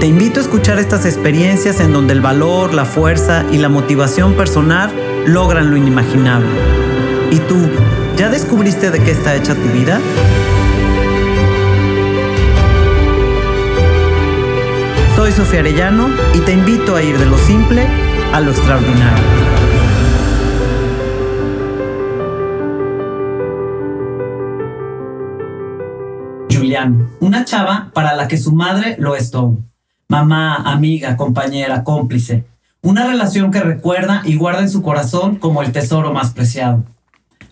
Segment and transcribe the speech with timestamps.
[0.00, 4.34] te invito a escuchar estas experiencias en donde el valor, la fuerza y la motivación
[4.34, 4.92] personal
[5.26, 6.48] logran lo inimaginable.
[7.30, 7.56] ¿Y tú,
[8.16, 10.00] ya descubriste de qué está hecha tu vida?
[15.16, 17.86] Soy Sofía Arellano y te invito a ir de lo simple
[18.32, 19.24] a lo extraordinario.
[27.20, 29.58] Una chava para la que su madre lo es todo
[30.14, 32.44] mamá, amiga, compañera, cómplice.
[32.82, 36.84] Una relación que recuerda y guarda en su corazón como el tesoro más preciado.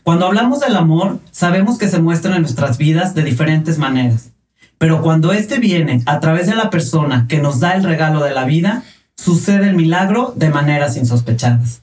[0.05, 4.31] Cuando hablamos del amor, sabemos que se muestra en nuestras vidas de diferentes maneras.
[4.79, 8.33] Pero cuando éste viene a través de la persona que nos da el regalo de
[8.33, 8.85] la vida,
[9.17, 11.83] sucede el milagro de maneras insospechadas.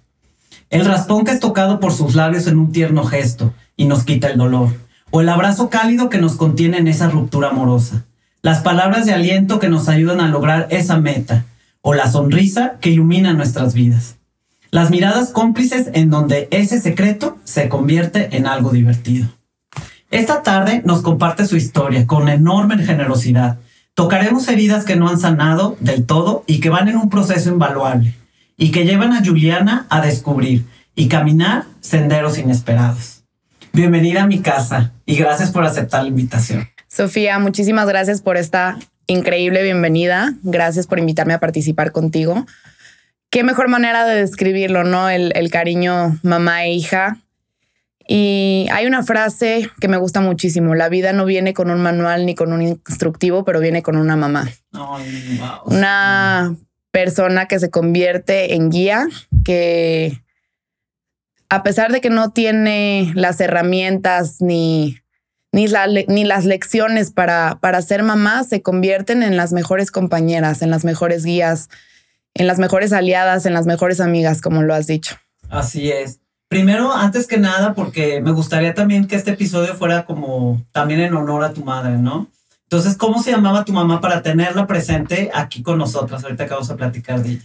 [0.69, 4.27] El raspón que es tocado por sus labios en un tierno gesto y nos quita
[4.27, 4.69] el dolor.
[5.11, 8.05] O el abrazo cálido que nos contiene en esa ruptura amorosa
[8.41, 11.45] las palabras de aliento que nos ayudan a lograr esa meta,
[11.81, 14.17] o la sonrisa que ilumina nuestras vidas.
[14.71, 19.27] Las miradas cómplices en donde ese secreto se convierte en algo divertido.
[20.11, 23.59] Esta tarde nos comparte su historia con enorme generosidad.
[23.93, 28.15] Tocaremos heridas que no han sanado del todo y que van en un proceso invaluable
[28.57, 30.65] y que llevan a Juliana a descubrir
[30.95, 33.23] y caminar senderos inesperados.
[33.71, 36.67] Bienvenida a mi casa y gracias por aceptar la invitación.
[36.89, 40.33] Sofía, muchísimas gracias por esta increíble bienvenida.
[40.41, 42.47] Gracias por invitarme a participar contigo.
[43.29, 45.07] Qué mejor manera de describirlo, ¿no?
[45.07, 47.17] El, cariño mamá e hija.
[48.07, 50.73] Y hay una frase que me gusta muchísimo.
[50.73, 54.15] La vida no viene con un manual ni con un instructivo, pero viene con una
[54.15, 54.49] mamá.
[55.65, 56.55] Una
[56.89, 59.08] persona que se convierte en guía,
[59.45, 60.23] que
[61.49, 64.97] a pesar de que no tiene las herramientas ni
[65.52, 65.65] ni,
[66.08, 70.86] ni las lecciones para, para ser mamá se convierten en las mejores compañeras, en las
[70.86, 71.70] mejores guías,
[72.33, 75.17] en las mejores aliadas, en las mejores amigas, como lo has dicho.
[75.49, 76.20] Así es.
[76.48, 81.14] Primero, antes que nada, porque me gustaría también que este episodio fuera como también en
[81.14, 82.27] honor a tu madre, ¿no?
[82.64, 86.23] Entonces, ¿cómo se llamaba tu mamá para tenerla presente aquí con nosotras?
[86.23, 87.43] Ahorita acabamos de platicar de ella.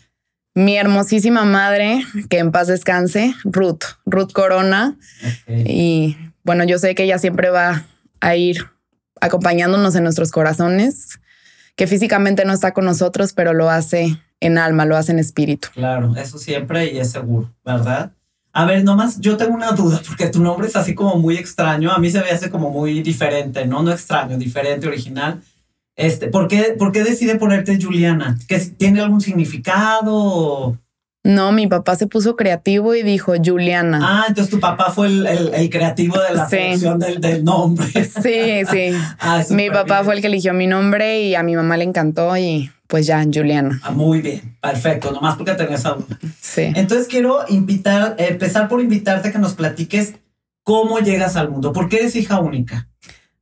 [0.54, 4.97] Mi hermosísima madre, que en paz descanse, Ruth, Ruth Corona.
[5.48, 7.84] Y bueno, yo sé que ella siempre va
[8.24, 8.70] a ir
[9.20, 11.20] acompañándonos en nuestros corazones,
[11.76, 15.68] que físicamente no está con nosotros, pero lo hace en alma, lo hace en espíritu.
[15.74, 18.12] Claro, eso siempre y es seguro, ¿verdad?
[18.52, 21.92] A ver, nomás yo tengo una duda, porque tu nombre es así como muy extraño,
[21.92, 25.42] a mí se me hace como muy diferente, no, no extraño, diferente, original.
[25.94, 28.38] Este, ¿por qué, ¿Por qué decide ponerte Juliana?
[28.48, 30.78] ¿Que tiene algún significado?
[31.24, 33.98] No, mi papá se puso creativo y dijo Juliana.
[34.02, 37.86] Ah, entonces tu papá fue el, creativo de la selección del, nombre.
[38.04, 38.92] Sí, sí.
[39.18, 42.36] Ah, mi papá fue el que eligió mi nombre y a mi mamá le encantó
[42.36, 43.80] y pues ya, Juliana.
[43.82, 46.18] Ah, muy bien, perfecto, nomás porque tenía esa duda.
[46.42, 46.72] Sí.
[46.74, 50.16] Entonces quiero invitar, empezar por invitarte a que nos platiques
[50.62, 52.88] cómo llegas al mundo, por qué eres hija única.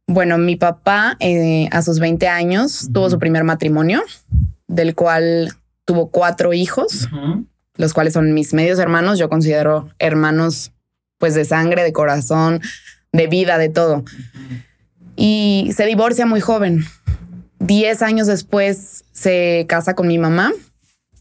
[0.06, 4.02] Bueno, mi papá eh, a sus 20 años tuvo su primer matrimonio,
[4.68, 5.52] del cual
[5.84, 7.08] tuvo cuatro hijos
[7.76, 10.72] los cuales son mis medios hermanos, yo considero hermanos
[11.18, 12.60] pues de sangre, de corazón,
[13.12, 14.04] de vida, de todo.
[15.16, 16.84] Y se divorcia muy joven.
[17.58, 20.52] Diez años después se casa con mi mamá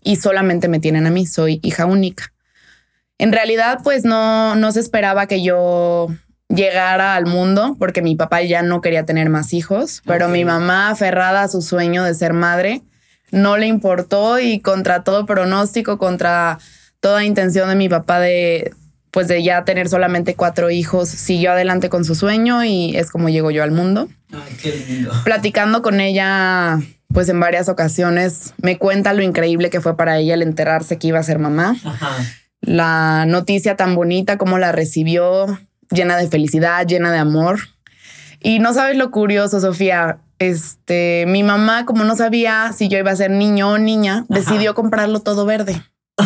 [0.04, 2.34] y solamente me tienen a mí, soy hija única.
[3.20, 6.08] En realidad, pues no, no se esperaba que yo
[6.50, 10.90] llegara al mundo porque mi papá ya no quería tener más hijos, pero mi mamá,
[10.90, 12.82] aferrada a su sueño de ser madre,
[13.32, 16.60] no le importó y contra todo pronóstico, contra
[17.00, 18.74] toda intención de mi papá de
[19.12, 23.28] pues de ya tener solamente cuatro hijos, siguió adelante con su sueño y es como
[23.28, 24.08] llego yo al mundo.
[24.32, 25.12] Ay, qué lindo.
[25.26, 26.80] Platicando con ella,
[27.14, 31.08] pues en varias ocasiones, me cuenta lo increíble que fue para ella el enterarse que
[31.08, 31.76] iba a ser mamá.
[32.62, 37.60] La noticia tan bonita, como la recibió, llena de felicidad, llena de amor.
[38.40, 43.12] Y no sabes lo curioso, Sofía, este, mi mamá, como no sabía si yo iba
[43.12, 45.84] a ser niño o niña, decidió comprarlo todo verde.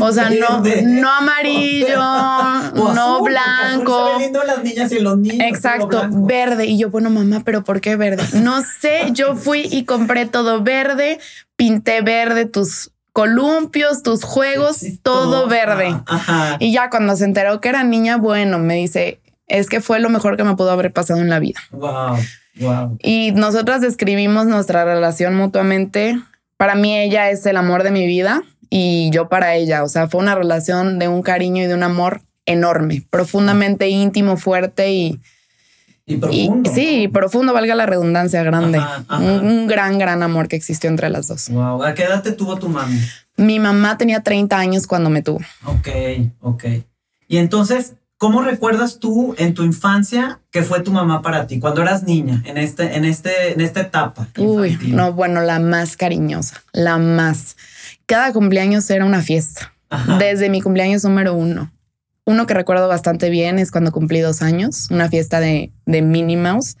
[0.00, 4.12] O sea, no, no amarillo, no blanco.
[4.46, 5.40] las niñas y los niños.
[5.40, 6.66] Exacto, verde.
[6.66, 8.22] Y yo, bueno, mamá, pero ¿por qué verde?
[8.40, 11.18] No sé, yo fui y compré todo verde,
[11.56, 16.00] pinté verde tus columpios, tus juegos, todo verde.
[16.60, 20.10] Y ya cuando se enteró que era niña, bueno, me dice, es que fue lo
[20.10, 21.58] mejor que me pudo haber pasado en la vida.
[21.72, 22.18] Wow,
[22.60, 22.96] wow.
[23.02, 26.18] Y nosotras describimos nuestra relación mutuamente.
[26.56, 29.84] Para mí ella es el amor de mi vida y yo para ella.
[29.84, 34.36] O sea, fue una relación de un cariño y de un amor enorme, profundamente íntimo,
[34.36, 35.20] fuerte y...
[36.10, 36.70] Y profundo.
[36.74, 38.80] sí, profundo, valga la redundancia, grande.
[39.10, 41.50] Un, gran, gran amor que existió entre las dos.
[41.50, 41.84] Wow.
[41.84, 42.98] ¿A qué edad te tuvo tu mami?
[43.36, 45.40] Mi mamá tenía 30 años cuando me tuvo.
[45.66, 45.88] Ok,
[46.40, 46.64] ok.
[47.28, 51.82] Y entonces, ¿Cómo recuerdas tú en tu infancia que fue tu mamá para ti cuando
[51.82, 54.26] eras niña en este en este en esta etapa?
[54.36, 57.56] Uy, no, bueno, la más cariñosa, la más.
[58.06, 59.72] Cada cumpleaños era una fiesta.
[60.18, 61.72] Desde mi cumpleaños número uno.
[62.24, 66.36] Uno que recuerdo bastante bien es cuando cumplí dos años, una fiesta de, de Minnie
[66.36, 66.76] Mouse.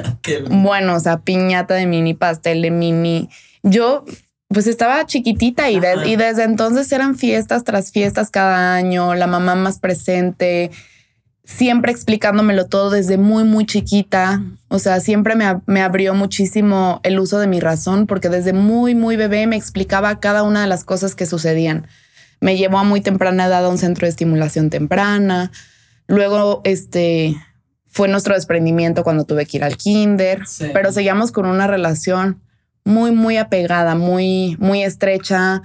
[0.50, 3.28] bueno, o sea, piñata de mini, pastel de mini.
[3.62, 4.04] Yo
[4.52, 5.76] pues estaba chiquitita y,
[6.06, 10.72] y, desde entonces eran fiestas tras fiestas cada año, la mamá más presente,
[11.44, 14.42] siempre explicándomelo todo desde muy, muy chiquita.
[14.66, 18.96] O sea, siempre me, me, abrió muchísimo el uso de mi razón porque desde muy,
[18.96, 21.86] muy bebé me explicaba cada una de las cosas que sucedían.
[22.40, 25.52] Me llevó a muy temprana edad a un centro de estimulación temprana.
[26.08, 27.36] Luego, este,
[27.86, 30.42] fue nuestro desprendimiento cuando tuve que ir al kinder,
[30.72, 32.40] pero seguíamos con una relación
[32.84, 35.62] muy, muy apegada, muy, muy estrecha,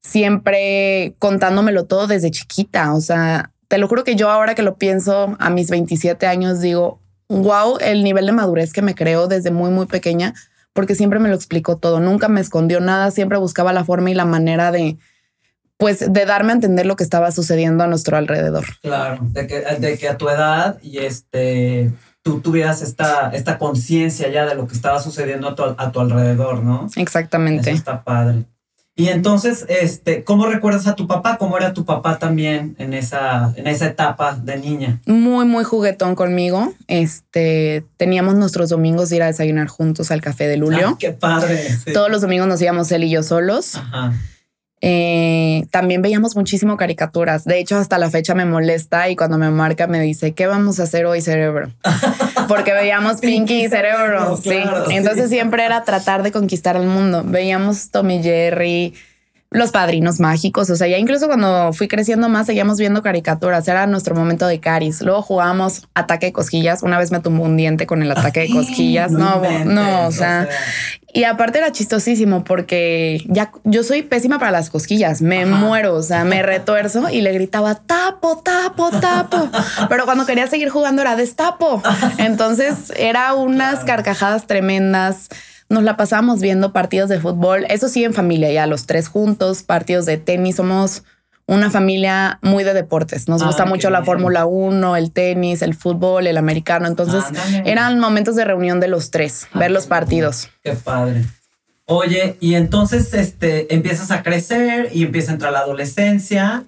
[0.00, 2.94] siempre contándomelo todo desde chiquita.
[2.94, 6.60] O sea, te lo juro que yo ahora que lo pienso a mis 27 años
[6.60, 10.34] digo, wow, el nivel de madurez que me creó desde muy, muy pequeña,
[10.72, 14.14] porque siempre me lo explicó todo, nunca me escondió nada, siempre buscaba la forma y
[14.14, 14.98] la manera de,
[15.76, 18.64] pues, de darme a entender lo que estaba sucediendo a nuestro alrededor.
[18.82, 24.28] Claro, de que, de que a tu edad y este tú tuvieras esta, esta conciencia
[24.28, 26.88] ya de lo que estaba sucediendo a tu, alrededor, ¿no?
[26.96, 27.70] Exactamente.
[27.70, 28.44] está padre.
[28.96, 31.38] Y entonces, este, ¿cómo recuerdas a tu papá?
[31.38, 35.00] ¿Cómo era tu papá también en esa, en esa etapa de niña?
[35.06, 36.74] Muy, muy juguetón conmigo.
[36.86, 40.98] Este, teníamos nuestros domingos de ir a desayunar juntos al café de Lulio.
[40.98, 41.66] qué padre.
[41.94, 43.76] Todos los domingos nos íbamos él y yo solos.
[43.76, 44.12] Ajá.
[44.82, 47.44] Eh, también veíamos muchísimo caricaturas.
[47.44, 50.80] De hecho, hasta la fecha me molesta y cuando me marca me dice, ¿qué vamos
[50.80, 51.70] a hacer hoy, cerebro?
[52.48, 54.36] Porque veíamos Pinky y Cerebro.
[54.36, 54.58] sí.
[54.90, 57.22] Entonces siempre era tratar de conquistar el mundo.
[57.24, 58.94] Veíamos Tommy Jerry,
[59.50, 60.70] los padrinos mágicos.
[60.70, 63.66] O sea, ya incluso cuando fui creciendo más, seguíamos viendo caricaturas.
[63.68, 65.02] Era nuestro momento de caris.
[65.02, 66.82] Luego jugábamos ataque de cosquillas.
[66.82, 69.12] Una vez me tumbó un diente con el ataque de cosquillas.
[69.12, 70.48] No, no, o sea,
[71.12, 75.22] Y aparte era chistosísimo porque ya yo soy pésima para las cosquillas.
[75.22, 79.48] Me muero, o sea, me retuerzo y le gritaba tapo, tapo, tapo.
[79.88, 81.82] Pero cuando quería seguir jugando era destapo.
[82.18, 85.28] Entonces era unas carcajadas tremendas
[85.70, 89.62] nos la pasamos viendo partidos de fútbol, eso sí en familia, ya los tres juntos,
[89.62, 91.04] partidos de tenis, somos
[91.50, 93.26] una familia muy de deportes.
[93.28, 96.86] Nos gusta ah, mucho la Fórmula 1, el tenis, el fútbol, el americano.
[96.86, 97.24] Entonces
[97.64, 100.48] eran momentos de reunión de los tres, ah, ver los partidos.
[100.62, 101.24] Qué padre.
[101.86, 106.62] Oye, y entonces este, empiezas a crecer y empieza a entrar la adolescencia.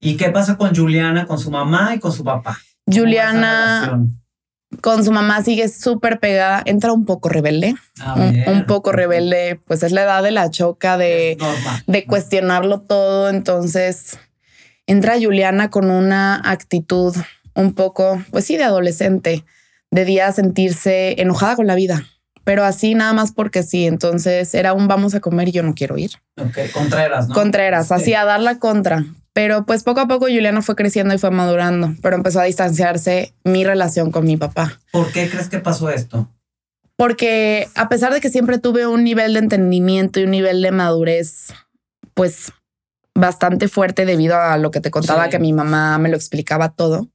[0.00, 2.58] ¿Y qué pasa con Juliana, con su mamá y con su papá?
[2.86, 4.06] Juliana
[4.82, 7.74] con su mamá sigue súper pegada, entra un poco rebelde,
[8.46, 11.38] un, poco rebelde, pues es la edad de la choca, de,
[11.86, 14.18] de cuestionarlo todo, entonces
[14.86, 17.14] entra Juliana con una actitud
[17.54, 19.44] un poco, pues sí, de adolescente,
[19.90, 22.04] de día sentirse enojada con la vida,
[22.44, 25.74] pero así nada más porque sí, entonces era un vamos a comer y yo no
[25.74, 26.12] quiero ir.
[26.38, 27.34] Ok, Contreras, ¿no?
[27.34, 29.04] Contreras, así a dar la contra.
[29.32, 33.34] Pero pues poco a poco Juliana fue creciendo y fue madurando, pero empezó a distanciarse
[33.44, 34.80] mi relación con mi papá.
[34.92, 36.30] ¿Por qué crees que pasó esto?
[36.96, 40.70] Porque a pesar de que siempre tuve un nivel de entendimiento y un nivel de
[40.70, 41.52] madurez,
[42.14, 42.52] pues
[43.16, 47.08] bastante fuerte debido a lo que te contaba que mi mamá me lo explicaba todo,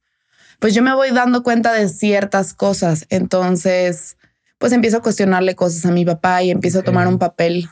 [0.58, 3.06] pues yo me voy dando cuenta de ciertas cosas.
[3.08, 4.16] Entonces,
[4.58, 7.68] pues empiezo a cuestionarle cosas a mi papá y empiezo a tomar un papel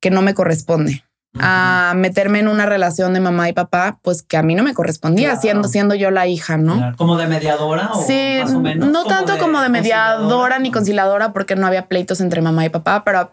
[0.00, 1.04] que no me corresponde
[1.38, 4.74] a meterme en una relación de mamá y papá, pues que a mí no me
[4.74, 6.94] correspondía, siendo, siendo yo la hija, ¿no?
[6.96, 7.90] ¿Como de mediadora?
[7.92, 8.88] O sí, más o menos?
[8.90, 13.04] no tanto como de mediadora ni conciliadora, porque no había pleitos entre mamá y papá,
[13.04, 13.30] pero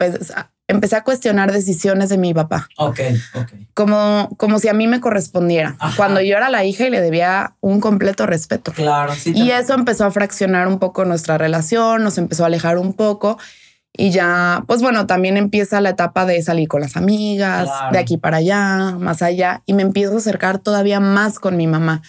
[0.67, 2.67] empecé a cuestionar decisiones de mi papá.
[2.77, 2.99] Ok,
[3.33, 3.51] ok.
[3.73, 7.55] Como, como si a mí me correspondiera, cuando yo era la hija y le debía
[7.61, 8.73] un completo respeto.
[8.73, 9.31] Claro, sí.
[9.35, 13.39] Y eso empezó a fraccionar un poco nuestra relación, nos empezó a alejar un poco.
[13.97, 18.17] Y ya, pues bueno, también empieza la etapa de salir con las amigas, de aquí
[18.17, 22.03] para allá, más allá, y me empiezo a acercar todavía más con mi mamá.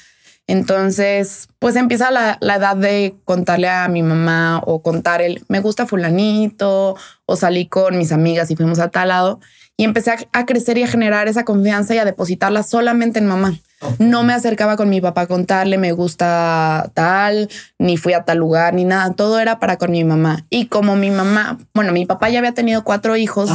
[0.47, 5.61] Entonces, pues empieza la, la, edad de contarle a mi mamá o contar el, me
[5.61, 9.41] gusta fulanito, o salí con mis amigas y fuimos a tal lado.
[9.77, 13.55] Y empecé a, crecer y a generar esa confianza y a depositarla solamente en mamá.
[13.99, 18.39] No me acercaba con mi papá a contarle, me gusta tal, ni fui a tal
[18.39, 19.13] lugar, ni nada.
[19.13, 20.45] Todo era para con mi mamá.
[20.51, 23.51] Y como mi mamá, bueno, mi papá ya había tenido cuatro hijos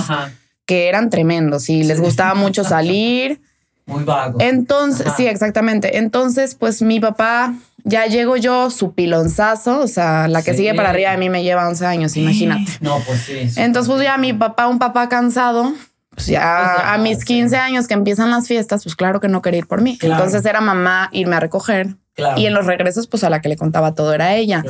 [0.66, 3.42] que eran tremendos y les gustaba mucho salir.
[3.86, 4.40] Muy vago.
[4.40, 5.98] Entonces, sí, exactamente.
[5.98, 7.54] Entonces, pues mi papá,
[7.84, 11.44] ya llego yo, su pilonzazo, o sea, la que sigue para arriba de mí me
[11.44, 12.72] lleva 11 años, imagínate.
[12.80, 13.50] No, pues sí.
[13.58, 15.74] Entonces, pues ya mi papá, un papá cansado,
[16.16, 19.60] pues ya a mis 15 años que empiezan las fiestas, pues claro que no quería
[19.60, 19.98] ir por mí.
[20.02, 21.96] Entonces era mamá irme a recoger.
[22.38, 24.64] Y en los regresos, pues a la que le contaba todo era ella.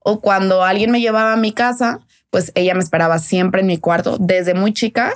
[0.00, 3.78] O cuando alguien me llevaba a mi casa, pues ella me esperaba siempre en mi
[3.78, 5.12] cuarto desde muy chica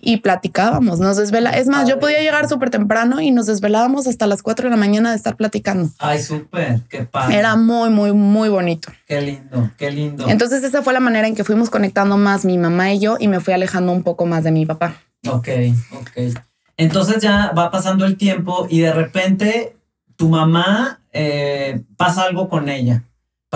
[0.00, 1.50] y platicábamos, nos desvela.
[1.50, 4.76] Es más, yo podía llegar súper temprano y nos desvelábamos hasta las 4 de la
[4.76, 5.90] mañana de estar platicando.
[5.98, 7.36] Ay, súper, qué padre.
[7.36, 8.92] Era muy, muy, muy bonito.
[9.06, 10.28] Qué lindo, qué lindo.
[10.28, 13.28] Entonces esa fue la manera en que fuimos conectando más mi mamá y yo y
[13.28, 14.96] me fui alejando un poco más de mi papá.
[15.28, 15.48] Ok,
[15.92, 16.38] ok.
[16.76, 19.76] Entonces ya va pasando el tiempo y de repente
[20.16, 23.02] tu mamá eh, pasa algo con ella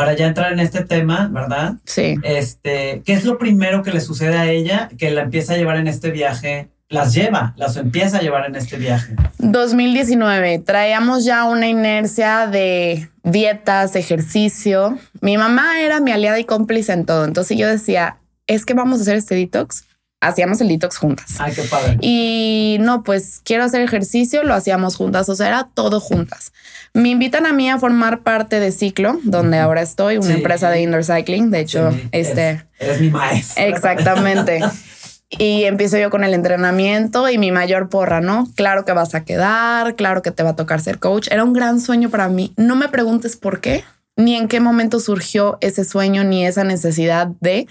[0.00, 1.75] para ya entrar en este tema, ¿verdad?
[1.85, 2.14] Sí.
[2.23, 5.76] Este, ¿qué es lo primero que le sucede a ella que la empieza a llevar
[5.76, 6.71] en este viaje?
[6.88, 9.14] Las lleva, las empieza a llevar en este viaje.
[9.40, 14.97] 2019, traíamos ya una inercia de dietas, ejercicio.
[15.21, 17.26] Mi mamá era mi aliada y cómplice en todo.
[17.26, 18.16] Entonces yo decía,
[18.47, 19.85] es que vamos a hacer este detox
[20.21, 21.37] hacíamos el detox juntas.
[21.39, 21.99] Ay, qué padre.
[22.00, 26.53] Y no, pues quiero hacer ejercicio, lo hacíamos juntas, o sea, era todo juntas.
[26.93, 30.83] Me invitan a mí a formar parte de Ciclo, donde ahora estoy, una empresa de
[30.83, 31.50] indoor cycling.
[31.50, 32.65] De hecho, este...
[32.79, 33.67] Es, mi maestra.
[33.67, 34.61] Exactamente.
[35.31, 38.49] y empiezo yo con el entrenamiento y mi mayor porra, ¿no?
[38.57, 41.29] Claro que vas a quedar, claro que te va a tocar ser coach.
[41.31, 42.53] Era un gran sueño para mí.
[42.57, 43.85] No me preguntes por qué,
[44.17, 47.69] ni en qué momento surgió ese sueño, ni esa necesidad de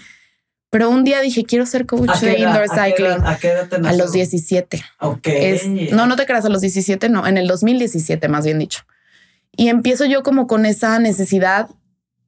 [0.70, 3.26] pero un día dije, quiero ser coach de indoor cycling.
[3.26, 4.82] ¿A, qué edad, a los 17.
[5.00, 5.28] Ok.
[5.92, 8.82] no, no te creas, a los 17, no, en el 2017 más bien dicho.
[9.56, 11.68] Y empiezo yo como con esa necesidad.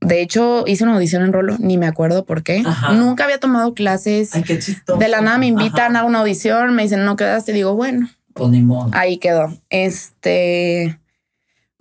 [0.01, 2.65] De hecho, hice una audición en Rolo, ni me acuerdo por qué.
[2.95, 4.35] Nunca había tomado clases.
[4.35, 4.99] Ay, qué chistoso.
[4.99, 7.53] De la nada me invitan a una audición, me dicen, no quedaste.
[7.53, 8.11] Digo, bueno.
[8.35, 8.91] Pues ni modo.
[8.93, 9.57] Ahí quedó.
[9.71, 10.99] Este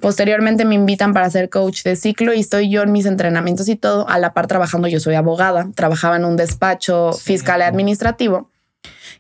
[0.01, 3.75] Posteriormente me invitan para ser coach de ciclo y estoy yo en mis entrenamientos y
[3.75, 8.50] todo, a la par trabajando, yo soy abogada, trabajaba en un despacho fiscal y administrativo.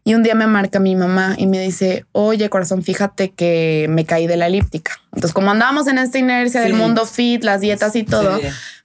[0.03, 4.05] Y un día me marca mi mamá y me dice, oye corazón, fíjate que me
[4.05, 4.93] caí de la elíptica.
[5.13, 8.39] Entonces, como andábamos en esta inercia del mundo fit, las dietas y todo,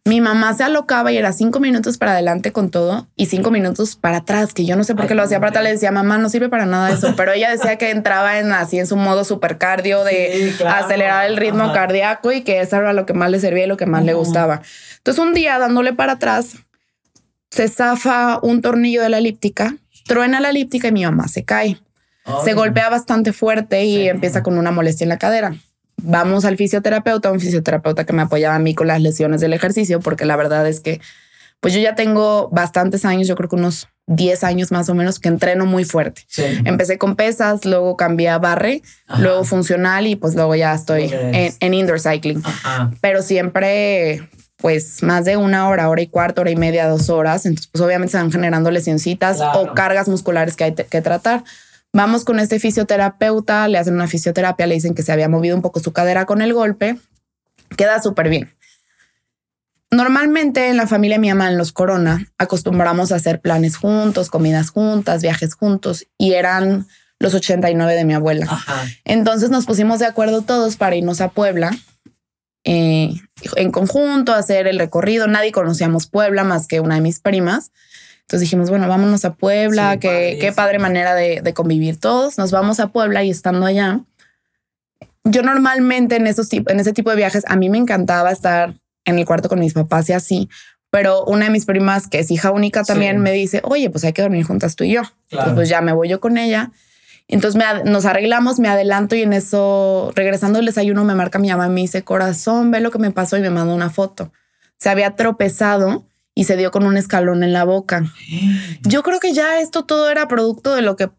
[0.07, 3.97] mi mamá se alocaba y era cinco minutos para adelante con todo y cinco minutos
[3.97, 5.65] para atrás, que yo no sé por qué lo hacía para atrás.
[5.65, 8.79] Le decía, mamá, no sirve para nada eso, pero ella decía que entraba en así
[8.79, 13.15] en su modo supercardio de acelerar el ritmo cardíaco y que eso era lo que
[13.15, 14.63] más le servía y lo que más le gustaba.
[14.99, 16.55] Entonces, un día dándole para atrás,
[17.51, 19.75] se zafa un tornillo de la elíptica,
[20.07, 21.81] truena la elíptica y mi mamá se cae.
[22.45, 25.57] se golpea bastante fuerte y empieza con una molestia en la cadera
[26.07, 30.01] vamos al fisioterapeuta, un fisioterapeuta que me apoyaba a mí con las lesiones del ejercicio,
[30.01, 31.01] porque la verdad es que
[31.61, 35.19] pues yo ya tengo bastantes años, yo creo que unos 10 años más o menos
[35.19, 36.23] que entreno muy fuerte.
[36.65, 38.83] Empecé con pesas, luego cambié a barre,
[39.19, 42.43] luego funcional y pues luego ya estoy en, indoor cycling.
[43.01, 47.47] Pero siempre pues más de una hora, hora y cuarto, hora y media, dos horas.
[47.47, 51.43] Entonces pues obviamente se van generando lesioncitas o cargas musculares que hay que tratar.
[51.93, 55.62] Vamos con este fisioterapeuta, le hacen una fisioterapia, le dicen que se había movido un
[55.62, 56.99] poco su cadera con el golpe.
[57.76, 58.55] Queda súper bien.
[59.90, 64.71] Normalmente en la familia mi mamá, en los Corona, acostumbramos a hacer planes juntos, comidas
[64.71, 66.87] juntas, viajes juntos y eran
[67.19, 68.47] los 89 de mi abuela.
[69.05, 71.71] Entonces nos pusimos de acuerdo todos para irnos a Puebla
[72.64, 73.14] eh,
[73.55, 75.28] en conjunto, hacer el recorrido.
[75.28, 77.71] Nadie conocíamos Puebla más que una de mis primas.
[78.26, 82.38] Entonces dijimos, bueno, vámonos a Puebla, que, qué padre manera de, convivir todos.
[82.38, 84.00] Nos vamos a Puebla y estando allá,
[85.23, 89.18] yo normalmente en, esos, en ese tipo de viajes, a mí me encantaba estar en
[89.18, 90.49] el cuarto con mis papás y así,
[90.90, 94.12] pero una de mis primas, que es hija única también, me dice, oye, pues hay
[94.12, 95.02] que dormir juntas tú y yo.
[95.54, 96.73] pues ya me voy yo con ella.
[97.28, 101.66] Entonces nos arreglamos, me adelanto y en eso, regresando el desayuno, me marca mi mamá
[101.66, 104.33] y me dice, corazón, ve lo que me pasó y me manda una foto.
[104.78, 106.04] Se había tropezado
[106.37, 108.05] y se dio con un escalón en la boca.
[108.83, 111.11] Yo creo que ya esto todo era producto de lo que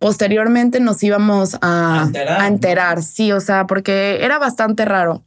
[0.00, 2.10] posteriormente nos íbamos a,
[2.46, 3.02] enterar.
[3.02, 5.24] Sí, o sea, porque era bastante raro.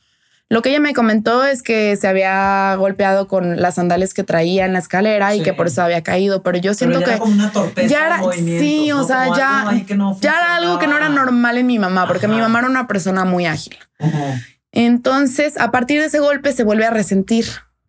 [0.49, 4.65] Lo que ella me comentó es que se había golpeado con las sandalias que traía
[4.65, 7.17] en la escalera y que por eso había caído, pero yo siento que
[7.87, 9.65] ya era sí, o sea, ya,
[10.21, 12.87] ya era algo que no era normal en mi mamá, porque mi mamá era una
[12.87, 13.77] persona muy ágil.
[14.71, 17.45] Entonces, a partir de ese golpe se vuelve a resentir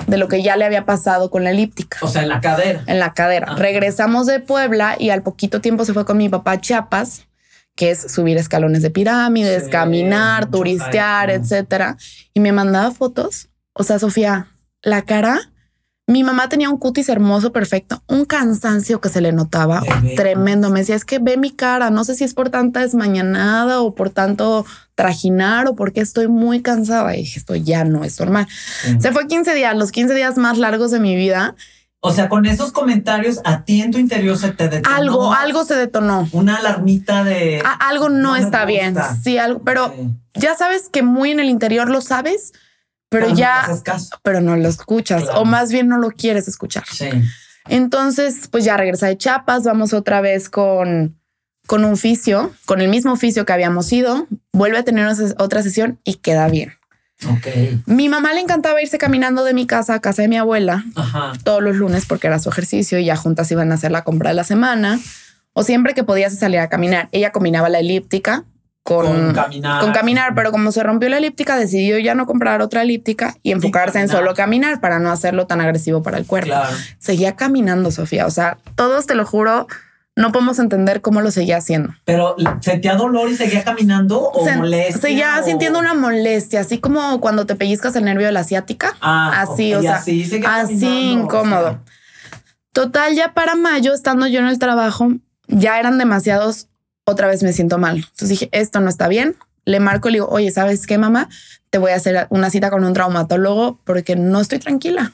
[0.09, 1.99] de lo que ya le había pasado con la elíptica.
[2.03, 2.83] O sea, en la cadera.
[2.87, 3.55] En la cadera.
[3.55, 7.27] Regresamos de Puebla y al poquito tiempo se fue con mi papá a Chiapas,
[7.77, 11.97] que es subir escalones de pirámides, caminar, turistear, etcétera.
[12.35, 13.51] Y me mandaba fotos.
[13.75, 14.49] O sea, Sofía,
[14.83, 15.53] la cara
[16.09, 19.83] mi mamá tenía un cutis hermoso, perfecto, un cansancio que se le notaba
[20.17, 20.71] tremendo.
[20.71, 23.95] Me decía, es que ve mi cara, no sé si es por tanta desmañanada o
[23.95, 27.15] por tanto trajinar o porque estoy muy cansada.
[27.15, 28.49] Y dije, esto ya no es normal.
[28.99, 31.55] Se fue 15 días, los 15 días más largos de mi vida.
[32.01, 34.97] O sea, con esos comentarios a ti en tu interior se te detonó.
[34.97, 36.27] Algo, algo se detonó.
[36.33, 37.63] Una alarmita de...
[37.81, 38.97] algo no, está bien.
[39.23, 39.93] Sí, algo, pero
[40.33, 42.55] ya sabes que muy en el interior lo sabes
[43.09, 43.67] pero, ya,
[44.23, 46.85] pero no lo escuchas o más bien no lo quieres escuchar.
[46.91, 47.09] Sí.
[47.69, 51.19] Entonces, pues ya regresa de Chiapas, vamos otra vez con,
[51.67, 55.07] con un oficio, con el mismo oficio que habíamos ido, vuelve a tener
[55.39, 56.73] otra sesión y queda bien.
[57.39, 57.83] Okay.
[57.87, 60.85] Mi mamá le encantaba irse caminando de mi casa a casa de mi abuela
[61.43, 64.31] todos los lunes porque era su ejercicio y ya juntas iban a hacer la compra
[64.31, 65.01] de la semana
[65.53, 67.09] o siempre que podía salir a caminar.
[67.11, 68.45] Ella combinaba la elíptica
[68.89, 70.35] con, caminar.
[70.35, 74.09] pero como se rompió la elíptica, decidió ya no comprar otra elíptica y enfocarse en
[74.09, 76.55] solo caminar para no hacerlo tan agresivo para el cuerpo.
[76.99, 78.25] Seguía caminando, Sofía.
[78.25, 79.67] O sea, todos te lo juro,
[80.17, 81.95] no podemos entender cómo lo seguía haciendo.
[82.07, 85.03] Pero ¿sentía dolor y seguía caminando o molestia?
[85.03, 88.97] Seguía sintiendo una molestia, así como cuando te pellizcas el nervio de la asiática.
[89.03, 91.81] Ah, así, o sea, así, así incómodo.
[92.73, 95.11] Total, ya para mayo, estando yo en el trabajo,
[95.47, 96.69] ya eran demasiados
[97.09, 97.97] otra vez me siento mal.
[97.97, 99.37] Entonces dije, esto no está bien.
[99.65, 101.29] Le marco y le digo, oye, ¿sabes qué, mamá?
[101.71, 105.13] Te voy a hacer una cita con un traumatólogo porque no estoy tranquila.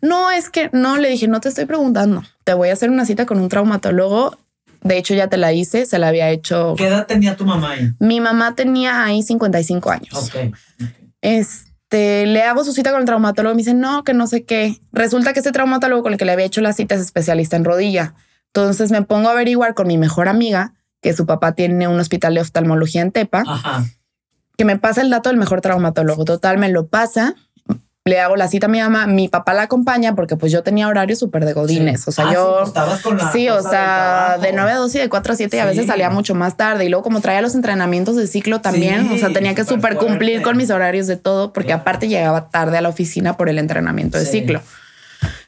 [0.00, 2.22] No es que no le dije, no te estoy preguntando.
[2.44, 4.38] Te voy a hacer una cita con un traumatólogo.
[4.82, 6.74] De hecho, ya te la hice, se la había hecho.
[6.76, 7.92] ¿Qué edad tenía tu mamá ahí?
[8.00, 10.14] Mi mamá tenía ahí 55 años.
[10.14, 10.54] Ok.
[11.20, 14.44] Este, le hago su cita con el traumatólogo y me dice, no, que no sé
[14.44, 14.80] qué.
[14.92, 17.64] Resulta que este traumatólogo con el que le había hecho la cita es especialista en
[17.64, 18.14] rodilla.
[18.48, 22.34] Entonces me pongo a averiguar con mi mejor amiga que su papá tiene un hospital
[22.34, 23.44] de oftalmología en Tepa,
[24.56, 26.24] que me pasa el dato del mejor traumatólogo.
[26.24, 27.34] Total, me lo pasa.
[28.04, 30.88] Le hago la cita a mi mamá, mi papá la acompaña porque pues yo tenía
[30.88, 32.06] horario súper de godines.
[32.08, 32.72] O sea, ah, yo...
[33.32, 35.86] Sí, o sea, de 9 a 12 y de 4 a 7 y a veces
[35.86, 36.84] salía mucho más tarde.
[36.84, 40.42] Y luego como traía los entrenamientos de ciclo también, o sea, tenía que súper cumplir
[40.42, 44.18] con mis horarios de todo porque aparte llegaba tarde a la oficina por el entrenamiento
[44.18, 44.62] de ciclo.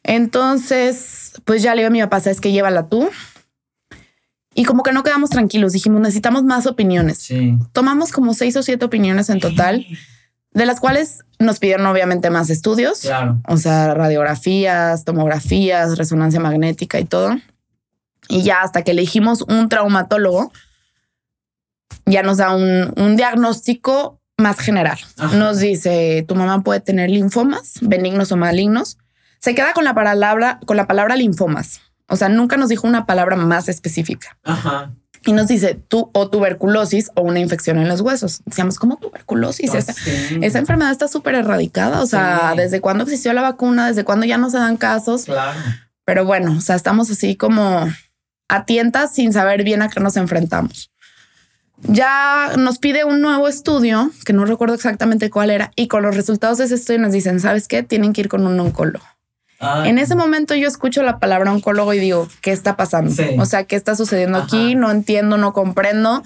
[0.04, 3.10] Entonces, pues ya le digo a mi papá, sabes que llévala tú.
[4.54, 7.28] Y como que no quedamos tranquilos, dijimos, necesitamos más opiniones.
[7.72, 9.84] Tomamos como seis o siete opiniones en total,
[10.52, 13.40] de las cuales nos pidieron obviamente más estudios, claro.
[13.48, 17.36] o sea, radiografías, tomografías, resonancia magnética y todo.
[18.28, 20.52] Y ya hasta que elegimos un traumatólogo,
[22.06, 24.98] ya nos da un, diagnóstico más general.
[25.34, 28.98] Nos dice, tu mamá puede tener linfomas, benignos o malignos.
[29.40, 31.80] Se queda con la palabra, con la palabra linfomas.
[32.08, 34.36] O sea, nunca nos dijo una palabra más específica.
[34.42, 34.92] Ajá.
[35.26, 38.42] Y nos dice tú o tuberculosis o una infección en los huesos.
[38.44, 39.74] Decíamos, ¿cómo tuberculosis?
[39.74, 42.02] Ah, esa, enfermedad está súper erradicada.
[42.02, 43.86] O sea, ¿desde cuándo existió la vacuna?
[43.86, 45.24] ¿Desde cuándo ya no se dan casos?
[45.24, 45.58] Claro.
[46.04, 47.88] Pero bueno, o sea, estamos así como
[48.48, 50.90] a tientas sin saber bien a qué nos enfrentamos.
[51.82, 56.16] Ya nos pide un nuevo estudio, que no recuerdo exactamente cuál era, y con los
[56.16, 57.82] resultados de ese estudio nos dicen, ¿sabes qué?
[57.82, 59.04] Tienen que ir con un oncólogo.
[59.60, 63.14] En ese momento yo escucho la palabra oncólogo y digo, ¿qué está pasando?
[63.38, 64.74] O sea, ¿qué está sucediendo aquí?
[64.74, 66.22] No entiendo, no comprendo.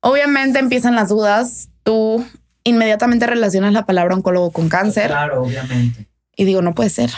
[0.00, 1.68] Obviamente empiezan las dudas.
[1.84, 2.24] Tú
[2.64, 5.08] inmediatamente relacionas la palabra oncólogo con cáncer.
[5.08, 6.08] Claro, obviamente.
[6.36, 7.10] Y digo, no puede ser.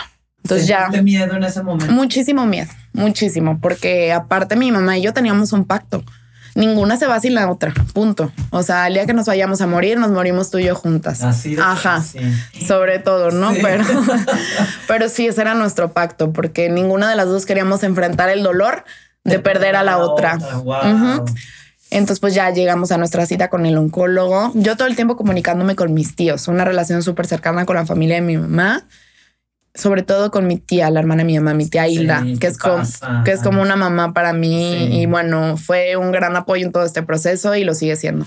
[0.42, 0.88] Entonces ya.
[1.02, 1.92] miedo en ese momento?
[1.92, 6.04] Muchísimo miedo, muchísimo, porque aparte mi mamá y yo teníamos un pacto
[6.54, 8.32] ninguna se va sin la otra, punto.
[8.50, 11.22] O sea, el día que nos vayamos a morir, nos morimos tú y yo juntas.
[11.22, 12.02] Así Ajá,
[12.66, 13.52] sobre todo, ¿no?
[13.60, 13.84] Pero,
[14.88, 18.84] pero sí, ese era nuestro pacto, porque ninguna de las dos queríamos enfrentar el dolor
[19.24, 20.38] de, perder a la, otra.
[21.90, 24.50] Entonces, pues ya llegamos a nuestra cita con el oncólogo.
[24.54, 28.16] Yo todo el tiempo comunicándome con mis tíos, una relación súper cercana con la familia
[28.16, 28.84] de mi mamá
[29.74, 32.58] sobre todo con mi tía, la hermana de mi mamá, mi tía Hilda, que es,
[32.58, 32.84] como,
[33.24, 36.84] que es como una mamá para mí y bueno, fue un gran apoyo en todo
[36.84, 38.26] este proceso y lo sigue siendo.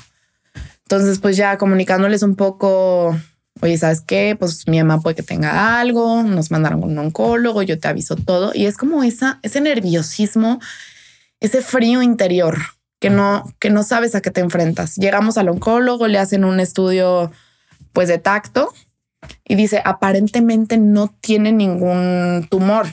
[0.84, 3.18] Entonces, pues ya comunicándoles un poco,
[3.62, 4.36] oye, ¿sabes qué?
[4.38, 8.52] Pues mi mamá puede que tenga algo, nos mandaron un oncólogo, yo te aviso todo
[8.54, 10.60] y es como esa, ese nerviosismo,
[11.40, 12.58] ese frío interior
[13.00, 14.96] que no, que no sabes a qué te enfrentas.
[14.96, 17.32] Llegamos al oncólogo, le hacen un estudio
[17.94, 18.74] pues de tacto
[19.46, 22.88] y dice, aparentemente no tiene ningún tumor.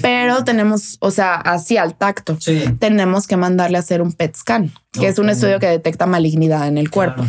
[0.00, 2.38] pero tenemos, o sea, así al tacto,
[2.78, 6.68] tenemos que mandarle a hacer un PET scan, que es un estudio que detecta malignidad
[6.68, 7.24] en el cuerpo.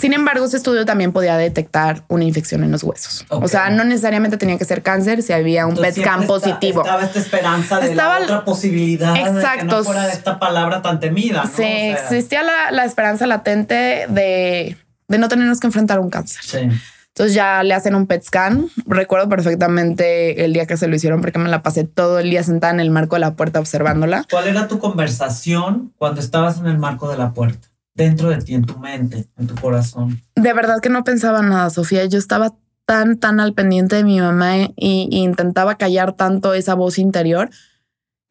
[0.00, 3.24] Sin embargo, ese estudio también podía detectar una infección en los huesos.
[3.30, 6.82] O sea, no necesariamente tenía que ser cáncer si había un PET scan positivo.
[6.82, 9.50] Estaba esta esperanza de la otra posibilidad exacto.
[9.50, 11.50] de que no fuera esta palabra tan temida.
[11.54, 14.76] Sí, existía la, la, esperanza latente de,
[15.08, 16.42] de no tenernos que enfrentar un cáncer.
[16.44, 16.68] Sí.
[17.14, 18.68] Entonces ya le hacen un PET scan.
[18.86, 22.42] Recuerdo perfectamente el día que se lo hicieron porque me la pasé todo el día
[22.42, 24.24] sentada en el marco de la puerta observándola.
[24.30, 27.68] ¿Cuál era tu conversación cuando estabas en el marco de la puerta?
[27.94, 30.22] Dentro de ti, en tu mente, en tu corazón.
[30.36, 32.06] De verdad que no pensaba nada, Sofía.
[32.06, 32.54] Yo estaba
[32.86, 37.50] tan, tan al pendiente de mi mamá y, intentaba callar tanto esa voz interior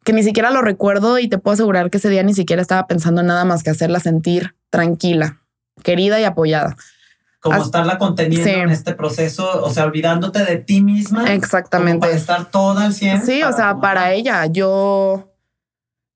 [0.04, 2.88] que ni siquiera lo recuerdo y te puedo asegurar que ese día ni siquiera estaba
[2.88, 5.40] pensando nada más que hacerla sentir tranquila,
[5.84, 6.76] querida y apoyada
[7.42, 11.32] como estarla conteniendo en este proceso, o sea, olvidándote de ti misma.
[11.34, 12.06] Exactamente.
[12.06, 13.26] Para estar toda al 100.
[13.26, 15.28] Sí, o sea, para ella, yo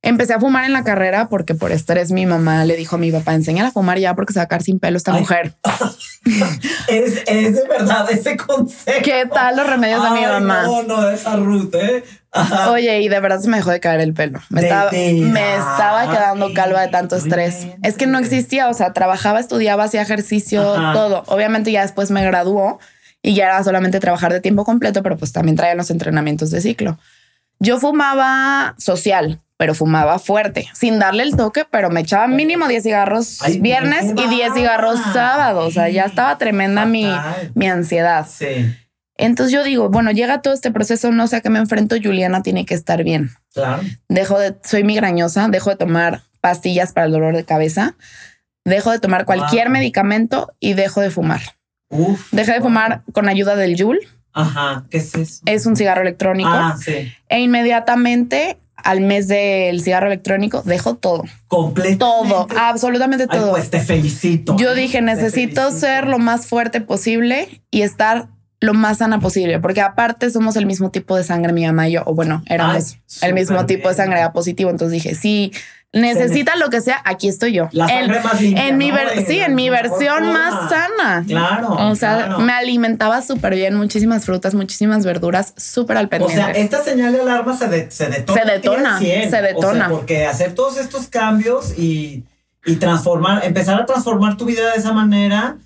[0.02, 3.10] empecé a fumar en la carrera porque por estrés mi mamá le dijo a mi
[3.10, 5.54] papá, enséñala a fumar ya porque se va a sacar sin pelo esta mujer.
[6.86, 9.00] es, es, de verdad ese consejo.
[9.02, 10.62] ¿Qué tal los remedios de mi mamá?
[10.62, 12.04] No, no, esa ruta, ¿eh?
[12.70, 14.40] Oye, y de verdad se me dejó de caer el pelo.
[14.50, 17.66] Me, estaba, me estaba, quedando calva de tanto estrés.
[17.82, 21.24] Es que no existía, o sea, trabajaba, estudiaba, hacía ejercicio, todo.
[21.26, 22.78] Obviamente ya después me graduó
[23.22, 26.60] y ya era solamente trabajar de tiempo completo, pero pues también traía los entrenamientos de
[26.60, 26.98] ciclo.
[27.58, 32.82] Yo fumaba social, pero fumaba fuerte, sin darle el toque, pero me echaba mínimo 10
[32.82, 35.66] cigarros viernes y 10 cigarros sábados.
[35.66, 37.10] O sea, ya estaba tremenda mi,
[37.54, 38.26] mi ansiedad.
[38.28, 38.74] Sí.
[39.18, 42.42] Entonces yo digo, bueno, llega todo este proceso, no sé a qué me enfrento, Juliana
[42.42, 43.30] tiene que estar bien.
[43.54, 43.82] Claro.
[44.08, 47.96] Dejo de, soy migrañosa, dejo de tomar pastillas para el dolor de cabeza,
[48.64, 51.40] dejo de tomar cualquier medicamento y dejo de fumar.
[51.88, 54.00] Uf, Dejé de fumar con ayuda del Yul.
[54.32, 55.42] Ajá, ¿qué es eso?
[55.46, 56.50] Es un cigarro electrónico.
[56.52, 57.12] Ah, sí.
[57.28, 61.24] E inmediatamente al mes del cigarro electrónico dejo todo.
[61.48, 61.98] Completo.
[61.98, 63.50] Todo, absolutamente todo.
[63.52, 64.56] pues te felicito.
[64.58, 68.28] Yo dije, necesito ser lo más fuerte posible y estar
[68.66, 71.92] lo más sana posible, porque aparte somos el mismo tipo de sangre, mi mamá y
[71.92, 74.68] yo, o bueno, éramos el mismo tipo de sangre, era positivo.
[74.68, 75.52] Entonces dije, sí,
[75.92, 77.68] necesita lo que sea, aquí estoy yo.
[77.72, 78.90] La sangre más limpia, en mi
[79.26, 81.24] sí, en mi versión más sana.
[81.26, 81.74] Claro.
[81.88, 86.40] O sea, me alimentaba súper bien, muchísimas frutas, muchísimas verduras, súper al pendiente.
[86.40, 88.40] O sea, esta señal de alarma se, se detona.
[88.40, 89.88] Se detona, se detona.
[89.88, 92.24] porque hacer todos estos cambios y,
[92.64, 95.56] y transformar, empezar a transformar tu vida de esa manera,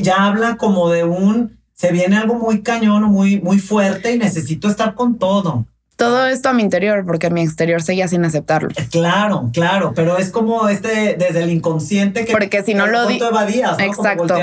[0.00, 4.18] ya habla como de un se viene algo muy cañón o muy, muy fuerte y
[4.18, 5.64] necesito estar con todo.
[5.94, 8.70] Todo esto a mi interior, porque mi exterior seguía sin aceptarlo.
[8.76, 13.06] Eh, claro, claro, pero es como este desde el inconsciente que porque si no lo
[13.06, 13.28] dices,
[13.78, 14.36] exacto,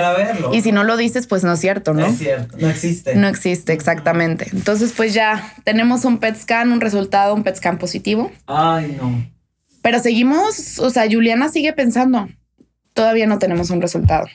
[0.51, 2.05] y si no lo dices, pues no es cierto, ¿no?
[2.05, 3.15] Es cierto, no existe.
[3.15, 4.47] No existe, exactamente.
[4.51, 8.31] Entonces, pues ya tenemos un PET scan, un resultado, un PET scan positivo.
[8.47, 9.25] Ay, no.
[9.81, 12.27] Pero seguimos, o sea, Juliana sigue pensando,
[12.93, 14.25] todavía no tenemos un resultado.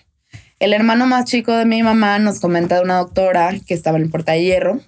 [0.61, 4.05] El hermano más chico de mi mamá nos comenta de una doctora que estaba en
[4.05, 4.79] el Puerta de Hierro,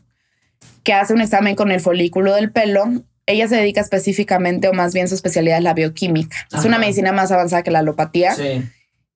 [0.85, 2.85] que hace un examen con el folículo del pelo.
[3.25, 6.37] Ella se dedica específicamente, o más bien su especialidad es la bioquímica.
[6.53, 8.35] Es una medicina más avanzada que la alopatía.
[8.35, 8.63] Sí.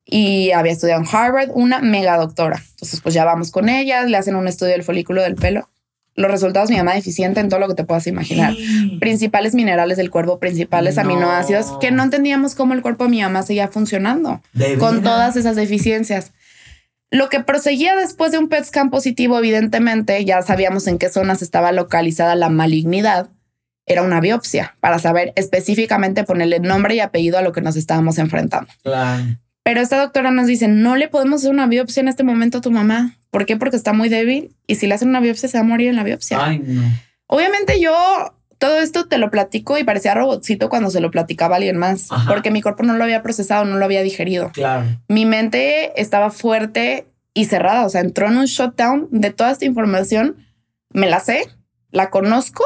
[0.07, 2.63] Y había estudiado en Harvard, una mega doctora.
[2.71, 5.69] Entonces, pues ya vamos con ella, le hacen un estudio del folículo del pelo.
[6.15, 8.55] Los resultados, mi mamá deficiente en todo lo que te puedas imaginar.
[8.99, 13.43] Principales minerales del cuerpo, principales aminoácidos, que no entendíamos cómo el cuerpo de mi mamá
[13.43, 14.41] seguía funcionando
[14.79, 16.33] con todas esas deficiencias.
[17.11, 21.41] Lo que proseguía después de un PET scan positivo, evidentemente, ya sabíamos en qué zonas
[21.41, 23.31] estaba localizada la malignidad,
[23.87, 28.19] era una biopsia para saber específicamente ponerle nombre y apellido a lo que nos estábamos
[28.19, 28.69] enfrentando.
[28.83, 29.23] Claro.
[29.63, 32.61] Pero esta doctora nos dice, no le podemos hacer una biopsia en este momento a
[32.61, 33.17] tu mamá.
[33.31, 33.57] ¿Por qué?
[33.57, 35.97] Porque está muy débil y si le hacen una biopsia se va a morir en
[35.97, 36.45] la biopsia.
[36.45, 36.83] Ay, no.
[37.27, 37.93] Obviamente yo
[38.59, 42.09] todo esto te lo platico y parecía robotcito cuando se lo platicaba a alguien más,
[42.27, 44.51] porque mi cuerpo no lo había procesado, no lo había digerido.
[44.53, 44.85] Claro.
[45.09, 49.65] Mi mente estaba fuerte y cerrada, o sea, entró en un shutdown de toda esta
[49.65, 50.37] información.
[50.91, 51.47] Me la sé,
[51.91, 52.65] la conozco,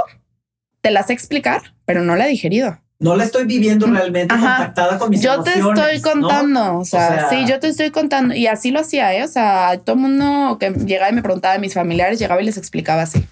[0.81, 2.81] te la sé explicar, pero no la he digerido.
[3.00, 7.46] No la estoy viviendo realmente contactada con mis Yo te estoy contando, o, sea, sí,
[7.48, 9.24] yo te estoy contando y así lo hacía, ¿eh?
[9.24, 12.44] O sea, todo el mundo que llegaba y me preguntaba de mis familiares, llegaba y
[12.44, 13.24] les explicaba así.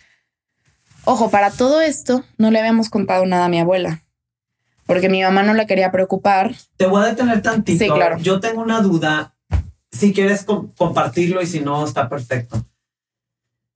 [1.11, 4.05] Ojo, para todo esto no le habíamos contado nada a mi abuela,
[4.85, 6.55] porque mi mamá no la quería preocupar.
[6.77, 7.83] Te voy a detener tantito.
[7.83, 8.19] Sí, claro.
[8.19, 9.35] Yo tengo una duda.
[9.91, 12.63] Si quieres compartirlo y si no, está perfecto.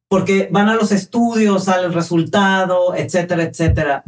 [0.09, 4.05] Porque van a los estudios, sale el resultado, etcétera, etcétera.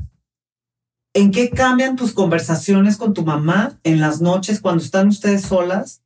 [1.14, 6.02] ¿En qué cambian tus conversaciones con tu mamá en las noches cuando están ustedes solas?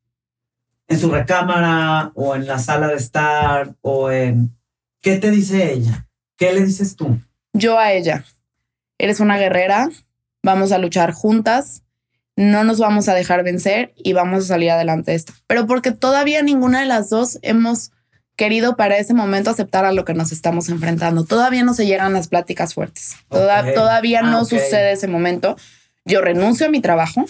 [0.87, 4.57] En su recámara o en la sala de estar o en...
[5.03, 6.08] ¿Qué te dice ella?
[6.39, 7.19] ¿Qué le dices tú?
[7.53, 8.25] yo a ella,
[8.99, 9.89] eres una guerrera,
[10.43, 11.83] vamos a luchar juntas,
[12.37, 15.33] no nos vamos a dejar vencer y vamos a salir adelante de esto.
[15.47, 17.91] Pero porque todavía ninguna de las dos hemos
[18.37, 21.25] querido para ese momento aceptar a lo que nos estamos enfrentando.
[21.25, 23.17] Todavía no se llegan las pláticas fuertes.
[23.29, 25.57] Todavía no ah, sucede ese momento
[26.09, 27.27] yo renuncio a mi trabajo.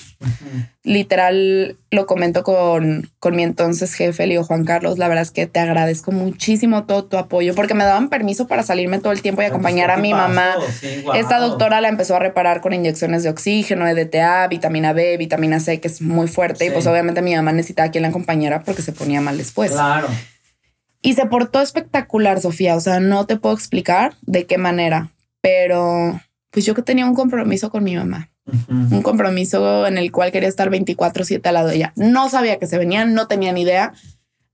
[0.84, 5.32] Literal, lo comento con, con mi entonces jefe, le digo, Juan Carlos, la verdad es
[5.32, 9.20] que te agradezco muchísimo todo tu apoyo, porque me daban permiso para salirme todo el
[9.20, 10.54] tiempo y pues, acompañar a mi mamá.
[11.14, 15.80] Esta doctora la empezó a reparar con inyecciones de oxígeno, EDTA, vitamina B, vitamina C,
[15.80, 16.66] que es muy fuerte.
[16.66, 19.72] Y pues obviamente mi mamá necesitaba a quien la acompañara porque se ponía mal después.
[19.72, 20.08] Claro.
[21.02, 22.76] Y se portó espectacular, Sofía.
[22.76, 25.10] O sea, no te puedo explicar de qué manera,
[25.42, 28.30] pero pues yo que tenía un compromiso con mi mamá
[28.68, 31.92] un compromiso en el cual quería estar 24/7 al lado de ella.
[31.96, 33.92] No sabía que se venían, no tenía ni idea.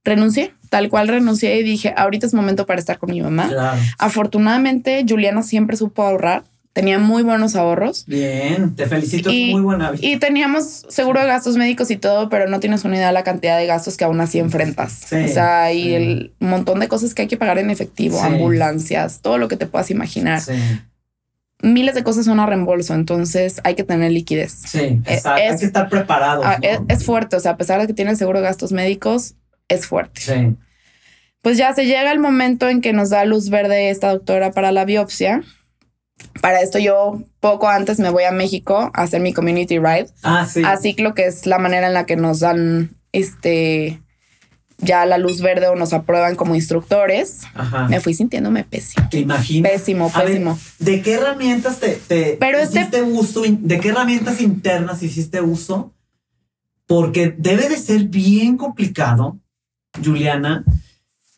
[0.03, 3.77] Renuncié, tal cual renuncié y dije, ahorita es momento para estar con mi mamá.
[3.97, 6.43] Afortunadamente, Juliana siempre supo ahorrar.
[6.73, 8.05] Tenía muy buenos ahorros.
[8.05, 12.49] Bien, te felicito, y, muy buena Y teníamos seguro de gastos médicos y todo, pero
[12.49, 15.05] no tienes una idea de la cantidad de gastos que aún así enfrentas.
[15.05, 19.37] o sea, y el montón de cosas que hay que pagar en efectivo, ambulancias, todo
[19.37, 20.41] lo que te puedas imaginar
[21.61, 24.51] miles de cosas son a reembolso, entonces hay que tener liquidez.
[24.51, 25.41] Sí, eh, exacto.
[25.41, 26.41] hay que estar preparado.
[26.43, 29.35] Ah, es, fuerte, o sea, a pesar de que tiene seguro de gastos médicos,
[29.67, 30.21] es fuerte.
[30.21, 30.55] Sí.
[31.41, 34.71] Pues ya se llega el momento en que nos da luz verde esta doctora para
[34.71, 35.43] la biopsia.
[36.41, 40.07] Para esto yo poco antes me voy a México a hacer mi community ride.
[40.23, 40.63] Ah, sí.
[40.65, 44.01] A ciclo, que es la manera en la que nos dan este
[44.77, 47.41] ya la luz verde o nos aprueban como instructores,
[47.89, 49.07] me fui sintiéndome pésimo.
[49.09, 49.71] ¿Te imaginas?
[49.71, 50.59] Pésimo, pésimo.
[50.79, 53.43] ¿De qué herramientas te, te Pero este hiciste uso?
[53.47, 55.93] ¿De qué herramientas internas hiciste uso?
[56.87, 59.39] Porque debe de ser bien complicado,
[60.03, 60.63] Juliana,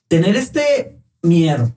[0.07, 1.73] tener este miedo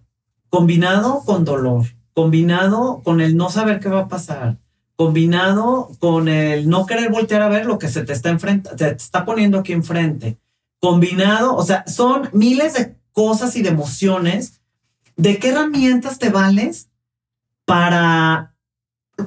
[0.49, 4.59] combinado con dolor, combinado con el no saber qué va a pasar,
[4.97, 8.89] combinado con el no querer voltear a ver lo que se te está enfrente, te
[8.89, 10.39] está poniendo aquí enfrente
[10.81, 14.61] combinado, o sea, son miles de cosas y de emociones.
[15.17, 16.89] ¿De qué herramientas te vales
[17.67, 18.55] para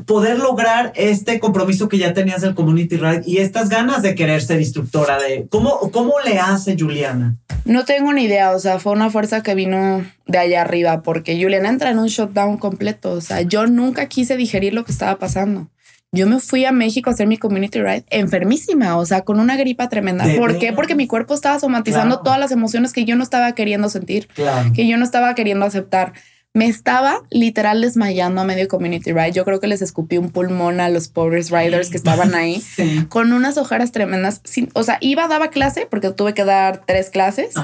[0.06, 4.42] poder lograr este compromiso que ya tenías del Community Ride y estas ganas de querer
[4.42, 7.38] ser instructora de cómo, cómo le hace Juliana?
[7.66, 11.40] No tengo ni idea, o sea, fue una fuerza que vino de allá arriba porque
[11.42, 15.18] Juliana entra en un shutdown completo, o sea, yo nunca quise digerir lo que estaba
[15.18, 15.70] pasando.
[16.14, 19.58] Yo me fui a México a hacer mi community ride enfermísima, o sea, con una
[19.58, 20.26] gripa tremenda.
[20.38, 20.72] ¿Por qué?
[20.72, 24.28] Porque mi cuerpo estaba somatizando todas las emociones que yo no estaba queriendo sentir,
[24.76, 26.14] que yo no estaba queriendo aceptar.
[26.56, 29.32] Me estaba literal desmayando a medio community ride.
[29.32, 32.64] Yo creo que les escupí un pulmón a los pobres riders que estaban ahí
[33.10, 34.44] con unas ojeras tremendas.
[34.74, 37.56] o sea, iba, daba clase porque tuve que dar tres clases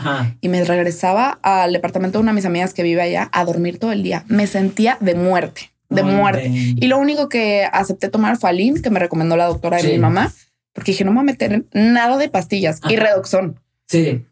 [0.41, 3.77] y me regresaba al departamento de una de mis amigas que vive allá a dormir
[3.77, 4.25] todo el día.
[4.27, 6.49] Me sentía de muerte de muerte.
[6.49, 9.97] Y lo único que acepté tomar fue Aline, que me recomendó la doctora de mi
[9.97, 10.31] mamá,
[10.73, 13.59] porque dije, no me voy a meter nada de pastillas y redoxón.
[13.87, 14.25] Sí.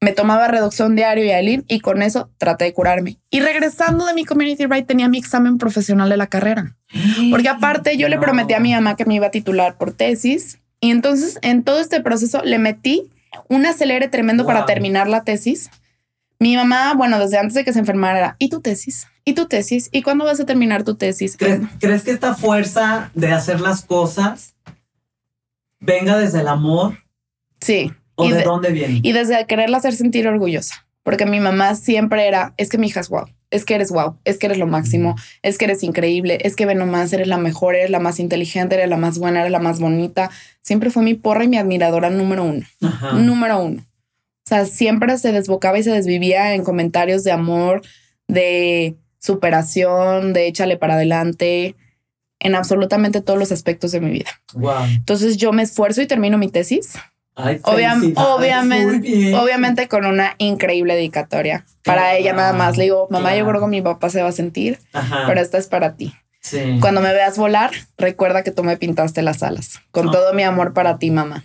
[0.00, 3.18] Me tomaba redoxón diario y Aline y con eso traté de curarme.
[3.30, 6.76] Y regresando de mi community ride tenía mi examen profesional de la carrera.
[7.30, 10.60] Porque aparte yo le prometí a mi mamá que me iba a titular por tesis.
[10.80, 13.10] Y entonces en todo este proceso le metí
[13.48, 15.70] un acelere tremendo para terminar la tesis.
[16.40, 19.08] Mi mamá, bueno, desde antes de que se enfermara, ¿y tu tesis?
[19.24, 19.88] ¿Y tu tesis?
[19.90, 21.36] ¿Y cuándo vas a terminar tu tesis?
[21.36, 24.54] ¿Crees, que esta fuerza de hacer las cosas
[25.80, 26.98] venga desde el amor?
[27.60, 27.92] Sí.
[28.14, 29.00] ¿O de, dónde viene?
[29.02, 30.86] Y desde quererla hacer sentir orgullosa.
[31.02, 34.18] Porque mi mamá siempre era, es que mi hija es wow, es que eres wow,
[34.24, 37.38] es que eres lo máximo, es que eres increíble, es que ve nomás, eres la
[37.38, 40.30] mejor, eres la más inteligente, eres la más buena, eres la más bonita.
[40.60, 42.66] Siempre fue mi porra y mi admiradora número uno.
[43.14, 43.87] Número uno.
[44.48, 47.82] O sea, siempre se desbocaba y se desvivía en comentarios de amor,
[48.28, 51.76] de superación, de échale para adelante,
[52.40, 54.30] en absolutamente todos los aspectos de mi vida.
[54.86, 56.94] Entonces yo me esfuerzo y termino mi tesis.
[58.16, 61.66] obviamente, obviamente con una increíble dedicatoria.
[61.84, 64.32] Para ella nada más le digo, mamá, yo creo que mi papá se va a
[64.32, 64.78] sentir,
[65.26, 66.14] pero esta es para ti.
[66.80, 69.80] Cuando me veas volar, recuerda que tú me pintaste las alas.
[69.90, 71.44] Con todo mi amor para ti, mamá.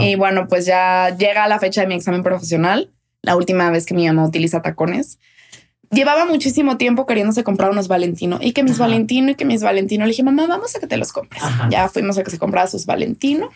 [0.00, 3.94] Y bueno, pues ya llega la fecha de mi examen profesional, la última vez que
[3.94, 5.18] mi mamá utiliza tacones
[5.92, 10.04] llevaba muchísimo tiempo queriéndose comprar unos Valentino y que mis Valentino y que mis Valentino.
[10.04, 11.42] Le dije, mamá, vamos a que te los compres.
[11.70, 13.50] Ya fuimos a que se comprara sus Valentino.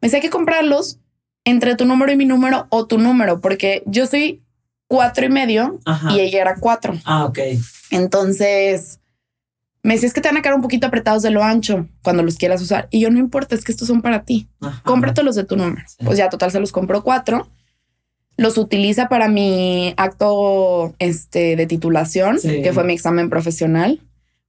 [0.00, 0.98] Me sé que comprarlos
[1.44, 4.42] entre tu número y mi número o tu número, porque yo soy
[4.88, 5.78] cuatro y medio
[6.10, 6.94] y ella era cuatro.
[7.04, 7.38] Ah, ok.
[7.90, 8.99] Entonces
[9.82, 12.22] me decía, es que te van a quedar un poquito apretados de lo ancho cuando
[12.22, 12.88] los quieras usar.
[12.90, 14.48] Y yo no importa, es que estos son para ti.
[14.84, 15.84] Cómprate los de tu número.
[16.04, 17.48] Pues ya total se los compró cuatro
[18.40, 24.00] los utiliza para mi acto este, de titulación, que fue mi examen profesional.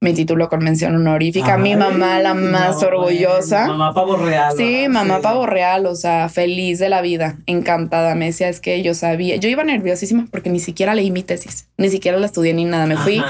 [0.03, 1.57] Mi título con mención honorífica.
[1.57, 3.67] mi mamá, la más orgullosa.
[3.67, 4.53] Mamá pavo real.
[4.57, 8.15] Sí, mamá pavo real, o sea, feliz de la vida, encantada.
[8.15, 11.67] Me decía, es que yo sabía, yo iba nerviosísima porque ni siquiera leí mi tesis,
[11.77, 12.87] ni siquiera la estudié ni nada.
[12.87, 13.21] Me fui,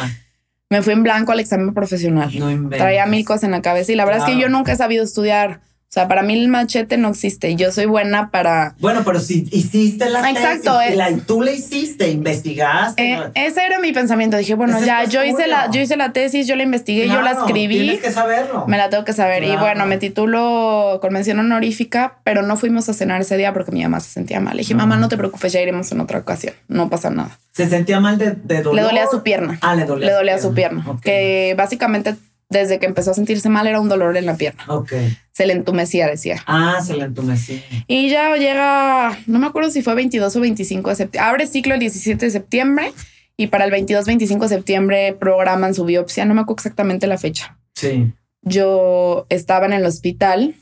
[0.72, 2.32] me fui en blanco al examen profesional.
[2.70, 5.04] Traía mil cosas en la cabeza y la verdad es que yo nunca he sabido
[5.04, 5.60] estudiar
[5.92, 7.54] o sea, para mí el machete no existe.
[7.58, 8.76] Yo soy buena para.
[8.80, 11.22] Bueno, pero si hiciste la Exacto, tesis, eh.
[11.28, 13.12] tú le hiciste, investigaste.
[13.12, 14.38] Eh, ese era mi pensamiento.
[14.38, 17.32] Dije, bueno, ya, yo hice la, yo hice la tesis, yo la investigué, yo la
[17.32, 17.78] escribí.
[17.78, 18.66] Tienes que saberlo.
[18.68, 19.44] Me la tengo que saber.
[19.44, 23.74] Y bueno, me titulo con mención honorífica, pero no fuimos a cenar ese día porque
[23.74, 24.56] mi mamá se sentía mal.
[24.56, 26.54] Le dije, mamá, no te preocupes, ya iremos en otra ocasión.
[26.70, 27.38] No pasa nada.
[27.52, 28.76] ¿Se sentía mal de, dolor?
[28.76, 29.60] Le dolía su pierna.
[29.60, 30.08] Ah, le dolía.
[30.08, 30.86] Le dolía su pierna.
[31.04, 32.16] Que básicamente
[32.52, 34.66] desde que empezó a sentirse mal era un dolor en la pierna.
[34.68, 34.92] Ok.
[35.32, 36.44] Se le entumecía, decía.
[36.46, 37.64] Ah, se le entumecía.
[37.88, 41.30] Y ya llega, no me acuerdo si fue 22 o 25 de septiembre.
[41.30, 42.92] Abre ciclo el 17 de septiembre
[43.38, 46.26] y para el 22, 25 de septiembre programan su biopsia.
[46.26, 47.58] No me acuerdo exactamente la fecha.
[47.74, 48.12] Sí.
[48.42, 50.54] Yo estaba en el hospital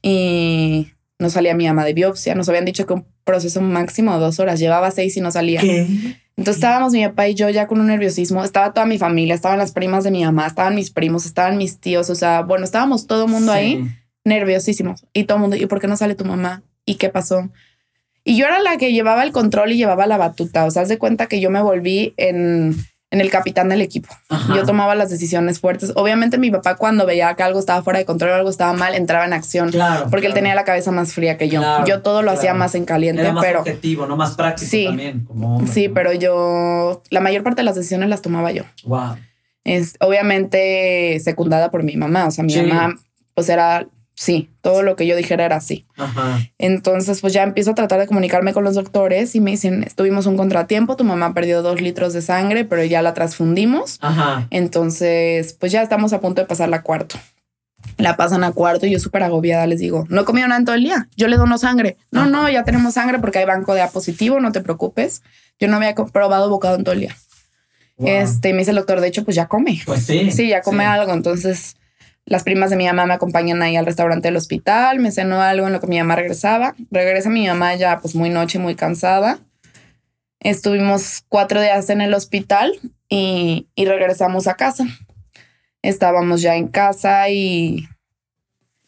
[0.00, 2.36] y no salía mi ama de biopsia.
[2.36, 4.60] Nos habían dicho que un proceso máximo de dos horas.
[4.60, 5.60] Llevaba seis y no salía.
[5.60, 5.88] ¿Qué?
[6.36, 9.58] Entonces estábamos mi papá y yo ya con un nerviosismo, estaba toda mi familia, estaban
[9.58, 13.06] las primas de mi mamá, estaban mis primos, estaban mis tíos, o sea, bueno, estábamos
[13.06, 13.84] todo el mundo ahí
[14.24, 16.62] nerviosísimos y todo el mundo, ¿y por qué no sale tu mamá?
[16.86, 17.50] ¿Y qué pasó?
[18.24, 20.88] Y yo era la que llevaba el control y llevaba la batuta, o sea, haz
[20.88, 22.76] de cuenta que yo me volví en
[23.12, 24.08] en el capitán del equipo.
[24.56, 25.92] Yo tomaba las decisiones fuertes.
[25.96, 28.94] Obviamente mi papá cuando veía que algo estaba fuera de control o algo estaba mal,
[28.94, 29.70] entraba en acción.
[29.70, 31.62] Claro, porque él tenía la cabeza más fría que yo.
[31.84, 34.86] yo todo lo hacía más en caliente, Era más pero objetivo, no más práctico sí,
[34.86, 35.26] también.
[35.70, 38.64] sí, pero yo la mayor parte de las decisiones las tomaba yo.
[38.84, 39.16] Wow.
[39.64, 42.94] Es obviamente secundada por mi mamá, o sea, mi mamá
[43.34, 45.86] pues era sí, todo lo que yo dijera era así.
[46.58, 50.26] Entonces, pues ya empiezo a tratar de comunicarme con los doctores y me dicen, tuvimos
[50.26, 53.98] un contratiempo, tu mamá perdió dos litros de sangre, pero ya la transfundimos.
[54.50, 57.16] Entonces, pues ya estamos a punto de pasar la cuarto.
[57.98, 60.76] La pasan a cuarto y yo súper agobiada les digo, no comí nada en todo
[60.76, 61.96] el día, yo le dono sangre.
[62.12, 65.22] No, no, ya tenemos sangre porque hay banco de A positivo, no te preocupes.
[65.58, 67.16] Yo no había probado bocado en todo el día.
[67.98, 69.80] Este, me dice el doctor, de hecho, pues ya come.
[69.84, 70.30] Pues sí.
[70.30, 71.12] Sí, ya come algo.
[71.12, 71.76] Entonces,
[72.24, 75.66] las primas de mi mamá me acompañan ahí al restaurante del hospital, me cenó algo
[75.66, 76.74] en lo que mi mamá regresaba.
[76.90, 79.40] Regresa mi mamá ya pues muy noche, muy cansada.
[80.40, 82.72] Estuvimos cuatro días en el hospital
[83.08, 84.86] y, regresamos a casa.
[85.82, 87.88] Estábamos ya en casa y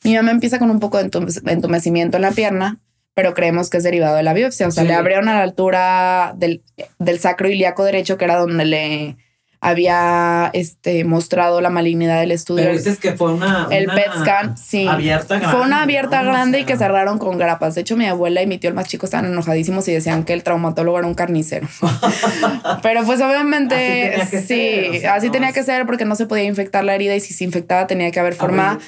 [0.05, 1.11] mi mamá empieza con un poco de
[1.47, 2.81] entumecimiento en la pierna,
[3.15, 4.69] pero creemos que es derivado de la biopsia.
[4.69, 6.63] O sea, le abrieron a la altura del,
[6.99, 9.17] del sacro ilíaco derecho, que era donde le
[9.65, 12.65] había este, mostrado la malignidad del estudio.
[12.65, 14.87] Pero dices que fue una, el PET scan, sí.
[14.87, 15.57] Abierta grande.
[15.57, 17.75] Fue una abierta grande y que cerraron con grapas.
[17.75, 20.35] De hecho, mi abuela y mi tío el más chico estaban enojadísimos y decían que
[20.35, 21.67] el traumatólogo era un carnicero.
[22.83, 27.17] Pero pues obviamente sí, así tenía que ser porque no se podía infectar la herida
[27.17, 28.79] y si se infectaba tenía que haber forma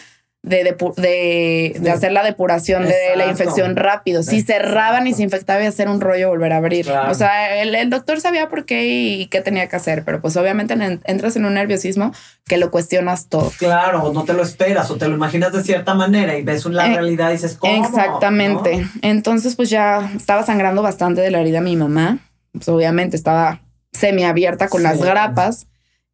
[0.43, 4.23] de, de, hacer la depuración de la infección rápido.
[4.23, 6.89] Si cerraban y se infectaba y hacer un rollo, volver a abrir.
[6.89, 10.75] O sea, el, doctor sabía por qué y qué tenía que hacer, pero pues obviamente
[11.05, 12.13] entras en un nerviosismo
[12.47, 13.53] que lo cuestionas todo.
[13.59, 16.87] Claro, no te lo esperas o te lo imaginas de cierta manera y ves la
[16.87, 17.85] eh, realidad y dices, ¿cómo?
[17.85, 18.87] Exactamente.
[19.03, 22.19] Entonces, pues ya estaba sangrando bastante de la herida mi mamá.
[22.53, 25.67] Pues obviamente estaba semiabierta con las grapas.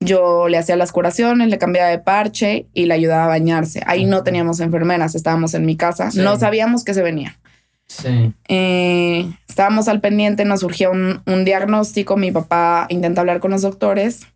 [0.05, 3.83] Yo le hacía las curaciones, le cambiaba de parche y le ayudaba a bañarse.
[3.87, 6.11] Ahí no teníamos enfermeras, estábamos en mi casa.
[6.15, 7.39] No sabíamos que se venía.
[7.87, 8.33] Sí.
[8.49, 12.17] Eh, estábamos al pendiente, nos surgió un, diagnóstico.
[12.17, 14.27] Mi papá intenta hablar con los doctores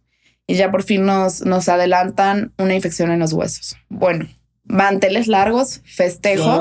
[0.46, 3.76] y ya por fin nos, nos adelantan una infección en los huesos.
[3.88, 4.26] Bueno,
[4.64, 6.58] manteles largos, festejo.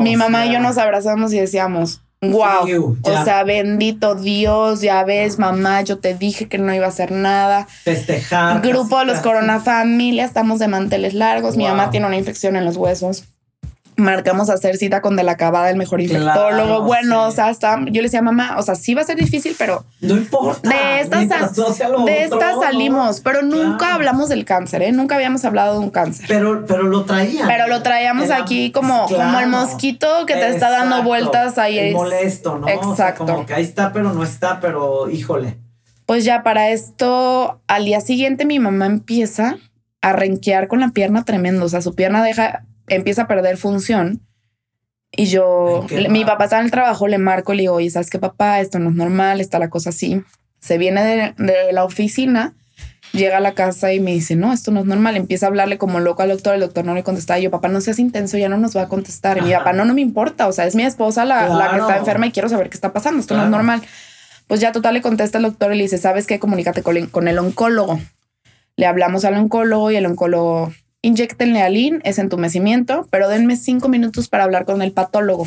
[0.00, 2.98] mi mamá y yo nos abrazamos y decíamos, Wow.
[3.02, 7.12] o sea, bendito Dios, ya ves, mamá, yo te dije que no iba a hacer
[7.12, 7.66] nada.
[7.66, 8.60] Festejar.
[8.60, 11.56] Grupo de los Corona Familia, estamos de manteles largos.
[11.56, 13.24] Mi mamá tiene una infección en los huesos
[14.00, 16.82] marcamos hacer cita con de la acabada, el mejor infectólogo.
[16.82, 19.16] bueno, o sea, hasta yo le decía a mamá, o sea, sí va a ser
[19.16, 20.68] difícil, pero no importa.
[20.68, 24.92] De estas, de estas salimos, pero nunca hablamos del cáncer, ¿eh?
[24.92, 26.26] Nunca habíamos hablado de un cáncer.
[26.28, 27.46] Pero, pero lo traíamos.
[27.46, 31.78] Pero lo traíamos aquí como, como el mosquito que te está dando vueltas ahí.
[31.78, 32.68] Es molesto, ¿no?
[32.68, 33.26] Exacto.
[33.26, 35.58] como que ahí está, pero no está, pero híjole.
[36.06, 39.58] Pues ya para esto, al día siguiente mi mamá empieza
[40.00, 41.66] a renquear con la pierna tremendo.
[41.66, 44.20] O sea, su pierna deja empieza a perder función.
[45.12, 48.18] Y yo, mi papá está en el trabajo, le marco, le digo, oye, ¿sabes qué,
[48.18, 48.60] papá?
[48.60, 50.22] Esto no es normal, está la cosa así.
[50.60, 52.54] Se viene de, la oficina
[53.12, 55.16] Llega a la casa y me dice, no, esto no es normal.
[55.16, 56.54] Empieza a hablarle como loco al doctor.
[56.54, 57.38] El doctor no le contesta.
[57.38, 59.38] Y yo, papá, no seas intenso, ya no nos va a contestar.
[59.38, 60.46] Y mi papá, no, no me importa.
[60.46, 62.92] O sea, es mi esposa la, la que está enferma y quiero saber qué está
[62.92, 63.20] pasando.
[63.20, 63.82] Esto no es normal.
[64.46, 66.38] Pues ya total le contesta el doctor y le dice, ¿sabes qué?
[66.38, 68.00] Comunícate con, con el oncólogo.
[68.76, 70.72] Le hablamos al oncólogo y el oncólogo,
[71.02, 75.46] inyectenle alin, es entumecimiento, pero denme cinco minutos para hablar con el patólogo.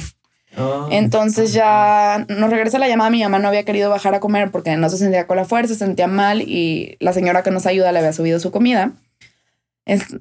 [0.58, 3.10] Oh, Entonces ya nos regresa la llamada.
[3.10, 5.74] Mi mamá no había querido bajar a comer porque no se sentía con la fuerza,
[5.74, 8.91] se sentía mal y la señora que nos ayuda le había subido su comida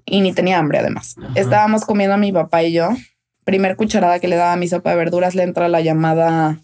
[0.06, 1.16] y ni tenía hambre además.
[1.34, 2.90] Estábamos comiendo mi papá y yo.
[3.44, 6.58] Primer cucharada que le daba a mi sopa de verduras le entra la llamada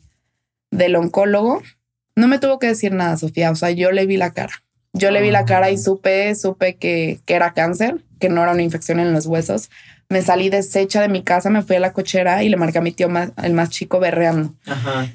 [0.70, 1.62] del oncólogo.
[2.16, 3.50] No me tuvo que decir nada, Sofía.
[3.50, 4.62] O sea, yo le vi la cara.
[4.98, 5.78] Yo le vi la cara y ah.
[5.78, 9.70] supe, supe que, que era cáncer, que no era una infección en los huesos
[10.08, 12.82] me salí deshecha de mi casa, me fui a la cochera y le marqué a
[12.82, 14.54] mi tío más, el más chico berreando.
[14.66, 15.08] Ajá.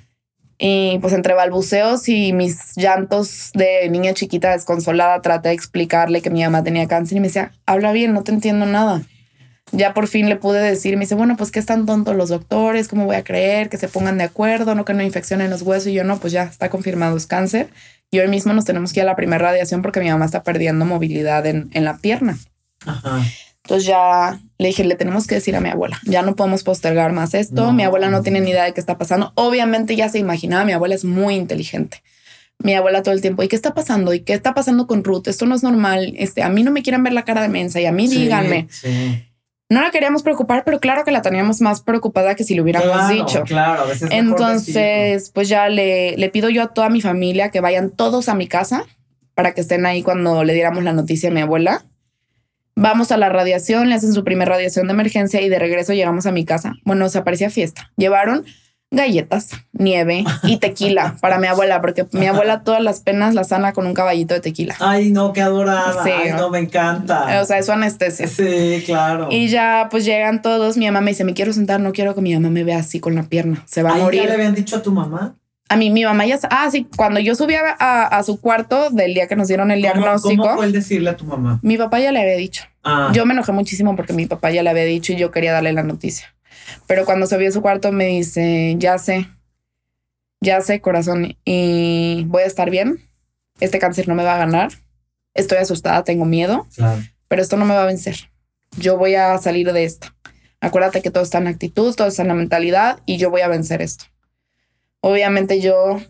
[0.59, 6.29] Y pues entre balbuceos y mis llantos de niña chiquita desconsolada, traté de explicarle que
[6.29, 9.01] mi mamá tenía cáncer y me decía, habla bien, no te entiendo nada.
[9.71, 12.87] Ya por fin le pude decir, me dice, bueno, pues que están tontos los doctores,
[12.87, 13.69] ¿cómo voy a creer?
[13.69, 15.87] Que se pongan de acuerdo, no que no infección en los huesos.
[15.87, 17.69] Y yo no, pues ya está confirmado, es cáncer.
[18.13, 20.43] Y hoy mismo nos tenemos que ir a la primera radiación porque mi mamá está
[20.43, 22.37] perdiendo movilidad en, en la pierna.
[22.85, 23.23] Ajá.
[23.63, 27.11] Entonces ya le dije, le tenemos que decir a mi abuela, ya no podemos postergar
[27.11, 27.71] más esto.
[27.71, 29.31] Mi abuela no tiene ni idea de qué está pasando.
[29.33, 32.03] Obviamente ya se imaginaba, mi abuela es muy inteligente.
[32.59, 34.13] Mi abuela todo el tiempo, ¿y qué está pasando?
[34.13, 35.27] ¿Y qué está pasando con Ruth?
[35.27, 36.13] Esto no es normal.
[36.15, 38.67] Este, a mí no me quieren ver la cara de mensa y a mí díganme.
[39.73, 43.09] No la queríamos preocupar, pero claro que la teníamos más preocupada que si lo hubiéramos
[43.09, 43.43] dicho.
[43.43, 47.61] Claro, a veces Entonces, pues ya le, le pido yo a toda mi familia que
[47.61, 48.85] vayan todos a mi casa
[49.33, 51.83] para que estén ahí cuando le diéramos la noticia a mi abuela
[52.75, 56.25] Vamos a la radiación, le hacen su primera radiación de emergencia y de regreso llegamos
[56.25, 56.73] a mi casa.
[56.85, 57.91] Bueno, se aparecía fiesta.
[57.97, 58.45] Llevaron
[58.93, 63.73] galletas, nieve y tequila para mi abuela, porque mi abuela todas las penas las sana
[63.73, 64.75] con un caballito de tequila.
[64.79, 66.03] Ay, no, qué adorada.
[66.03, 66.11] Sí.
[66.11, 67.41] Ay, no, me encanta.
[67.41, 68.27] O sea, es su anestesia.
[68.27, 69.27] Sí, claro.
[69.29, 70.77] Y ya, pues llegan todos.
[70.77, 72.99] Mi mamá me dice, me quiero sentar, no quiero que mi mamá me vea así
[72.99, 73.63] con la pierna.
[73.65, 74.21] Se va a morir.
[74.21, 75.35] ¿Ya le habían dicho a tu mamá?
[75.69, 76.37] A mí, mi mamá ya.
[76.51, 80.43] Ah, sí, cuando yo subía a, su cuarto del día que nos dieron el diagnóstico.
[80.43, 81.59] ¿Cómo fue el decirle a tu mamá?
[81.63, 82.65] Mi papá ya le había dicho.
[82.83, 83.11] Ah.
[83.13, 85.73] Yo me enojé muchísimo porque mi papá ya le había dicho y yo quería darle
[85.73, 86.32] la noticia.
[86.87, 89.29] Pero cuando subí a su cuarto me dice: Ya sé,
[90.41, 93.09] ya sé, corazón, y voy a estar bien.
[93.59, 94.71] Este cáncer no me va a ganar.
[95.33, 96.67] Estoy asustada, tengo miedo.
[97.27, 98.29] Pero esto no me va a vencer.
[98.77, 100.07] Yo voy a salir de esto.
[100.59, 103.47] Acuérdate que todo está en actitud, todo está en la mentalidad y yo voy a
[103.47, 104.05] vencer esto.
[105.01, 106.01] Obviamente yo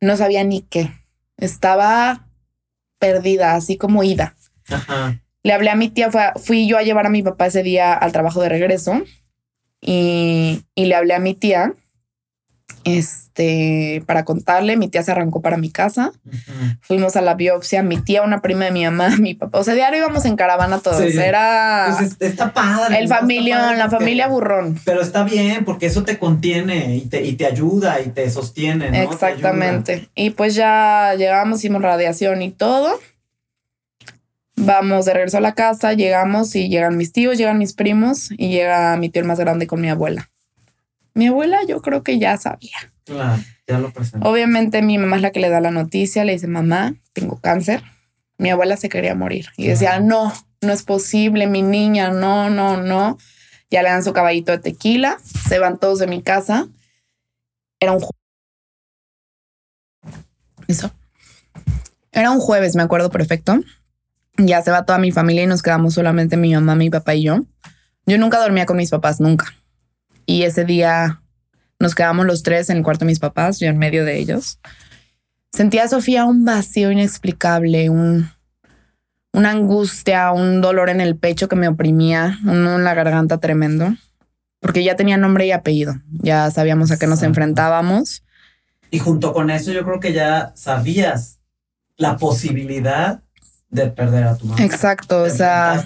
[0.00, 0.90] no sabía ni qué.
[1.36, 2.28] Estaba
[2.98, 4.36] perdida, así como ida.
[5.42, 8.12] Le hablé a mi tía, fui yo a llevar a mi papá ese día al
[8.12, 9.02] trabajo de regreso
[9.82, 11.74] y, y le hablé a mi tía
[12.84, 16.12] este, para contarle, mi tía se arrancó para mi casa,
[16.80, 19.74] fuimos a la biopsia, mi tía, una prima de mi mamá, mi papá, o sea,
[19.74, 21.94] diario íbamos en caravana todos, era...
[21.98, 22.98] Pues está padre.
[22.98, 24.78] El familia, la familia burrón.
[24.84, 28.90] Pero está bien, porque eso te contiene y te, y te ayuda y te sostiene,
[28.90, 28.96] ¿no?
[28.96, 30.08] Exactamente.
[30.14, 32.98] Y pues ya llegamos, hicimos radiación y todo.
[34.64, 38.50] Vamos de regreso a la casa, llegamos y llegan mis tíos, llegan mis primos y
[38.50, 40.30] llega mi tío el más grande con mi abuela.
[41.14, 42.76] Mi abuela yo creo que ya sabía.
[43.04, 44.28] Claro, ya lo presentó.
[44.28, 47.82] Obviamente mi mamá es la que le da la noticia, le dice, mamá, tengo cáncer.
[48.38, 52.76] Mi abuela se quería morir y decía, no, no es posible, mi niña, no, no,
[52.80, 53.18] no.
[53.68, 56.68] Ya le dan su caballito de tequila, se van todos de mi casa.
[57.80, 58.20] Era un jueves.
[60.68, 60.92] Eso.
[62.12, 63.58] Era un jueves, me acuerdo perfecto.
[64.36, 67.24] Ya se va toda mi familia y nos quedamos solamente mi mamá, mi papá y
[67.24, 67.44] yo.
[68.06, 69.46] Yo nunca dormía con mis papás, nunca.
[70.26, 71.20] Y ese día
[71.78, 74.58] nos quedamos los tres en el cuarto de mis papás, yo en medio de ellos.
[75.52, 78.30] Sentía a Sofía un vacío inexplicable, un,
[79.32, 83.94] una angustia, un dolor en el pecho que me oprimía, uno en la garganta tremendo,
[84.60, 88.22] porque ya tenía nombre y apellido, ya sabíamos a qué nos enfrentábamos.
[88.90, 91.40] Y junto con eso yo creo que ya sabías
[91.96, 93.22] la posibilidad
[93.72, 94.62] de perder a tu mamá.
[94.62, 95.84] Exacto, o sea,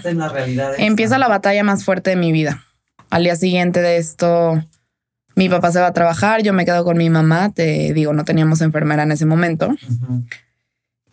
[0.77, 2.63] empieza la batalla más fuerte de mi vida.
[3.09, 4.61] Al día siguiente de esto,
[5.35, 8.25] mi papá se va a trabajar, yo me quedo con mi mamá, te digo, no
[8.25, 9.73] teníamos enfermera en ese momento.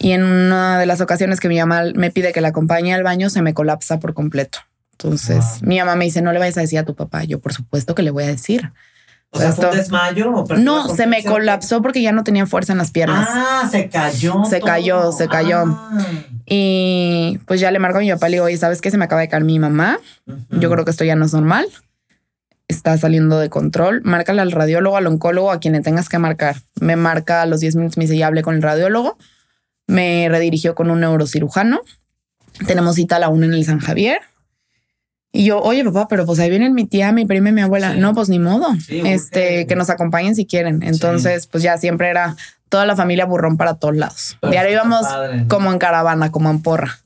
[0.00, 3.04] Y en una de las ocasiones que mi mamá me pide que la acompañe al
[3.04, 4.58] baño, se me colapsa por completo.
[4.92, 7.22] Entonces, mi mamá me dice, no le vayas a decir a tu papá.
[7.22, 8.72] Yo, por supuesto que le voy a decir.
[9.30, 10.44] O sea, ¿fue un desmayo?
[10.58, 13.28] no, se me colapsó porque ya no tenía fuerza en las piernas.
[13.30, 14.44] Ah, se cayó.
[14.44, 15.64] Se cayó, se cayó.
[15.66, 15.98] Ah.
[16.46, 18.90] Y pues ya le marco a mi papá, le digo, oye, ¿sabes qué?
[18.90, 19.98] Se me acaba de caer mi mamá.
[20.50, 21.66] Yo creo que esto ya no es normal.
[22.68, 24.02] Está saliendo de control.
[24.04, 26.56] Márcale al radiólogo, al oncólogo, a quien le tengas que marcar.
[26.80, 29.18] Me marca a los 10 minutos, me dice, ya hablé con el radiólogo.
[29.86, 31.80] me redirigió con un neurocirujano.
[32.66, 34.18] Tenemos cita a la una en el San Javier.
[35.36, 37.94] Y yo, oye, papá, pero pues ahí vienen mi tía, mi prima y mi abuela.
[37.94, 38.68] No, pues ni modo.
[38.88, 40.84] este, que nos acompañen si quieren.
[40.84, 42.36] Entonces, pues ya siempre era
[42.68, 44.38] toda la familia burrón para todos lados.
[44.42, 45.04] y ahora íbamos
[45.48, 47.00] como en caravana, como en porra.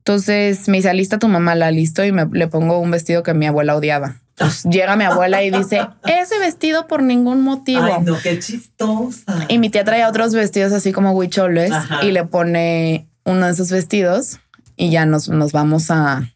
[0.00, 3.32] Entonces me dice, alista tu mamá, la listo y me, le pongo un vestido que
[3.32, 4.16] mi abuela odiaba.
[4.70, 7.84] llega mi abuela y dice, ese vestido por ningún motivo.
[7.84, 9.46] Ay, no, qué chistosa.
[9.48, 13.70] Y mi tía traía otros vestidos así como huicholes y le pone uno de esos
[13.70, 14.40] vestidos
[14.76, 16.35] y ya nos, nos vamos a,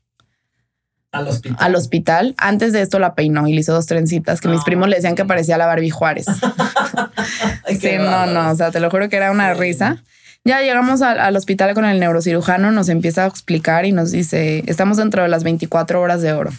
[1.12, 1.56] al hospital.
[1.58, 2.34] Al hospital.
[2.38, 5.14] Antes de esto la peinó y le hizo dos trencitas que mis primos le decían
[5.14, 6.26] que parecía la Barbie Juárez.
[7.80, 10.02] sí, no, no, o sea, te lo juro que era una risa.
[10.44, 14.96] Ya llegamos al, hospital con el neurocirujano, nos empieza a explicar y nos dice, estamos
[14.96, 16.50] dentro de las 24 horas de oro.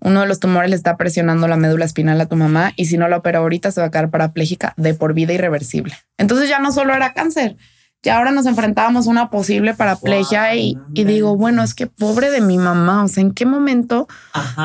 [0.00, 2.98] Uno de los tumores le está presionando la médula espinal a tu mamá y si
[2.98, 5.94] no la opera ahorita se va a quedar parapléjica de por vida irreversible.
[6.18, 7.56] Entonces ya no solo era cáncer,
[8.02, 12.40] ya ahora nos enfrentábamos a una posible paraplegia y, digo, bueno, es que pobre de
[12.40, 14.06] mi mamá, o sea, ¿en qué momento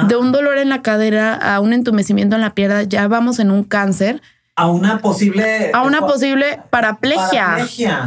[0.08, 3.52] de un dolor en la cadera a un entumecimiento en la pierna ya vamos en
[3.52, 4.22] un cáncer?
[4.56, 7.58] a una posible a una posible paraplegia.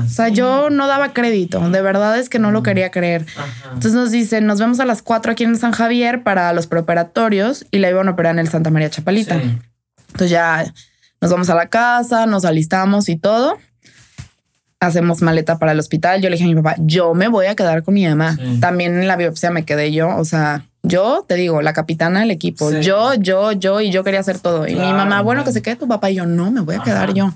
[0.04, 2.62] o sea, yo no daba crédito, de verdad es que no lo mm.
[2.62, 3.26] quería creer.
[3.64, 7.66] Entonces nos dicen, nos vemos a las cuatro aquí en San Javier para los preoperatorios
[7.72, 9.40] y la iban a operar en el Santa María Chapalita.
[10.06, 10.72] Entonces ya
[11.20, 13.58] nos vamos a la casa, nos alistamos y todo.
[14.78, 16.20] Hacemos maleta para el hospital.
[16.20, 18.38] Yo le dije a mi papá, yo me voy a quedar con mi mamá.
[18.60, 22.30] También en la biopsia me quedé yo, o sea, yo te digo, la capitana del
[22.30, 24.68] equipo, yo, yo, yo, y yo quería hacer todo.
[24.68, 26.10] Y mi mamá, bueno, que se quede tu papá.
[26.10, 27.34] Y yo, no, me voy a quedar yo.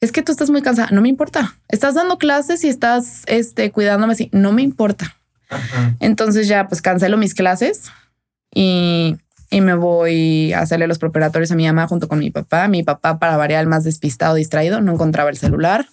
[0.00, 0.88] Es que tú estás muy cansada.
[0.90, 1.56] No me importa.
[1.68, 4.28] Estás dando clases y estás este, cuidándome así.
[4.32, 5.16] No me importa.
[6.00, 7.90] Entonces ya pues cancelo mis clases
[8.52, 9.16] y,
[9.50, 12.68] y, me voy a hacerle los preparatorios a mi mamá junto con mi papá.
[12.68, 15.86] Mi papá, para variar, el más despistado, distraído, no encontraba el celular.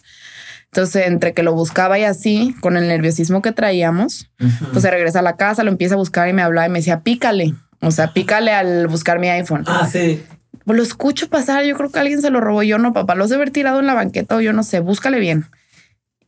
[0.74, 4.30] Entonces, entre que lo buscaba y así, con el nerviosismo que traíamos,
[4.72, 6.80] pues se regresa a la casa, lo empieza a buscar y me hablaba y me
[6.80, 7.54] decía, pícale.
[7.82, 9.66] O sea, pícale al buscar mi iPhone.
[9.68, 10.24] Ah, sí.
[10.66, 11.66] Pues lo escucho pasar.
[11.66, 12.64] Yo creo que alguien se lo robó.
[12.64, 14.80] Yo no, papá, lo sé haber tirado en la banqueta o yo no sé.
[14.80, 15.46] Búscale bien.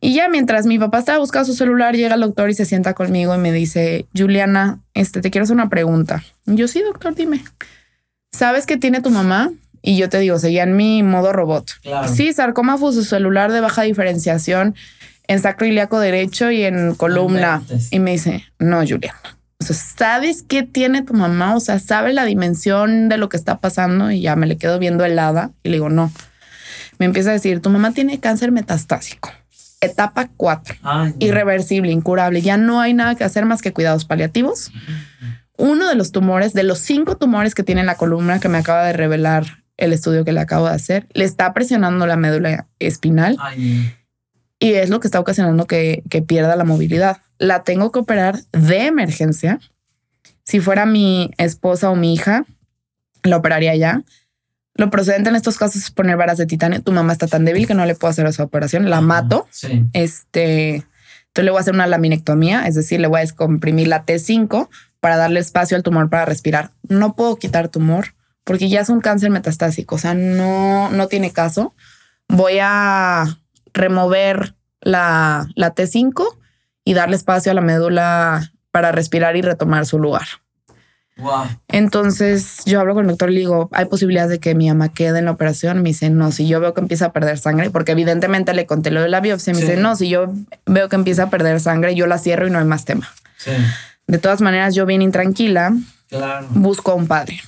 [0.00, 2.92] Y ya mientras mi papá estaba buscando su celular, llega el doctor y se sienta
[2.92, 6.22] conmigo y me dice, Juliana, este, te quiero hacer una pregunta.
[6.44, 7.42] yo sí, doctor, dime.
[8.30, 9.50] ¿Sabes qué tiene tu mamá?
[9.86, 11.72] Y yo te digo, seguía en mi modo robot.
[12.10, 14.74] Sí, sarcoma celular de baja diferenciación
[15.28, 17.62] en sacro ilíaco derecho y en columna.
[17.90, 19.20] Y me dice, no, Juliana.
[19.60, 21.54] O sea, ¿sabes qué tiene tu mamá?
[21.54, 24.10] O sea, ¿sabe la dimensión de lo que está pasando?
[24.10, 26.10] Y ya me le quedo viendo helada y le digo, no.
[26.98, 29.32] Me empieza a decir, tu mamá tiene cáncer metastásico.
[29.82, 30.76] Etapa 4.
[31.18, 32.40] Irreversible, incurable.
[32.40, 34.72] Ya no hay nada que hacer más que cuidados paliativos.
[35.58, 38.56] Uno de los tumores, de los cinco tumores que tiene en la columna que me
[38.56, 42.68] acaba de revelar el estudio que le acabo de hacer, le está presionando la médula
[42.78, 43.38] espinal
[44.58, 47.18] y es lo que está ocasionando que, pierda la movilidad.
[47.38, 49.60] La tengo que operar de emergencia.
[50.44, 52.46] Si fuera mi esposa o mi hija,
[53.22, 54.04] la operaría ya.
[54.74, 56.82] Lo procedente en estos casos es poner varas de titanio.
[56.82, 58.88] Tu mamá está tan débil que no le puedo hacer esa operación.
[58.90, 59.48] La mato.
[59.92, 64.06] Este, entonces le voy a hacer una laminectomía, es decir, le voy a descomprimir la
[64.06, 64.68] T5
[65.00, 66.70] para darle espacio al tumor para respirar.
[66.88, 68.14] No puedo quitar tumor
[68.44, 71.74] porque ya es un cáncer metastásico, o sea, no, no tiene caso.
[72.28, 73.38] Voy a
[73.72, 76.24] remover la, la T5
[76.84, 80.26] y darle espacio a la médula para respirar y retomar su lugar.
[81.16, 81.44] Wow.
[81.68, 84.88] Entonces yo hablo con el doctor y le digo, hay posibilidades de que mi mamá
[84.88, 85.82] quede en la operación.
[85.82, 88.90] Me dice, no, si yo veo que empieza a perder sangre, porque evidentemente le conté
[88.90, 90.32] lo de la biopsia, me dice, no, si yo
[90.66, 93.08] veo que empieza a perder sangre, yo la cierro y no hay más tema.
[93.36, 93.52] Sí.
[94.06, 95.72] De todas maneras, yo bien intranquila,
[96.08, 96.46] claro.
[96.50, 97.40] busco a un padre.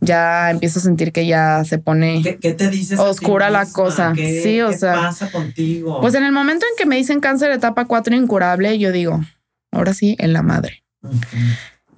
[0.00, 4.14] Ya empiezo a sentir que ya se pone ¿Qué, te dices oscura la cosa.
[4.14, 4.94] sí, o sea.
[4.94, 6.00] ¿Qué pasa contigo?
[6.00, 9.20] Pues en el momento en que me dicen cáncer etapa 4 incurable, yo digo,
[9.72, 10.84] ahora sí, en la madre.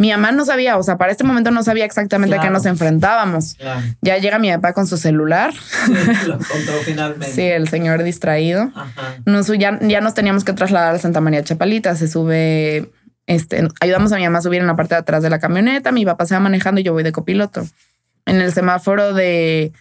[0.00, 2.64] Mi mamá no sabía, o sea, para este momento no sabía exactamente a qué nos
[2.64, 3.58] enfrentábamos.
[4.00, 5.52] Ya llega mi papá con su celular.
[5.52, 5.92] Sí,
[6.26, 7.34] lo encontró finalmente.
[7.34, 8.72] sí, el señor distraído.
[9.26, 11.94] Nos, ya, ya nos teníamos que trasladar a Santa María Chapalita.
[11.96, 12.90] Se sube
[13.30, 15.92] este, ayudamos a mi mamá a subir en la parte de atrás de la camioneta,
[15.92, 17.64] mi papá se va manejando y yo voy de copiloto.
[18.26, 19.72] En el semáforo de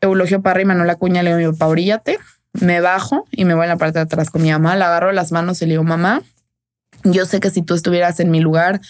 [0.00, 2.18] Eulogio Parra y Manuel Acuña le digo mi papá, oríllate,
[2.54, 5.12] me bajo y me voy en la parte de atrás con mi mamá, la agarro
[5.12, 6.22] las manos y le digo, mamá,
[7.04, 8.80] yo sé que si tú estuvieras en mi lugar,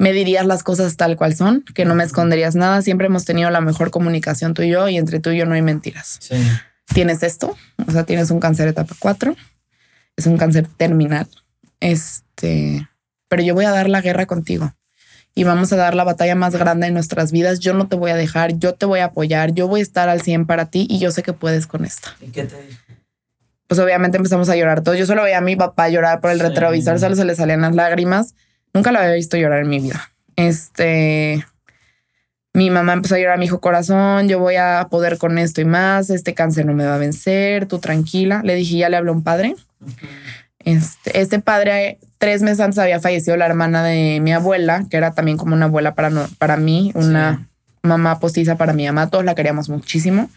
[0.00, 3.50] me dirías las cosas tal cual son, que no me esconderías nada, siempre hemos tenido
[3.50, 6.18] la mejor comunicación tú y yo y entre tú y yo no hay mentiras.
[6.92, 9.36] Tienes esto, o sea, tienes un cáncer etapa 4,
[10.16, 11.28] es un cáncer terminal.
[11.80, 12.88] Este,
[13.28, 14.74] pero yo voy a dar la guerra contigo
[15.34, 17.58] y vamos a dar la batalla más grande de nuestras vidas.
[17.58, 20.08] Yo no te voy a dejar, yo te voy a apoyar, yo voy a estar
[20.08, 22.10] al 100 para ti y yo sé que puedes con esto.
[22.20, 22.80] ¿Y qué te dijo?
[23.70, 24.98] pues obviamente empezamos a llorar todos.
[24.98, 27.72] Yo solo veía a mi papá llorar por el retrovisor, solo se le salían las
[27.72, 28.34] lágrimas.
[28.74, 30.10] Nunca lo había visto llorar en mi vida.
[30.34, 31.46] Este,
[32.52, 35.66] mi mamá empezó a llorar, mi hijo corazón, yo voy a poder con esto y
[35.66, 38.40] más, este cáncer no me va a vencer, tú tranquila.
[38.42, 39.54] Le dije, ya le habló un padre.
[40.64, 45.12] Este, este padre, tres meses antes había fallecido la hermana de mi abuela, que era
[45.12, 47.48] también como una abuela para, para mí, una
[47.82, 50.30] mamá postiza para mi mamá, todos la queríamos muchísimo.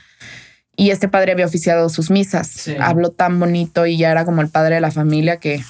[0.76, 2.68] Y este padre había oficiado sus misas.
[2.80, 5.64] Habló tan bonito y ya era como el padre de la familia que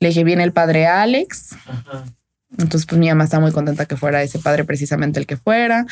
[0.00, 1.56] le dije, viene el padre Alex.
[2.58, 5.86] Entonces, pues mi mamá está muy contenta que fuera ese padre precisamente el que fuera.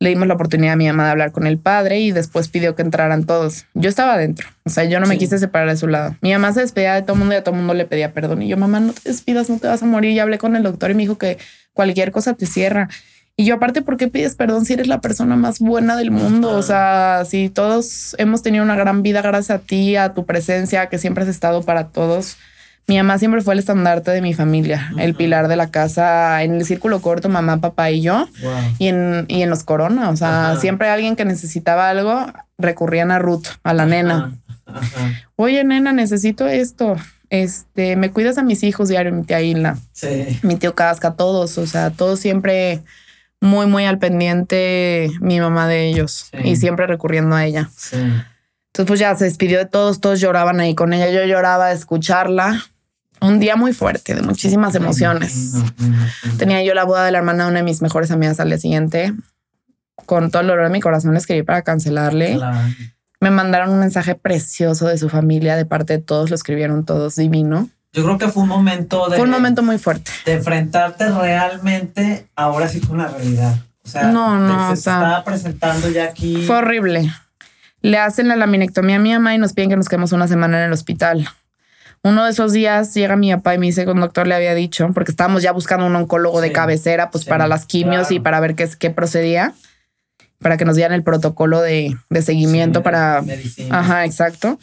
[0.00, 2.74] Le dimos la oportunidad a mi mamá de hablar con el padre y después pidió
[2.74, 3.66] que entraran todos.
[3.74, 4.48] Yo estaba adentro.
[4.64, 6.16] O sea, yo no me quise separar de su lado.
[6.22, 8.12] Mi mamá se despedía de todo el mundo y a todo el mundo le pedía
[8.14, 8.40] perdón.
[8.40, 10.12] Y yo, mamá, no te despidas, no te vas a morir.
[10.12, 11.36] Y hablé con el doctor y me dijo que
[11.74, 12.88] cualquier cosa te cierra.
[13.36, 16.50] Y yo aparte, ¿por qué pides perdón si eres la persona más buena del mundo?
[16.50, 20.88] O sea, si todos hemos tenido una gran vida gracias a ti, a tu presencia,
[20.88, 22.36] que siempre has estado para todos.
[22.90, 26.56] Mi mamá siempre fue el estandarte de mi familia, el pilar de la casa, en
[26.56, 28.28] el círculo corto, mamá, papá y yo,
[28.78, 30.10] y, en, y en los corona.
[30.10, 32.26] O sea, siempre alguien que necesitaba algo,
[32.58, 34.32] recurrían a Ruth, a la nena.
[35.36, 36.96] Oye, nena, necesito esto.
[37.28, 39.78] Este, me cuidas a mis hijos diario, mi tía Isla,
[40.42, 41.58] mi tío Casca, todos.
[41.58, 42.80] O sea, todos siempre
[43.40, 47.70] muy, muy al pendiente mi mamá de ellos y siempre recurriendo a ella.
[47.92, 51.08] Entonces, pues ya se despidió de todos, todos lloraban ahí con ella.
[51.08, 52.64] Yo lloraba a escucharla.
[53.20, 55.54] Un día muy fuerte, de muchísimas emociones.
[56.38, 58.58] Tenía yo la boda de la hermana de una de mis mejores amigas al día
[58.58, 59.12] siguiente.
[60.06, 62.38] Con todo el dolor de mi corazón le escribí para cancelarle.
[63.20, 67.16] Me mandaron un mensaje precioso de su familia, de parte de todos, lo escribieron todos
[67.16, 67.68] divino.
[67.92, 69.16] Yo creo que fue un momento de.
[69.16, 70.10] Fue un momento muy fuerte.
[70.24, 73.56] De enfrentarte realmente ahora sí con la realidad.
[73.84, 74.68] O sea, no, no.
[74.68, 76.44] Se estaba presentando ya aquí.
[76.46, 77.12] Fue horrible.
[77.82, 80.58] Le hacen la laminectomía a mi mamá y nos piden que nos quedemos una semana
[80.58, 81.28] en el hospital.
[82.02, 84.54] Uno de esos días llega mi papá y me dice que un doctor le había
[84.54, 88.40] dicho, porque estábamos ya buscando un oncólogo de cabecera, pues para las quimios y para
[88.40, 89.52] ver qué, qué procedía,
[90.38, 93.20] para que nos dieran el protocolo de, de seguimiento para.
[93.20, 93.80] Medicina.
[93.80, 94.58] Ajá, exacto.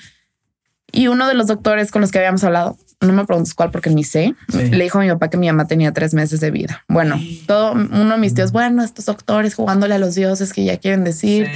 [0.92, 3.91] Y uno de los doctores con los que habíamos hablado no me preguntes cuál porque
[3.91, 4.34] ni sé.
[4.54, 6.84] Le dijo a mi papá que mi mamá tenía tres meses de vida.
[6.88, 10.78] Bueno, todo uno de mis tíos, bueno, estos doctores jugándole a los dioses que ya
[10.78, 11.48] quieren decir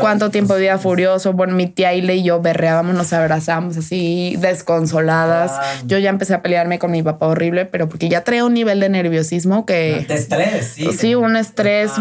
[0.00, 1.34] cuánto tiempo de vida furioso.
[1.34, 5.52] Bueno, mi tía Ile y yo berreábamos, nos abrazamos así, desconsoladas.
[5.86, 8.80] Yo ya empecé a pelearme con mi papá horrible, pero porque ya traía un nivel
[8.80, 10.06] de nerviosismo que.
[10.08, 10.88] De estrés, sí.
[10.96, 11.92] Sí, un estrés.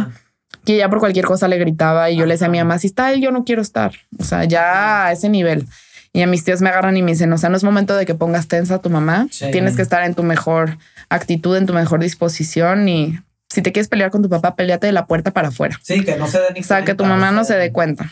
[0.66, 2.88] Que ya por cualquier cosa le gritaba y yo le decía a mi mamá, si
[2.88, 3.94] está él, yo no quiero estar.
[4.20, 5.66] O sea, ya a ese nivel.
[6.12, 8.06] Y a mis tíos me agarran y me dicen, o sea, no es momento de
[8.06, 9.28] que pongas tensa a tu mamá.
[9.52, 10.78] Tienes que estar en tu mejor
[11.10, 14.94] actitud, en tu mejor disposición y si te quieres pelear con tu papá, peleate de
[14.94, 15.80] la puerta para afuera.
[15.82, 18.12] Sí, que no se dé ni O sea, que tu mamá no se dé cuenta.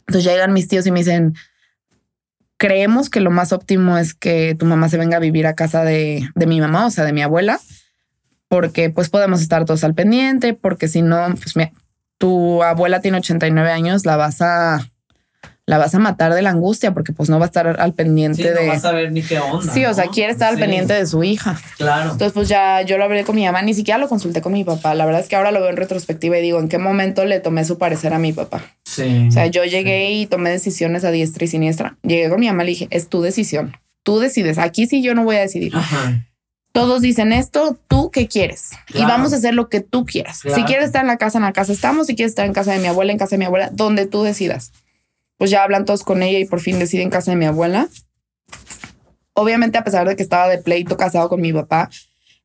[0.00, 1.34] Entonces llegan mis tíos y me dicen,
[2.56, 5.84] creemos que lo más óptimo es que tu mamá se venga a vivir a casa
[5.84, 7.60] de, de mi mamá, o sea, de mi abuela,
[8.48, 11.54] porque pues podemos estar todos al pendiente, porque si no, pues
[12.18, 14.88] tu abuela tiene 89 años, la vas a
[15.68, 18.42] la vas a matar de la angustia porque pues no va a estar al pendiente
[18.42, 18.66] sí, de...
[18.66, 19.70] No vas a ver ni qué onda.
[19.70, 21.60] Sí, o sea, quiere estar al pendiente de su hija.
[21.76, 22.12] Claro.
[22.12, 24.64] Entonces pues ya yo lo hablé con mi mamá, ni siquiera lo consulté con mi
[24.64, 24.94] papá.
[24.94, 27.38] La verdad es que ahora lo veo en retrospectiva y digo, ¿en qué momento le
[27.40, 28.62] tomé su parecer a mi papá?
[28.86, 29.26] Sí.
[29.28, 31.98] O sea, yo llegué y tomé decisiones a diestra y siniestra.
[32.02, 33.76] Llegué con mi mamá y le dije, es tu decisión.
[34.04, 34.56] Tú decides.
[34.56, 35.76] Aquí sí yo no voy a decidir.
[35.76, 36.24] Ajá.
[36.72, 38.70] Todos dicen esto, tú qué quieres.
[38.94, 40.38] Y vamos a hacer lo que tú quieras.
[40.38, 42.06] Si quieres estar en la casa, en la casa estamos.
[42.06, 44.22] Si quieres estar en casa de mi abuela, en casa de mi abuela, donde tú
[44.22, 44.72] decidas
[45.38, 47.88] pues ya hablan todos con ella y por fin deciden casa de mi abuela.
[49.32, 51.88] Obviamente, a pesar de que estaba de pleito casado con mi papá,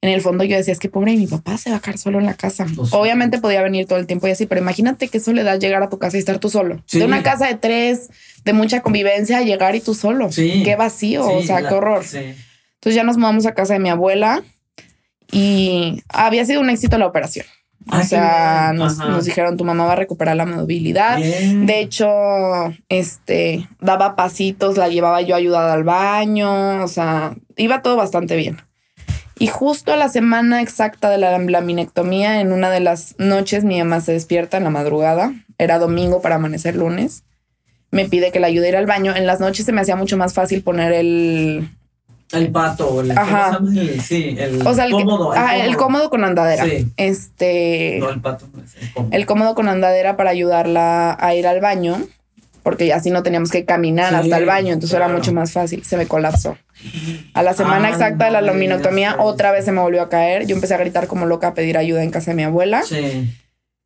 [0.01, 2.19] en el fondo yo decía, es que pobre, mi papá se va a quedar solo
[2.19, 2.67] en la casa.
[2.75, 5.89] Pues Obviamente podía venir todo el tiempo y así, pero imagínate qué soledad llegar a
[5.89, 6.83] tu casa y estar tú solo.
[6.91, 8.09] De una casa de tres,
[8.43, 10.29] de mucha convivencia, llegar y tú solo.
[10.63, 12.03] Qué vacío, o sea, qué horror.
[12.03, 14.43] Entonces ya nos mudamos a casa de mi abuela
[15.31, 17.45] y había sido un éxito la operación.
[17.91, 21.17] O ah, sea, nos, dijeron tu mamá va a recuperar la movilidad.
[21.17, 22.07] De hecho,
[22.89, 26.83] este daba pasitos, la llevaba yo ayudada al baño.
[26.83, 28.57] O sea, iba todo bastante bien.
[29.37, 33.79] Y justo a la semana exacta de la laminectomía, en una de las noches, mi
[33.79, 35.33] mamá se despierta en la madrugada.
[35.57, 37.23] Era domingo para amanecer lunes.
[37.91, 39.15] Me pide que la ayude a ir al baño.
[39.15, 41.69] En las noches se me hacía mucho más fácil poner el,
[42.33, 43.59] el pato, el, Ajá.
[44.03, 45.33] sí, el o sea, el cómodo.
[45.33, 46.09] El, cómodo.
[46.09, 46.65] con andadera.
[46.65, 46.87] Sí.
[46.97, 47.97] Este.
[47.99, 49.09] No, el pato el cómodo.
[49.11, 51.97] El cómodo con andadera para ayudarla a ir al baño,
[52.63, 55.83] porque así no teníamos que caminar hasta el baño, entonces era mucho más fácil.
[55.83, 56.57] Se me colapsó.
[57.33, 60.47] A la semana exacta de la luminotomía, otra vez se me volvió a caer.
[60.47, 62.83] Yo empecé a gritar como loca a pedir ayuda en casa de mi abuela.
[62.83, 63.29] Sí.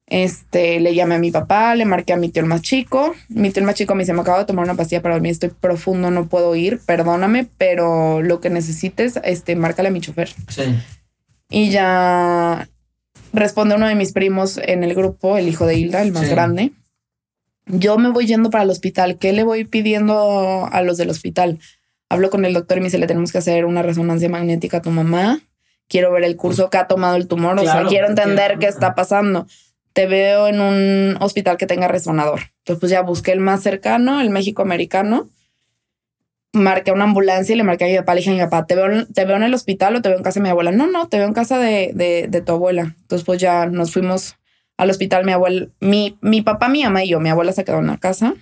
[0.09, 3.13] Este, le llamé a mi papá, le marqué a mi tío el más chico.
[3.27, 5.33] Mi tío el más chico me dice, me acabo de tomar una pastilla para dormir,
[5.33, 10.29] estoy profundo, no puedo ir, perdóname, pero lo que necesites, este, márcale a mi chofer.
[10.47, 10.63] Sí.
[11.49, 12.69] Y ya
[13.33, 16.71] responde uno de mis primos en el grupo, el hijo de Hilda, el más grande.
[17.65, 19.17] Yo me voy yendo para el hospital.
[19.17, 21.59] ¿Qué le voy pidiendo a los del hospital?
[22.07, 24.81] Hablo con el doctor y me dice, le tenemos que hacer una resonancia magnética a
[24.81, 25.41] tu mamá.
[25.89, 27.59] Quiero ver el curso que ha tomado el tumor.
[27.59, 29.47] o sea, quiero entender qué está pasando
[29.97, 32.41] te veo en un hospital que tenga resonador.
[32.59, 35.27] Entonces, pues ya busqué el más cercano, el México americano.
[36.53, 38.13] Marqué una ambulancia y le marqué a mi papá.
[38.13, 40.19] Le dije a mi papá, ¿te veo, ¿te veo en el hospital o te veo
[40.19, 40.71] en casa de mi abuela?
[40.71, 42.95] No, no, te veo en casa de, de, tu abuela.
[43.01, 44.35] Entonces, pues ya nos fuimos
[44.77, 45.25] al hospital.
[45.25, 47.19] Mi abuela, mi, mi papá, mi mamá y yo.
[47.19, 48.35] Mi abuela se quedó en la casa.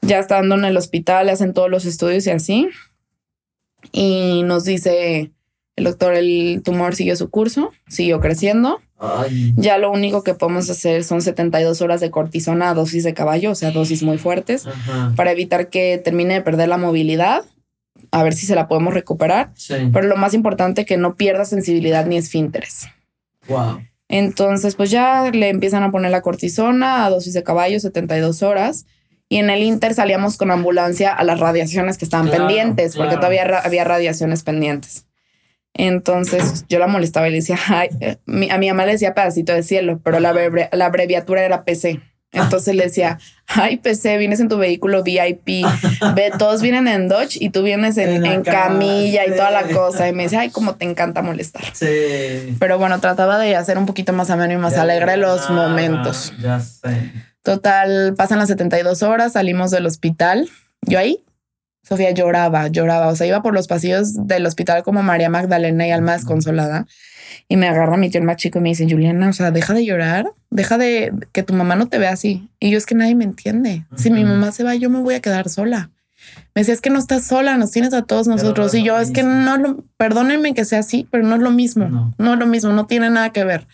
[0.00, 2.70] Ya estando en el hospital, le hacen todos los estudios y así.
[3.92, 5.32] Y nos dice
[5.76, 8.80] el doctor, el tumor siguió su curso, siguió creciendo
[9.56, 13.50] ya lo único que podemos hacer son 72 horas de cortisona a dosis de caballo,
[13.50, 14.66] o sea, dosis muy fuertes,
[15.16, 17.44] para evitar que termine de perder la movilidad,
[18.10, 19.52] a ver si se la podemos recuperar.
[19.68, 22.86] Pero lo más importante que no pierda sensibilidad ni esfínteres.
[23.48, 23.80] Wow.
[24.08, 28.86] Entonces, pues ya le empiezan a poner la cortisona a dosis de caballo, 72 horas.
[29.28, 33.60] Y en el Inter salíamos con ambulancia a las radiaciones que estaban pendientes, porque todavía
[33.64, 35.05] había radiaciones pendientes.
[35.78, 37.58] Entonces yo la molestaba y le decía,
[38.00, 38.16] eh,
[38.50, 40.34] a mi mamá le decía pedacito de cielo, pero la,
[40.72, 42.00] la abreviatura era PC.
[42.32, 45.64] Entonces le decía, ay, PC, vienes en tu vehículo VIP,
[46.14, 50.08] ve, todos vienen en Dodge y tú vienes en, camilla y toda la cosa.
[50.08, 51.64] Y me decía, ay, cómo te encanta molestar.
[51.72, 52.56] Sí.
[52.58, 56.32] Pero bueno, trataba de hacer un poquito más ameno y más alegre los momentos.
[56.40, 57.12] Ya sé.
[57.42, 60.48] Total, pasan las 72 horas, salimos del hospital.
[60.82, 61.24] Yo ahí
[61.88, 65.92] Sofía lloraba, lloraba, o sea, iba por los pasillos del hospital como María Magdalena y
[65.92, 66.86] alma desconsolada.
[67.48, 69.72] Y me agarra mi tío el más chico y me dice, Juliana, o sea, deja
[69.72, 72.48] de llorar, deja de que tu mamá no te vea así.
[72.58, 73.84] Y yo es que nadie me entiende.
[73.96, 75.90] Si mi mamá se va, yo me voy a quedar sola.
[76.56, 78.74] Me decía, es que no estás sola, nos tienes a todos nosotros.
[78.74, 81.88] y yo, es que no, lo, perdónenme que sea así, pero no es lo mismo.
[81.88, 82.14] No.
[82.18, 83.68] no es lo mismo, no tiene nada que ver.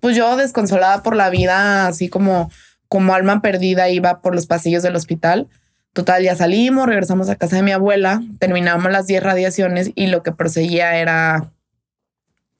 [0.00, 2.50] pues yo desconsolada por la vida, así como,
[2.88, 5.48] como alma perdida, iba por los pasillos del hospital
[5.96, 10.22] Total, ya salimos, regresamos a casa de mi abuela, terminamos las 10 radiaciones y lo
[10.22, 11.54] que proseguía era,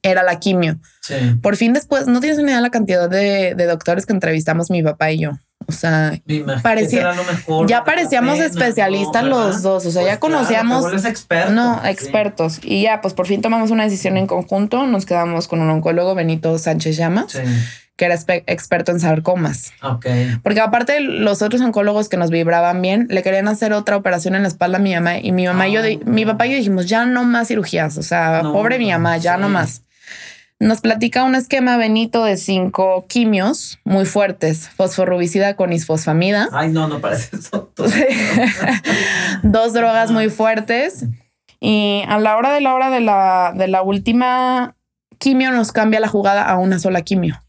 [0.02, 0.78] era la quimio.
[1.42, 4.82] Por fin después, no tienes una idea de la cantidad de, doctores que entrevistamos mi
[4.82, 5.32] papá y yo.
[5.68, 6.12] O sea,
[6.62, 7.12] parecía,
[7.66, 9.84] ya parecíamos especialistas los dos.
[9.86, 10.84] O sea, ya pues conocíamos.
[11.50, 12.60] no, expertos.
[12.62, 14.86] Y ya, pues por fin tomamos una decisión en conjunto.
[14.86, 17.32] Nos quedamos con un oncólogo, Benito Sánchez Llamas.
[17.32, 17.40] Sí
[17.96, 18.14] que era
[18.46, 19.72] experto en sarcomas.
[19.82, 20.06] Ok.
[20.42, 24.42] Porque aparte los otros oncólogos que nos vibraban bien, le querían hacer otra operación en
[24.42, 26.86] la espalda a mi mamá y mi mamá y yo, mi papá y yo dijimos,
[26.86, 29.82] ya no más cirugías, o sea, pobre mi mamá, ya no más.
[30.58, 36.48] Nos platica un esquema Benito de cinco quimios muy fuertes, fosforubicida con isfosfamida.
[36.52, 37.72] Ay, no, no parece eso.
[39.42, 41.04] Dos drogas muy fuertes.
[41.60, 44.76] Y a la hora de la hora de la, de la última
[45.18, 47.40] quimio nos cambia la jugada a una sola quimio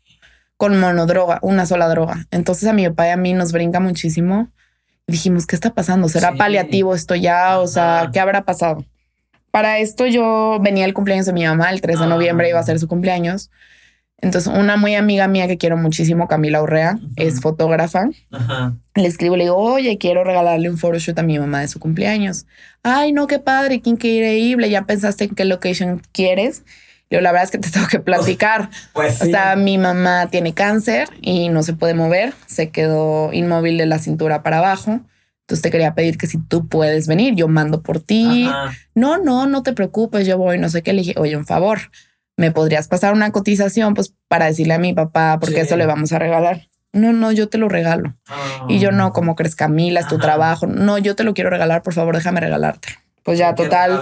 [0.57, 2.27] con monodroga, una sola droga.
[2.31, 4.49] Entonces a mi papá y a mí nos brinca muchísimo.
[5.05, 6.09] Dijimos, ¿qué está pasando?
[6.09, 7.59] ¿Será paliativo esto ya?
[7.59, 8.83] O sea, ¿qué habrá pasado?
[9.57, 12.63] Para esto yo venía el cumpleaños de mi mamá, el 3 de noviembre iba a
[12.63, 13.49] ser su cumpleaños.
[14.19, 18.07] Entonces, una muy amiga mía que quiero muchísimo, Camila Urrea, es fotógrafa.
[18.93, 22.45] Le escribo, le digo, oye, quiero regalarle un photoshoot a mi mamá de su cumpleaños.
[22.83, 24.69] Ay, no, qué padre, qué increíble.
[24.69, 26.61] Ya pensaste en qué location quieres.
[27.09, 28.69] Yo la verdad es que te tengo que platicar.
[28.93, 33.79] Pues O sea, mi mamá tiene cáncer y no se puede mover, se quedó inmóvil
[33.79, 34.99] de la cintura para abajo.
[35.47, 38.49] Entonces te quería pedir que si tú puedes venir, yo mando por ti.
[38.95, 40.91] No, no, no te preocupes, yo voy, no sé qué.
[40.91, 41.79] Le dije, oye, un favor,
[42.35, 43.93] ¿me podrías pasar una cotización?
[43.93, 46.67] Pues para decirle a mi papá, porque eso le vamos a regalar.
[46.91, 48.17] No, no, yo te lo regalo.
[48.67, 50.67] Y yo no, como crees, Camila, es tu trabajo.
[50.67, 53.99] No, yo te lo quiero regalar, por favor, déjame regalarte pues ya total.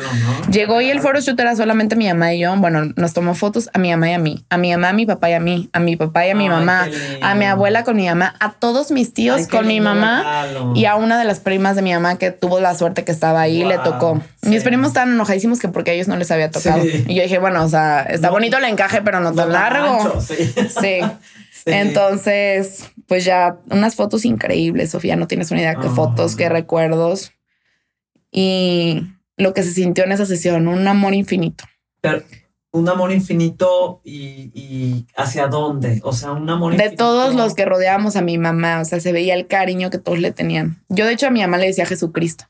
[0.52, 2.56] Llegó y el photoshoot era solamente mi mamá y yo.
[2.58, 5.08] Bueno, nos tomó fotos a mi mamá y a mí, a mi mamá, a mi
[5.08, 6.88] papá y a mí, a mi papá y a mi mamá,
[7.24, 10.46] a mi abuela con mi mamá, a todos mis tíos con mi mamá
[10.76, 13.42] y a una de las primas de mi mamá que tuvo la suerte que estaba
[13.42, 14.22] ahí, le tocó.
[14.44, 16.86] Mis primos estaban enojadísimos que porque a ellos no les había tocado.
[16.86, 20.22] Y yo dije, bueno, o sea, está bonito el encaje, pero no tan largo.
[20.22, 21.00] sí.
[21.66, 27.32] Entonces, pues ya unas fotos increíbles, Sofía, no tienes una idea qué fotos, qué recuerdos.
[28.38, 31.66] Y lo que se sintió en esa sesión, un amor infinito.
[32.02, 32.24] Pero,
[32.76, 36.02] un amor infinito y, hacia dónde?
[36.04, 39.14] O sea, un amor De todos los que rodeábamos a mi mamá, o sea, se
[39.14, 40.84] veía el cariño que todos le tenían.
[40.90, 42.46] Yo de hecho a mi mamá le decía Jesucristo,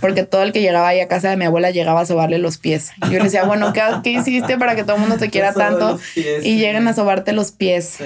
[0.00, 2.56] porque todo el que llegaba ahí a casa de mi abuela llegaba a sobarle los
[2.56, 2.92] pies.
[3.02, 6.00] Yo le decía, bueno, ¿qué, qué hiciste para que todo el mundo te quiera tanto
[6.14, 7.98] y lleguen a sobarte los pies?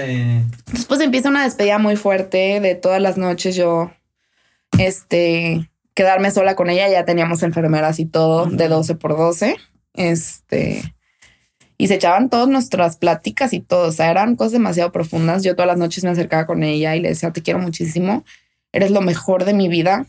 [0.72, 3.92] Después empieza una despedida muy fuerte de todas las noches yo,
[4.76, 5.69] este,
[6.00, 9.58] quedarme sola con ella, ya teníamos enfermeras y todo de 12 por 12,
[9.92, 10.94] este,
[11.76, 15.42] y se echaban todas nuestras pláticas y todo, o sea, eran cosas demasiado profundas.
[15.42, 18.24] Yo todas las noches me acercaba con ella y le decía, te quiero muchísimo,
[18.72, 20.06] eres lo mejor de mi vida,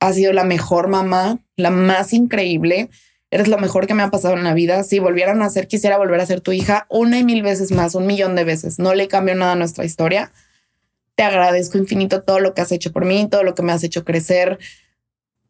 [0.00, 2.90] has sido la mejor mamá, la más increíble,
[3.30, 4.82] eres lo mejor que me ha pasado en la vida.
[4.82, 7.94] Si volvieran a ser, quisiera volver a ser tu hija una y mil veces más,
[7.94, 8.80] un millón de veces.
[8.80, 10.32] No le cambio nada a nuestra historia.
[11.14, 13.84] Te agradezco infinito todo lo que has hecho por mí, todo lo que me has
[13.84, 14.58] hecho crecer,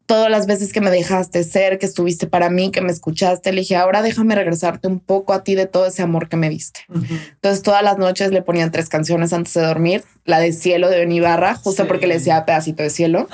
[0.05, 3.61] todas las veces que me dejaste ser, que estuviste para mí, que me escuchaste, le
[3.61, 6.81] dije, ahora déjame regresarte un poco a ti de todo ese amor que me diste.
[6.89, 10.99] Entonces todas las noches le ponían tres canciones antes de dormir, la de Cielo de
[10.99, 13.27] Benibarra, justo porque le decía pedacito de cielo,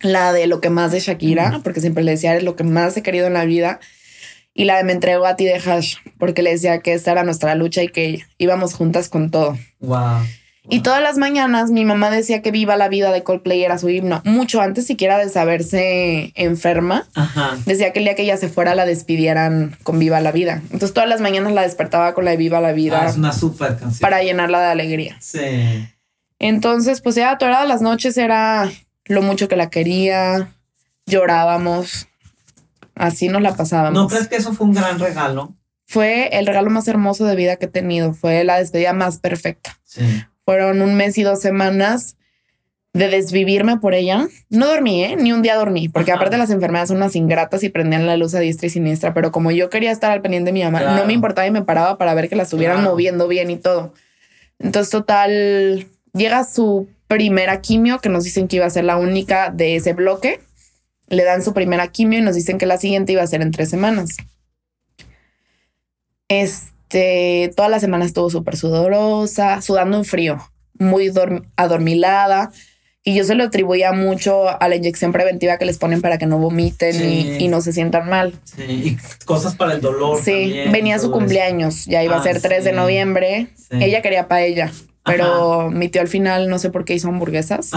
[0.00, 2.96] la de Lo que más de Shakira, porque siempre le decía, eres lo que más
[2.96, 3.80] he querido en la vida.
[4.54, 7.24] Y la de Me entrego a ti de Hash, porque le decía que esta era
[7.24, 9.56] nuestra lucha y que íbamos juntas con todo.
[9.80, 10.20] Wow.
[10.68, 13.88] Y todas las mañanas mi mamá decía que Viva la Vida de Coldplay era su
[13.88, 17.08] himno, mucho antes siquiera de saberse enferma.
[17.66, 20.62] Decía que el día que ella se fuera la despidieran con Viva la Vida.
[20.64, 23.02] Entonces todas las mañanas la despertaba con la de Viva la Vida.
[23.02, 23.98] Ah, es una súper canción.
[24.00, 25.16] Para llenarla de alegría.
[25.20, 25.88] Sí.
[26.38, 28.70] Entonces, pues ya todas las noches era
[29.06, 30.52] lo mucho que la quería,
[31.06, 32.08] llorábamos,
[32.94, 34.00] así nos la pasábamos.
[34.00, 35.54] ¿No crees que eso fue un gran regalo?
[35.86, 39.78] Fue el regalo más hermoso de vida que he tenido, fue la despedida más perfecta.
[39.84, 42.16] Sí fueron un mes y dos semanas
[42.92, 44.28] de desvivirme por ella.
[44.50, 45.16] No dormí, ¿eh?
[45.16, 48.34] ni un día dormí, porque aparte las enfermedades son unas ingratas y prendían la luz
[48.34, 51.06] a diestra y siniestra, pero como yo quería estar al pendiente de mi mamá, no
[51.06, 53.94] me importaba y me paraba para ver que la estuvieran moviendo bien y todo.
[54.58, 59.50] Entonces, total, llega su primera quimio, que nos dicen que iba a ser la única
[59.50, 60.40] de ese bloque.
[61.08, 63.50] Le dan su primera quimio y nos dicen que la siguiente iba a ser en
[63.50, 64.16] tres semanas.
[66.28, 70.38] Este este, toda la semana estuvo súper sudorosa, sudando en frío,
[70.78, 71.10] muy
[71.56, 72.52] adormilada.
[73.04, 76.26] Y yo se lo atribuía mucho a la inyección preventiva que les ponen para que
[76.26, 78.34] no vomiten y, no se sientan mal.
[78.44, 80.20] Sí, y cosas para el dolor.
[80.22, 83.48] Sí, venía su cumpleaños, ya iba a ah, ser 3 de noviembre.
[83.70, 84.70] Ella quería paella,
[85.04, 87.70] pero mi tío al final no sé por qué hizo hamburguesas.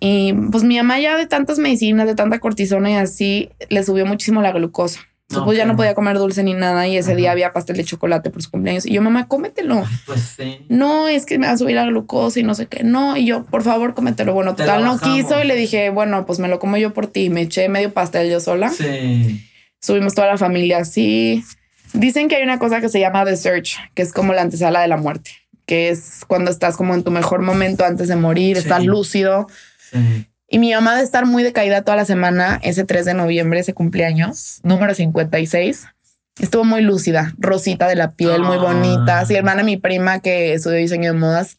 [0.00, 4.06] Y pues mi mamá ya de tantas medicinas, de tanta cortisona y así, le subió
[4.06, 5.00] muchísimo la glucosa.
[5.28, 8.30] Pues ya no podía comer dulce ni nada y ese día había pastel de chocolate
[8.30, 8.86] por su cumpleaños.
[8.86, 9.84] Y yo, mamá, cómetelo.
[10.06, 10.64] pues sí.
[10.68, 12.84] No, es que me va a subir la glucosa y no sé qué.
[12.84, 14.32] No, y yo, por favor, cómetelo.
[14.34, 17.28] Bueno, total, no quiso y le dije, bueno, pues me lo como yo por ti.
[17.28, 18.70] Me eché medio pastel yo sola.
[18.70, 19.44] Sí.
[19.80, 21.44] Subimos toda la familia así.
[21.92, 24.80] Dicen que hay una cosa que se llama The Search, que es como la antesala
[24.80, 25.32] de la muerte,
[25.66, 29.48] que es cuando estás como en tu mejor momento antes de morir, estás lúcido.
[29.90, 30.26] Sí.
[30.48, 33.74] Y mi mamá de estar muy decaída toda la semana, ese 3 de noviembre, ese
[33.74, 35.86] cumpleaños, número 56,
[36.38, 39.26] estuvo muy lúcida, rosita de la piel, muy bonita.
[39.26, 41.56] Sí, hermana, mi prima que estudió diseño de modas,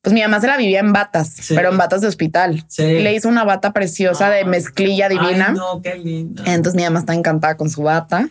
[0.00, 2.64] pues mi mamá se la vivía en batas, pero en batas de hospital.
[2.78, 5.52] Le hizo una bata preciosa de mezclilla divina.
[5.52, 6.42] no, qué linda.
[6.46, 8.28] Entonces mi mamá está encantada con su bata.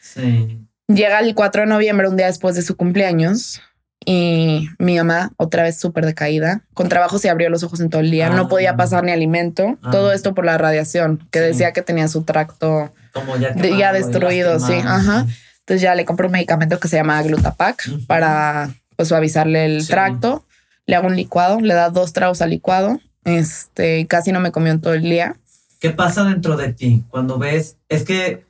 [0.00, 0.66] Sí.
[0.88, 3.60] Llega el 4 de noviembre, un día después de su cumpleaños
[4.04, 6.62] y mi mamá otra vez súper decaída.
[6.74, 8.30] Con trabajo se abrió los ojos en todo el día.
[8.30, 8.76] no podía ah.
[8.76, 9.78] pasar ni alimento.
[9.82, 9.90] Ah.
[9.90, 14.58] Todo esto por la radiación, que decía que tenía su tracto Como ya, destruido.
[14.58, 15.26] Sí, ajá.
[15.60, 20.44] Entonces ya le compré un medicamento que se llama Glutapac para pues, suavizarle el tracto.
[20.86, 22.98] Le hago un licuado, le da dos tragos al licuado.
[23.24, 25.36] Este casi no me comió en todo el día.
[25.78, 27.76] ¿Qué pasa dentro de ti cuando ves?
[27.88, 28.46] Es que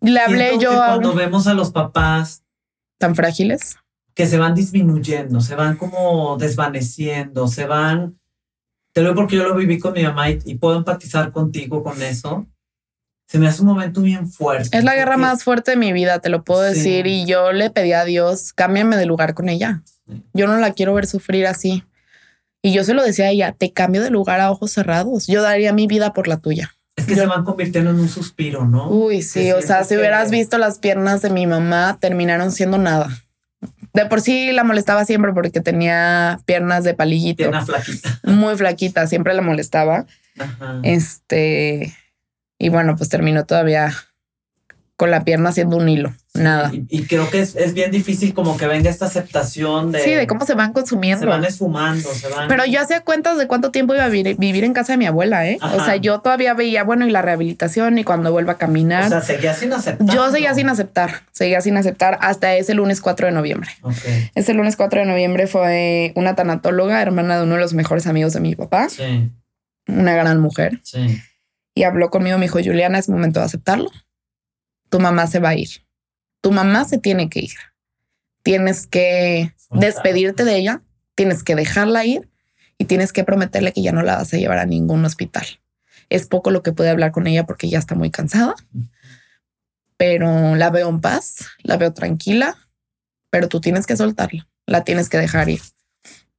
[0.00, 2.42] le hablé yo cuando vemos a los papás
[2.98, 3.76] tan frágiles
[4.14, 8.18] que se van disminuyendo, se van como desvaneciendo, se van...
[8.92, 12.02] Te lo digo porque yo lo viví con mi mamá y, puedo empatizar contigo con
[12.02, 12.46] eso.
[13.26, 14.76] Se me hace un momento bien fuerte.
[14.76, 17.06] Es la guerra más fuerte de mi vida, te lo puedo decir.
[17.06, 19.82] Y yo le pedí a Dios, cámbiame de lugar con ella.
[20.34, 21.84] Yo no la quiero ver sufrir así.
[22.60, 25.26] Y yo se lo decía a ella, te cambio de lugar a ojos cerrados.
[25.26, 26.74] Yo daría mi vida por la tuya.
[26.94, 28.90] Es que se van convirtiendo en un suspiro, ¿no?
[28.90, 33.08] Uy, sí, o sea, si hubieras visto las piernas de mi mamá, terminaron siendo nada.
[33.92, 37.38] De por sí la molestaba siempre porque tenía piernas de palillito.
[37.38, 38.20] Pierna flaquita.
[38.24, 40.06] Muy flaquita, siempre la molestaba.
[40.82, 41.94] Este,
[42.58, 43.92] y bueno, pues terminó todavía
[44.96, 46.70] con la pierna haciendo un hilo, nada.
[46.72, 50.00] Y, creo que es, bien difícil como que venga esta aceptación de...
[50.00, 51.20] Sí, de cómo se van consumiendo.
[51.20, 52.46] Se van esfumando, se van...
[52.46, 55.48] Pero yo hacía cuentas de cuánto tiempo iba a vivir, en casa de mi abuela,
[55.48, 55.58] ¿eh?
[55.60, 59.06] O sea, yo todavía veía, bueno, y la rehabilitación y cuando vuelva a caminar.
[59.06, 60.14] O sea, seguía sin aceptar.
[60.14, 63.70] Yo seguía sin aceptar, seguía sin aceptar hasta ese lunes 4 de noviembre.
[63.82, 64.30] Okay.
[64.34, 68.32] Ese lunes 4 de noviembre fue una tanatóloga, hermana de uno de los mejores amigos
[68.34, 68.88] de mi papá.
[68.88, 69.30] Sí.
[69.88, 70.80] Una gran mujer.
[70.84, 71.20] Sí
[71.74, 73.90] y habló conmigo, me dijo, Juliana, es momento de aceptarlo.
[74.92, 75.70] Tu mamá se va a ir.
[76.42, 77.54] Tu mamá se tiene que ir.
[78.42, 80.82] Tienes que despedirte de ella,
[81.14, 82.28] tienes que dejarla ir
[82.76, 85.46] y tienes que prometerle que ya no la vas a llevar a ningún hospital.
[86.10, 88.54] Es poco lo que puede hablar con ella porque ya está muy cansada,
[89.96, 92.58] pero la veo en paz, la veo tranquila,
[93.30, 95.62] pero tú tienes que soltarla, la tienes que dejar ir.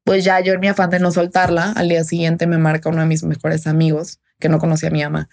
[0.04, 3.02] Pues ya yo en mi afán de no soltarla, al día siguiente me marca uno
[3.02, 5.30] de mis mejores amigos que no conocía a mi mamá.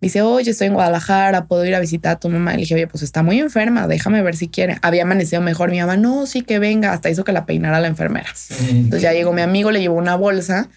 [0.00, 2.52] dice, oye, estoy en Guadalajara, puedo ir a visitar a tu mamá.
[2.52, 4.78] Y le dije, oye, pues está muy enferma, déjame ver si quiere.
[4.82, 5.72] Había amanecido mejor.
[5.72, 6.92] Mi mamá, no, sí que venga.
[6.92, 8.30] Hasta hizo que la peinara la enfermera.
[8.70, 10.68] Entonces ya llegó mi amigo, le llevó una bolsa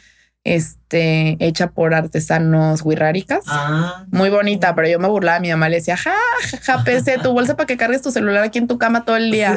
[0.44, 3.44] este, hecha por artesanos guirráricas.
[3.48, 4.06] Ah.
[4.10, 5.40] Muy bonita, pero yo me burlaba.
[5.40, 6.16] Mi mamá le decía, ja,
[6.64, 9.30] ja, ja, tu bolsa para que cargues tu celular aquí en tu cama todo el
[9.30, 9.56] día.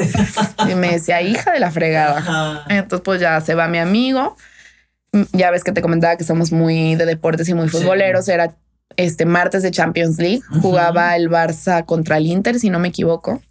[0.71, 2.67] Y me decía, hija de la fregada.
[2.69, 4.37] Entonces, pues ya se va mi amigo
[5.33, 8.29] ya ves que te comentaba que somos muy de deportes y muy futboleros.
[8.29, 8.55] Era
[8.97, 10.43] este martes de Champions League.
[10.61, 13.43] Jugaba el Barça contra el Inter, si no me equivoco.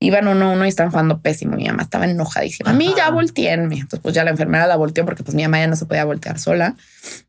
[0.00, 1.56] Iban uno uno y estaban jugando pésimo.
[1.56, 2.70] Mi mamá estaba enojadísima.
[2.70, 3.76] A mí ya volteenme.
[3.76, 6.04] Entonces, pues ya la enfermera la volteó porque pues mi mamá ya no se podía
[6.04, 6.74] voltear sola.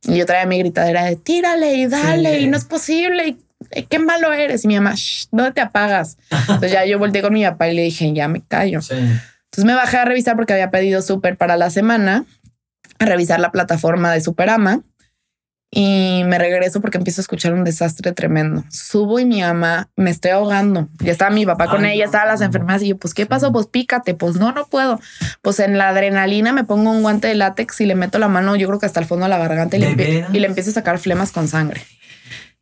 [0.04, 3.28] Y yo traía mi gritadera de tírale y dale y no es posible.
[3.28, 3.38] Y
[3.72, 4.66] eh, qué malo eres.
[4.66, 4.96] Y mi mamá,
[5.32, 6.18] ¿dónde te apagas?
[6.32, 8.80] Entonces ya yo volteé con mi papá y le dije, ya me callo.
[8.80, 12.26] Entonces me bajé a revisar porque había pedido súper para la semana
[13.00, 14.82] a revisar la plataforma de Superama
[15.78, 18.64] y me regreso porque empiezo a escuchar un desastre tremendo.
[18.70, 20.88] Subo y mi ama me estoy ahogando.
[21.00, 23.52] Ya estaba mi papá con ella, estaban las enfermeras y yo, pues, ¿qué pasó?
[23.52, 24.14] Pues pícate.
[24.14, 25.02] Pues no, no puedo.
[25.42, 28.56] Pues en la adrenalina me pongo un guante de látex y le meto la mano,
[28.56, 30.74] yo creo que hasta el fondo de la garganta y, le, y le, empiezo a
[30.74, 31.82] sacar flemas con sangre.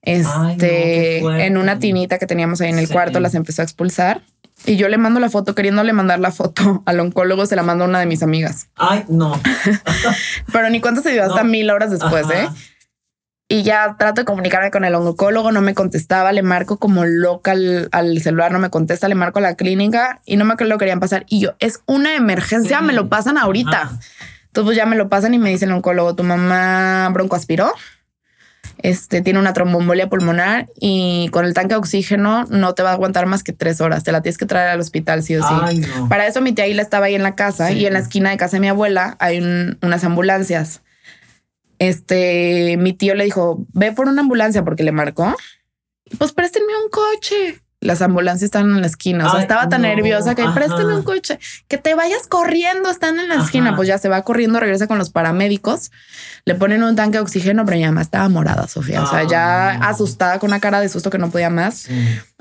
[0.02, 4.22] Este, en una tinita que teníamos ahí en el cuarto, las empezó a expulsar.
[4.66, 7.84] Y yo le mando la foto, queriéndole mandar la foto al oncólogo, se la mando
[7.84, 8.68] a una de mis amigas.
[8.76, 9.40] Ay, no.
[10.52, 12.48] Pero ni cuánto se dio hasta mil horas después, ¿eh?
[13.50, 17.52] Y ya trato de comunicarme con el oncólogo, no me contestaba, le marco como loca
[17.52, 21.00] al, celular, no me contesta, le marco a la clínica y no me lo querían
[21.00, 21.26] pasar.
[21.28, 23.92] Y yo, es una emergencia, me lo pasan ahorita.
[23.92, 27.74] Entonces pues ya me lo pasan y me dice el oncólogo, tu mamá broncoaspiró
[28.80, 32.94] este, tiene una trombombolia pulmonar y con el tanque de oxígeno no te va a
[32.94, 34.04] aguantar más que tres horas.
[34.04, 35.82] Te la tienes que traer al hospital, sí o sí.
[36.10, 38.38] Para eso mi tía Hila estaba ahí en la casa y en la esquina de
[38.38, 39.40] casa de mi abuela hay
[39.82, 40.82] unas ambulancias.
[41.80, 45.36] Este, mi tío le dijo, ve por una ambulancia porque le marcó.
[46.18, 49.28] Pues préstenme un coche las ambulancias están en la esquina.
[49.28, 53.30] O sea, estaba tan nerviosa que préstame un coche, que te vayas corriendo, están en
[53.30, 53.76] la esquina.
[53.76, 55.92] Pues ya se va corriendo, regresa con los paramédicos,
[56.46, 59.04] le ponen un tanque de oxígeno, pero ya más estaba morada, Sofía.
[59.04, 61.88] o sea, ya asustada con una cara de susto que no podía más.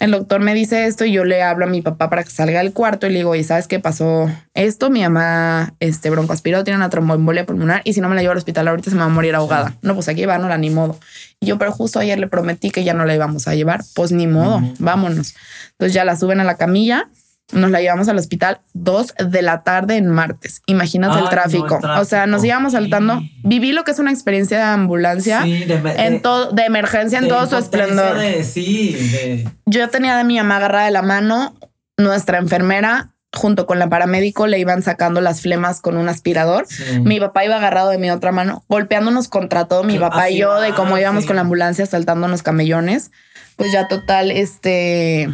[0.02, 2.58] El doctor me dice esto y yo le hablo a mi papá para que salga
[2.58, 4.28] del cuarto y le digo, ¿y sabes qué pasó?
[4.52, 8.32] Esto, mi mamá, este broncoaspiró, tiene una tromboembolia pulmonar y si no me la llevo
[8.32, 9.76] al hospital ahorita se me va a morir ahogada.
[9.80, 10.98] No, pues aquí va, no la ni modo.
[11.38, 13.84] Y yo, pero justo ayer le prometí que ya no la íbamos a llevar.
[13.94, 15.36] Pues ni modo, vámonos.
[15.70, 17.08] Entonces ya la suben a la camilla,
[17.52, 20.62] nos la llevamos al hospital dos de la tarde en martes.
[20.66, 21.80] Imagínate el, tráfico.
[21.98, 23.20] O sea, nos íbamos saltando.
[23.44, 27.46] Viví lo que es una experiencia de ambulancia de, en todo, de emergencia en todo
[27.46, 28.18] su esplendor.
[28.42, 31.54] sí, Yo tenía de mi mamá agarrada de la mano,
[31.96, 36.66] nuestra enfermera junto con la paramédico le iban sacando las flemas con un aspirador.
[37.00, 40.60] Mi papá iba agarrado de mi otra mano, golpeándonos contra todo mi papá y yo
[40.60, 43.10] de cómo íbamos con la ambulancia saltándonos camellones.
[43.56, 45.30] Pues ya total, este,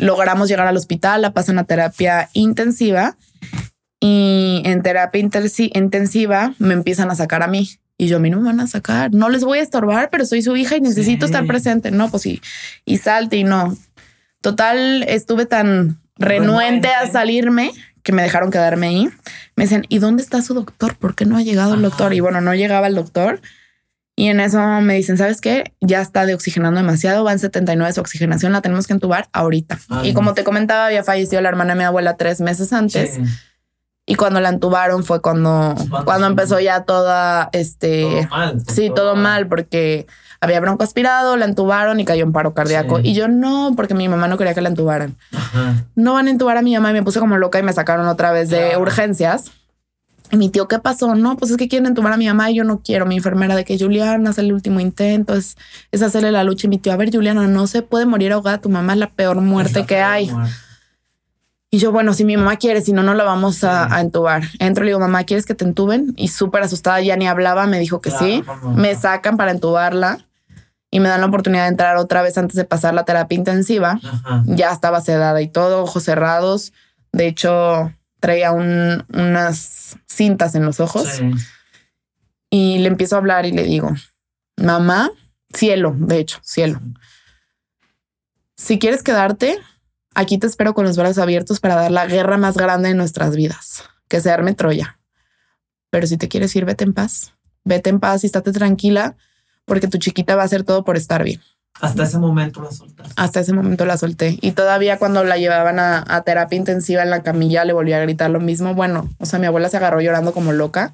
[0.00, 3.16] logramos llegar al hospital, la pasan a terapia intensiva
[4.00, 7.68] y en terapia intensiva me empiezan a sacar a mí.
[7.98, 10.24] Y yo, a mí no me van a sacar, no les voy a estorbar, pero
[10.24, 11.90] soy su hija y necesito estar presente.
[11.90, 12.40] No, pues sí,
[12.86, 13.76] y salte y no.
[14.40, 17.72] Total, estuve tan renuente a salirme
[18.02, 19.10] que me dejaron quedarme ahí.
[19.54, 20.96] Me dicen, ¿y dónde está su doctor?
[20.96, 22.14] ¿Por qué no ha llegado el doctor?
[22.14, 23.42] Y bueno, no llegaba el doctor.
[24.20, 25.72] Y en eso me dicen, ¿sabes qué?
[25.80, 29.78] Ya está de oxigenando demasiado, va en 79 su oxigenación, la tenemos que entubar ahorita.
[30.02, 33.18] y como te comentaba, había fallecido la hermana de mi abuela tres meses antes.
[34.04, 38.28] Y cuando la entubaron fue cuando, cuando empezó ya toda, este,
[38.68, 40.06] sí, todo mal, porque
[40.42, 43.00] había bronco aspirado, la entubaron y cayó en paro cardíaco.
[43.00, 45.16] Y yo no, porque mi mamá no quería que la entubaran.
[45.94, 48.06] No van a entubar a mi mamá y me puse como loca y me sacaron
[48.06, 49.50] otra vez de urgencias.
[50.30, 51.14] Y mi tío, ¿qué pasó?
[51.14, 53.06] No, pues es que quieren entubar a mi mamá y yo no quiero.
[53.06, 55.56] Mi enfermera de que Juliana hace el último intento, es,
[55.90, 56.66] es hacerle la lucha.
[56.66, 58.60] Y mi tío, a ver, Juliana, no se puede morir ahogada.
[58.60, 60.30] Tu mamá es la peor muerte que hay.
[61.72, 64.42] Y yo, bueno, si mi mamá quiere, si no, no la vamos a, entubar.
[64.58, 66.14] Entro y le digo, mamá, ¿quieres que te entuben?
[66.16, 68.42] Y súper asustada, ya ni hablaba, me dijo que sí.
[68.74, 70.18] Me sacan para entubarla
[70.90, 74.00] y me dan la oportunidad de entrar otra vez antes de pasar la terapia intensiva.
[74.46, 76.72] Ya estaba sedada y todo, ojos cerrados.
[77.12, 81.20] De hecho, traía unas cintas en los ojos.
[82.50, 83.90] Y le empiezo a hablar y le digo,
[84.56, 85.10] mamá,
[85.52, 86.80] Cielo, de hecho, cielo.
[88.56, 89.58] Si quieres quedarte,
[90.14, 93.34] aquí te espero con los brazos abiertos para dar la guerra más grande de nuestras
[93.34, 94.98] vidas, que se arme Troya.
[95.90, 97.32] Pero si te quieres ir, vete en paz.
[97.64, 99.16] Vete en paz y estate tranquila,
[99.64, 101.40] porque tu chiquita va a hacer todo por estar bien.
[101.80, 103.14] Hasta ese momento la soltaste.
[103.16, 104.38] Hasta ese momento la solté.
[104.42, 108.30] Y todavía cuando la llevaban a, terapia intensiva en la camilla le volví a gritar
[108.30, 108.74] lo mismo.
[108.74, 110.92] Bueno, o sea, mi abuela se agarró llorando como loca.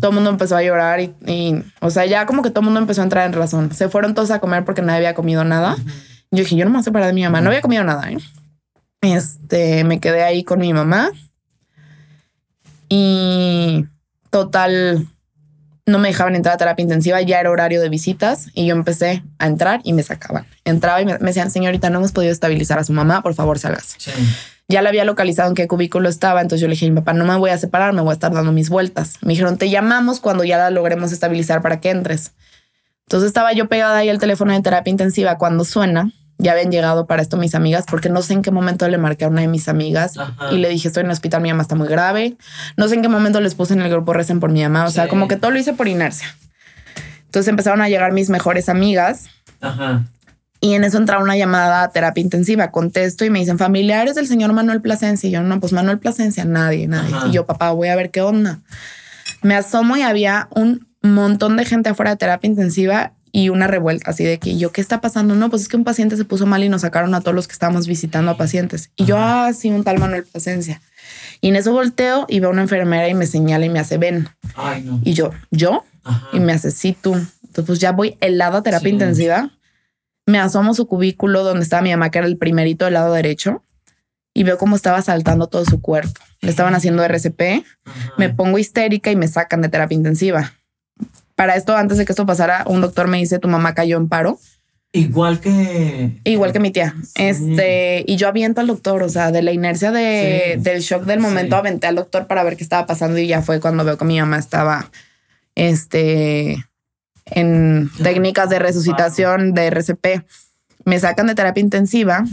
[0.00, 2.80] Todo el mundo empezó a llorar y, o sea, ya como que todo el mundo
[2.80, 3.72] empezó a entrar en razón.
[3.72, 5.76] Se fueron todos a comer porque nadie había comido nada.
[6.30, 7.42] Yo dije, yo no me voy a separar de mi mamá.
[7.42, 8.10] No había comido nada.
[8.10, 8.18] ¿eh?
[9.02, 11.10] Este, me quedé ahí con mi mamá.
[12.88, 13.84] Y
[14.30, 15.06] total,
[15.86, 19.22] no me dejaban entrar a terapia intensiva, ya era horario de visitas y yo empecé
[19.38, 20.44] a entrar y me sacaban.
[20.64, 23.96] Entraba y me, decían, señorita, no hemos podido estabilizar a su mamá, por favor, salgas.
[24.68, 27.24] Ya la había localizado en qué cubículo estaba, entonces yo le dije, mi papá, no
[27.24, 29.18] me voy a separar, me voy a estar dando mis vueltas.
[29.22, 32.32] Me dijeron, te llamamos cuando ya la logremos estabilizar para que entres.
[33.06, 37.06] Entonces estaba yo pegada ahí al teléfono de terapia intensiva cuando suena ya habían llegado
[37.06, 39.48] para esto mis amigas, porque no sé en qué momento le marqué a una de
[39.48, 40.14] mis amigas
[40.50, 42.36] y le dije, estoy en el hospital, mi mamá está muy grave.
[42.76, 44.84] No sé en qué momento les puse en el grupo recen por mi mamá.
[44.84, 46.26] O sea, como que todo lo hice por inercia.
[47.24, 49.28] Entonces empezaron a llegar mis mejores amigas.
[50.60, 52.70] Y en eso entra una llamada a terapia intensiva.
[52.70, 55.28] Contesto y me dicen, familiares del señor Manuel Plasencia.
[55.28, 57.14] Y yo, no, pues Manuel Plasencia, nadie, nadie.
[57.28, 58.60] Y yo, papá, voy a ver qué onda.
[59.42, 64.12] Me asomo y había un montón de gente afuera de terapia intensiva y una revuelta
[64.12, 65.34] así de que yo, ¿qué está pasando?
[65.34, 67.46] No, pues es que un paciente se puso mal y nos sacaron a todos los
[67.46, 68.90] que estábamos visitando a pacientes.
[68.96, 70.80] Y yo, ah, sí, un tal Manuel Plasencia.
[71.42, 73.98] Y en eso volteo y veo a una enfermera y me señala y me hace,
[73.98, 74.30] ven.
[75.02, 75.84] Y yo, ¿yo?
[76.32, 77.12] Y me hace, sí, tú.
[77.12, 79.50] Entonces, pues ya voy helado a terapia intensiva.
[80.24, 83.66] Me asomo su cubículo donde estaba mi mamá, que era el primerito del lado derecho,
[84.32, 86.22] y veo cómo estaba saltando todo su cuerpo.
[86.40, 87.66] Le estaban haciendo RCP.
[88.16, 90.54] Me pongo histérica y me sacan de terapia intensiva.
[91.36, 94.08] Para esto, antes de que esto pasara, un doctor me dice, tu mamá cayó en
[94.08, 94.38] paro.
[94.92, 96.18] Igual que...
[96.24, 96.94] Igual que mi tía.
[97.14, 101.20] Este, y yo aviento al doctor, o sea, de la inercia de, del shock del
[101.20, 104.06] momento, aventé al doctor para ver qué estaba pasando y ya fue cuando veo que
[104.06, 104.90] mi mamá estaba,
[105.54, 106.64] este,
[107.26, 110.24] en técnicas de resucitación de RCP.
[110.86, 112.24] Me sacan de terapia intensiva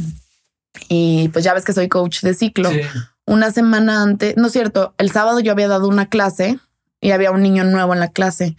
[0.88, 2.70] y pues ya ves que soy coach de ciclo.
[3.26, 6.60] Una semana antes, no es cierto, el sábado yo había dado una clase
[7.04, 8.56] y había un niño nuevo en la clase.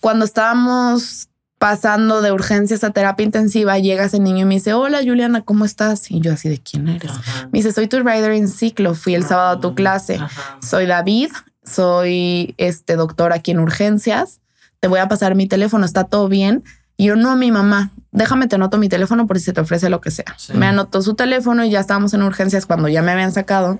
[0.00, 5.00] Cuando estábamos pasando de urgencias a terapia intensiva, llega ese niño y me dice, hola
[5.04, 6.10] Juliana, ¿cómo estás?
[6.10, 7.12] Y yo así de quién eres.
[7.52, 10.18] Me dice, soy tu rider en ciclo, fui el sábado a tu clase.
[10.62, 11.30] Soy David,
[11.62, 14.40] soy este doctor aquí en urgencias.
[14.80, 16.64] Te voy a pasar mi teléfono, está todo bien.
[16.96, 19.90] Y yo no, mi mamá, déjame te anoto mi teléfono por si se te ofrece
[19.90, 20.36] lo que sea.
[20.54, 23.78] Me anotó su teléfono y ya estábamos en urgencias cuando ya me habían sacado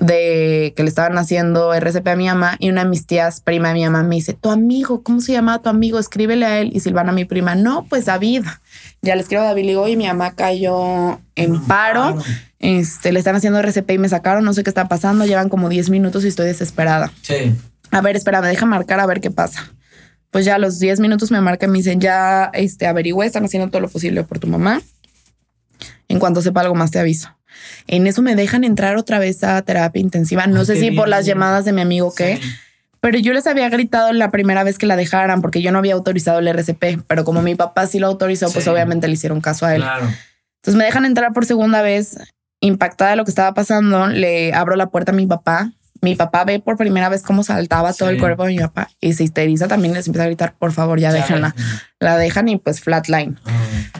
[0.00, 3.68] de que le estaban haciendo RCP a mi mamá y una de mis tías, prima
[3.68, 5.98] de mi mamá, me dice, tu amigo, ¿cómo se llama tu amigo?
[5.98, 6.70] Escríbele a él.
[6.72, 8.44] Y Silvana, mi prima, no, pues David.
[9.02, 12.18] Ya le escribo a David y digo, mi mamá cayó en paro.
[12.58, 15.68] Este, le están haciendo RCP y me sacaron, no sé qué está pasando, llevan como
[15.68, 17.12] 10 minutos y estoy desesperada.
[17.22, 17.54] Sí.
[17.90, 19.72] A ver, espera, me deja marcar a ver qué pasa.
[20.30, 23.44] Pues ya a los 10 minutos me marca y me dicen, ya este, averigüe, están
[23.44, 24.80] haciendo todo lo posible por tu mamá.
[26.08, 27.30] En cuanto sepa algo más te aviso.
[27.86, 30.46] En eso me dejan entrar otra vez a terapia intensiva.
[30.46, 32.40] No sé si por las llamadas de mi amigo qué,
[33.00, 35.94] pero yo les había gritado la primera vez que la dejaran porque yo no había
[35.94, 39.66] autorizado el RCP, pero como mi papá sí lo autorizó, pues obviamente le hicieron caso
[39.66, 39.82] a él.
[39.82, 42.18] Entonces me dejan entrar por segunda vez,
[42.60, 45.72] impactada de lo que estaba pasando, le abro la puerta a mi papá
[46.02, 49.12] mi papá ve por primera vez cómo saltaba todo el cuerpo de mi papá y
[49.14, 51.54] se histeriza también, les empieza a gritar, por favor, ya, déjenla.
[51.98, 53.38] La dejan y pues flatline.
[53.44, 53.52] Ah.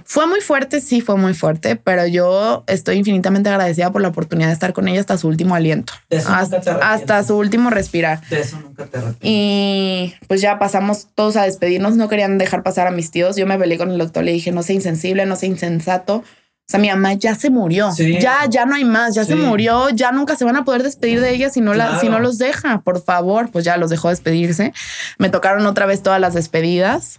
[0.05, 4.49] Fue muy fuerte, sí, fue muy fuerte, pero yo estoy infinitamente agradecida por la oportunidad
[4.49, 5.93] de estar con ella hasta su último aliento.
[6.27, 8.21] Hasta, su último respirar.
[8.29, 12.87] De eso nunca te Y pues ya pasamos todos a despedirnos, no querían dejar pasar
[12.87, 13.37] a mis tíos.
[13.37, 16.25] Yo me peleé con el doctor, le dije, no sea insensible, no sea insensato
[16.71, 17.91] o sea, mi mamá ya se murió.
[17.97, 21.21] Ya, ya no hay más, ya se murió, ya nunca se van a poder despedir
[21.21, 22.83] de ella si no, la, si no los deja.
[22.83, 24.73] Por favor, pues ya los dejó despedirse.
[25.19, 27.19] Me tocaron otra vez todas las despedidas.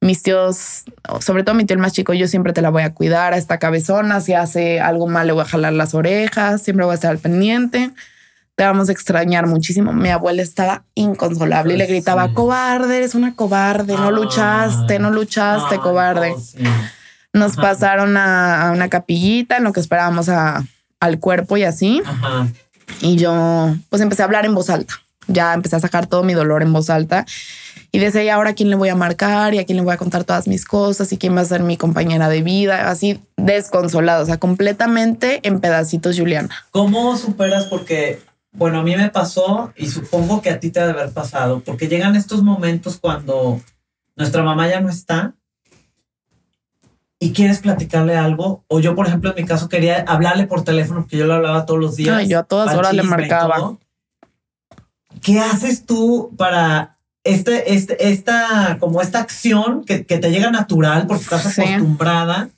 [0.00, 0.82] Mis tíos,
[1.20, 3.36] sobre todo mi tío el más chico, yo siempre te la voy a cuidar a
[3.36, 4.20] esta cabezona.
[4.20, 7.18] Si hace algo mal, le voy a jalar las orejas, siempre voy a estar al
[7.18, 7.92] pendiente.
[8.56, 9.92] Te vamos a extrañar muchísimo.
[9.92, 15.12] Mi abuela estaba inconsolable y le pues gritaba, cobarde, eres una cobarde, no luchaste, no
[15.12, 16.34] luchaste, cobarde.
[17.38, 20.64] Nos pasaron a, una capillita en lo que esperábamos a,
[21.00, 22.02] al cuerpo y así.
[23.00, 24.94] Y yo pues empecé a hablar en voz alta.
[25.26, 27.26] Ya empecé a sacar todo mi dolor en voz alta.
[27.90, 29.94] Y desde ahí ahora a quién le voy a marcar y a quién le voy
[29.94, 33.20] a contar todas mis cosas y quién va a ser mi compañera de vida, así
[33.36, 36.50] desconsolado, o sea, completamente en pedacitos, Juliana.
[36.70, 37.64] ¿Cómo superas?
[37.64, 38.20] Porque,
[38.52, 41.62] bueno, a mí me pasó y supongo que a ti te ha de haber pasado,
[41.64, 43.58] porque llegan estos momentos cuando
[44.16, 45.34] nuestra mamá ya no está
[47.20, 51.00] y quieres platicarle algo, o yo, por ejemplo, en mi caso, quería hablarle por teléfono,
[51.00, 52.28] porque yo le hablaba todos los días.
[52.28, 53.76] yo a todas horas le marcaba.
[55.20, 61.24] ¿Qué haces tú para este, este, esta, como esta acción que, te llega natural porque
[61.24, 62.50] estás acostumbrada?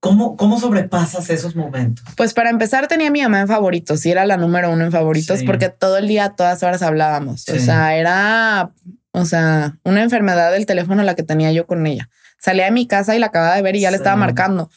[0.00, 2.04] ¿Cómo, ¿Cómo sobrepasas esos momentos?
[2.16, 4.92] Pues para empezar tenía a mi mamá en favoritos y era la número uno en
[4.92, 7.48] favoritos porque todo el día, todas horas hablábamos.
[7.48, 8.72] O sea, era,
[9.12, 12.10] o sea, una enfermedad del teléfono la que tenía yo con ella.
[12.44, 14.68] Salía de mi casa y la acababa de ver y ya le estaba marcando.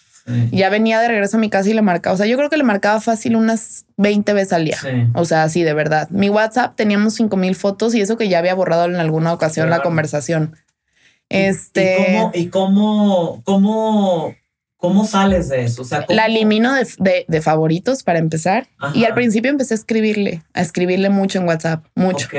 [0.52, 2.14] Ya venía de regreso a mi casa y le marcaba.
[2.14, 4.77] O sea, yo creo que le marcaba fácil unas 20 veces al día.
[5.14, 6.07] O sea, así de verdad.
[6.10, 9.69] Mi WhatsApp teníamos 5 mil fotos y eso que ya había borrado en alguna ocasión
[9.69, 10.56] la conversación.
[11.27, 12.30] Este.
[12.34, 14.34] ¿Y cómo, cómo,
[14.77, 15.81] cómo, sales de eso?
[15.81, 18.69] O sea, la elimino de, favoritos para empezar.
[18.94, 22.30] Y al principio empecé a escribirle, a escribirle mucho en WhatsApp, mucho.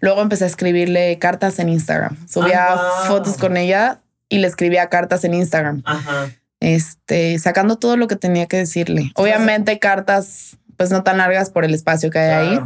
[0.00, 2.16] Luego empecé a escribirle cartas en Instagram.
[2.26, 5.82] Subía ah, fotos con ella y le escribía cartas en Instagram.
[5.84, 6.30] Ajá.
[6.60, 9.12] Este, sacando todo lo que tenía que decirle.
[9.14, 12.60] Obviamente cartas pues no tan largas por el espacio que hay ahí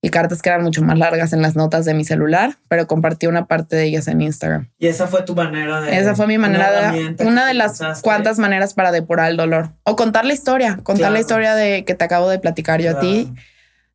[0.00, 3.26] y cartas que eran mucho más largas en las notas de mi celular, pero compartí
[3.26, 4.68] una parte de ellas en Instagram.
[4.78, 5.98] Y esa fue tu manera de...
[5.98, 7.16] Esa fue mi manera de...
[7.24, 9.70] Una de las cuantas maneras para depurar el dolor.
[9.82, 13.00] O contar la historia, contar la historia de que te acabo de platicar yo a
[13.00, 13.32] ti.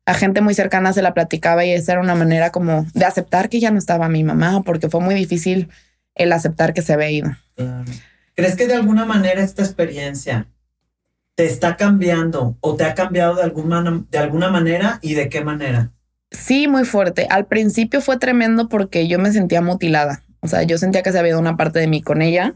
[0.04, 3.48] A gente muy cercana se la platicaba y esa era una manera como de aceptar
[3.48, 5.70] que ya no estaba mi mamá, porque fue muy difícil
[6.14, 7.30] el aceptar que se había ido.
[8.34, 10.48] ¿Crees que de alguna manera esta experiencia
[11.34, 15.42] te está cambiando o te ha cambiado de alguna, de alguna manera y de qué
[15.42, 15.90] manera?
[16.30, 17.26] Sí, muy fuerte.
[17.30, 20.22] Al principio fue tremendo porque yo me sentía mutilada.
[20.40, 22.54] O sea, yo sentía que se había ido una parte de mí con ella.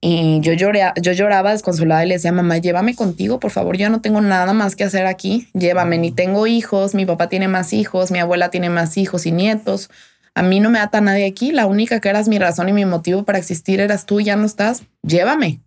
[0.00, 3.90] Y yo, lloré, yo lloraba desconsolada y le decía, mamá, llévame contigo, por favor, yo
[3.90, 7.72] no tengo nada más que hacer aquí, llévame, ni tengo hijos, mi papá tiene más
[7.72, 9.90] hijos, mi abuela tiene más hijos y nietos,
[10.38, 12.84] a mí no me ata nadie aquí, la única que eras mi razón y mi
[12.84, 15.60] motivo para existir eras tú, ya no estás, llévame.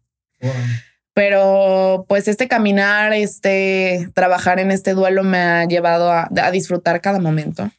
[1.14, 7.20] Pero pues este caminar, este trabajar en este duelo me ha llevado a, disfrutar cada
[7.20, 7.70] momento,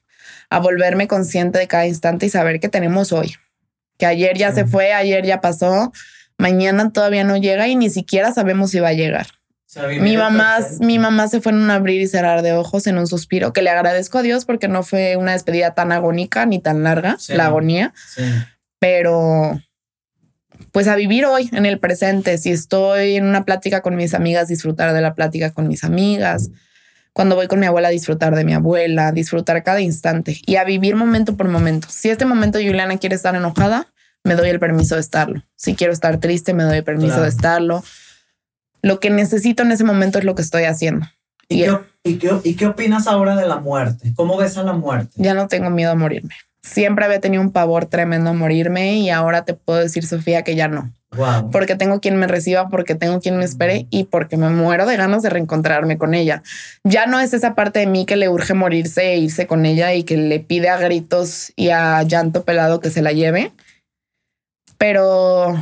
[0.50, 3.36] a volverme consciente de cada instante y saber que tenemos hoy,
[3.96, 5.92] que ayer ya se fue, ayer ya pasó,
[6.36, 9.28] mañana todavía no llega y ni siquiera sabemos si va a llegar
[10.00, 13.06] mi mamá, mi mamá se fue en un abrir y cerrar de ojos, en un
[13.06, 16.82] suspiro, que le agradezco a Dios porque no fue una despedida tan agónica ni tan
[16.82, 17.94] larga, la agonía.
[18.78, 19.60] Pero
[20.72, 22.38] pues a vivir hoy en el presente.
[22.38, 26.50] Si estoy en una plática con mis amigas, disfrutar de la plática con mis amigas.
[27.12, 30.96] Cuando voy con mi abuela, disfrutar de mi abuela, disfrutar cada instante y a vivir
[30.96, 31.88] momento por momento.
[31.90, 33.86] Si este momento Juliana quiere estar enojada,
[34.24, 35.42] me doy el permiso de estarlo.
[35.56, 37.84] Si quiero estar triste, me doy el permiso de estarlo
[38.82, 41.06] lo que necesito en ese momento es lo que estoy haciendo.
[42.04, 44.12] ¿Y, qué, opinas ahora de la muerte?
[44.16, 45.12] ¿Cómo ves a la muerte?
[45.16, 46.34] Ya no tengo miedo a morirme.
[46.62, 50.54] Siempre había tenido un pavor tremendo a morirme y ahora te puedo decir, Sofía, que
[50.54, 50.92] ya no.
[51.50, 54.96] Porque tengo quien me reciba, porque tengo quien me espere y porque me muero de
[54.96, 56.42] ganas de reencontrarme con ella.
[56.84, 59.92] Ya no es esa parte de mí que le urge morirse e irse con ella
[59.92, 63.52] y que le pide a gritos y a llanto pelado que se la lleve.
[64.78, 65.54] Pero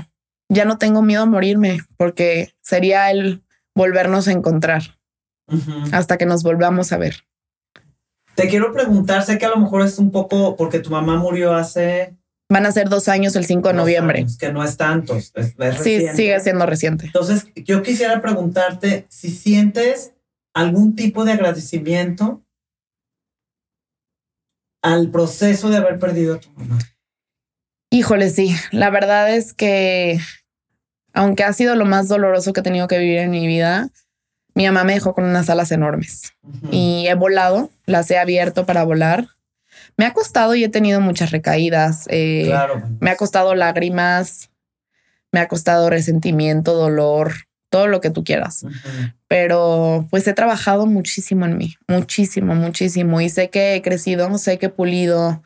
[0.51, 3.43] ya no tengo miedo a morirme porque sería el
[3.74, 4.98] volvernos a encontrar
[5.93, 7.24] hasta que nos volvamos a ver.
[8.35, 11.55] Te quiero preguntar, sé que a lo mejor es un poco porque tu mamá murió
[11.55, 12.16] hace...
[12.48, 14.27] Van a ser dos años el 5 de noviembre.
[14.39, 15.18] que no es tanto.
[15.20, 17.06] sí, sigue siendo reciente.
[17.06, 20.14] Entonces, yo quisiera preguntarte si sientes
[20.52, 22.43] algún tipo de agradecimiento
[24.82, 26.78] al proceso de haber perdido a tu mamá.
[27.90, 28.55] Híjole, sí.
[28.72, 30.18] La verdad es que
[31.12, 33.89] aunque ha sido lo más doloroso que he tenido que vivir en mi vida,
[34.55, 36.35] mi mamá me dejó con unas alas enormes
[36.70, 39.28] y he volado, las he abierto para volar.
[39.97, 42.07] Me ha costado y he tenido muchas recaídas.
[42.09, 42.53] Eh,
[43.01, 44.51] me ha costado lágrimas,
[45.32, 47.32] me ha costado resentimiento, dolor,
[47.69, 48.66] todo lo que tú quieras.
[49.28, 53.20] Pero pues he trabajado muchísimo en mí, muchísimo, muchísimo.
[53.20, 55.43] Y sé que he crecido, sé que he pulido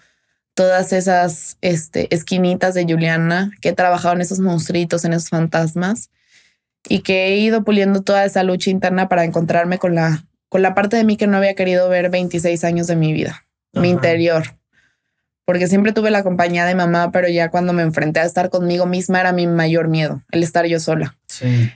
[0.55, 6.11] todas esas este, esquinitas de Juliana, que he trabajado en esos monstruitos, en esos fantasmas,
[6.89, 10.75] y que he ido puliendo toda esa lucha interna para encontrarme con la, con la
[10.75, 14.57] parte de mí que no había querido ver 26 años de mi vida, mi interior.
[15.47, 18.87] Porque siempre tuve la compañía de mamá, pero ya cuando me enfrenté a estar conmigo
[18.87, 21.17] misma era mi mayor miedo, el estar yo sola.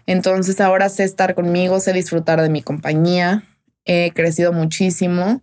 [0.06, 3.42] Entonces ahora sé estar conmigo, sé disfrutar de mi compañía,
[3.84, 5.42] he crecido muchísimo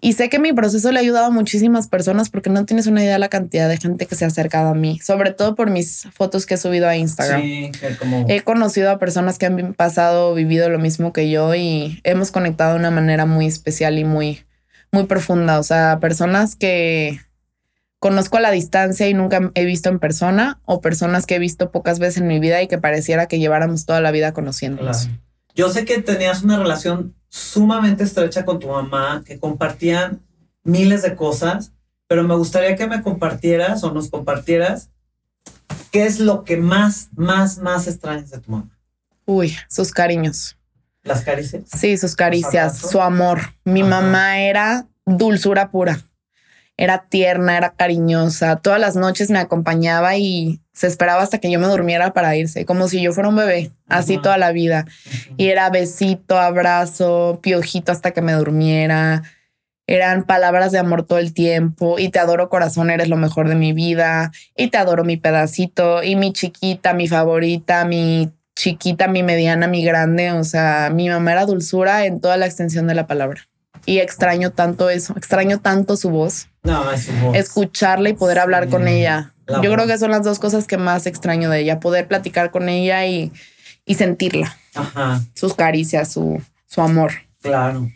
[0.00, 3.02] y sé que mi proceso le ha ayudado a muchísimas personas porque no tienes una
[3.02, 5.70] idea de la cantidad de gente que se ha acercado a mí, sobre todo por
[5.70, 7.42] mis fotos que he subido a Instagram.
[7.42, 8.24] Sí, como...
[8.28, 12.74] He conocido a personas que han pasado, vivido lo mismo que yo y hemos conectado
[12.74, 14.44] de una manera muy especial y muy,
[14.90, 15.58] muy profunda.
[15.58, 17.20] O sea, personas que
[17.98, 21.70] conozco a la distancia y nunca he visto en persona o personas que he visto
[21.70, 25.10] pocas veces en mi vida y que pareciera que lleváramos toda la vida conociéndonos.
[25.54, 30.20] Yo sé que tenías una relación sumamente estrecha con tu mamá, que compartían
[30.62, 31.72] miles de cosas,
[32.06, 34.90] pero me gustaría que me compartieras o nos compartieras
[35.90, 38.78] qué es lo que más, más, más extrañas de tu mamá.
[39.24, 40.58] Uy, sus cariños.
[41.02, 41.62] ¿Las caricias?
[41.74, 43.40] Sí, sus caricias, su amor.
[43.64, 46.00] Mi mamá era dulzura pura.
[46.80, 48.56] Era tierna, era cariñosa.
[48.56, 52.64] Todas las noches me acompañaba y se esperaba hasta que yo me durmiera para irse,
[52.64, 54.86] como si yo fuera un bebé, así toda la vida.
[55.36, 59.24] Y era besito, abrazo, piojito hasta que me durmiera.
[59.86, 63.56] Eran palabras de amor todo el tiempo y te adoro corazón, eres lo mejor de
[63.56, 69.22] mi vida y te adoro mi pedacito y mi chiquita, mi favorita, mi chiquita, mi
[69.22, 70.32] mediana, mi grande.
[70.32, 73.42] O sea, mi mamá era dulzura en toda la extensión de la palabra.
[73.84, 76.49] Y extraño tanto eso, extraño tanto su voz.
[76.62, 77.08] No, es.
[77.34, 79.32] Escucharla y poder hablar con ella.
[79.48, 82.68] Yo creo que son las dos cosas que más extraño de ella, poder platicar con
[82.68, 83.32] ella y,
[83.84, 84.56] y sentirla.
[84.74, 85.22] Ajá.
[85.34, 87.12] Sus caricias, su, su amor.
[87.42, 87.90] Claro.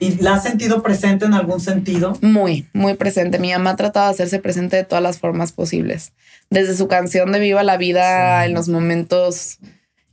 [0.00, 2.16] ¿Y la has sentido presente en algún sentido?
[2.20, 3.38] Muy, muy presente.
[3.38, 6.12] Mi mamá ha tratado de hacerse presente de todas las formas posibles.
[6.50, 9.58] Desde su canción de Viva la Vida en los momentos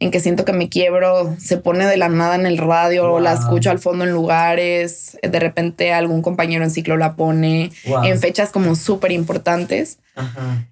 [0.05, 3.19] en que siento que me quiebro, se pone de la nada en el radio, o
[3.19, 7.71] la escucho al fondo en lugares, de repente algún compañero en ciclo la pone,
[8.03, 9.97] en fechas como súper importantes.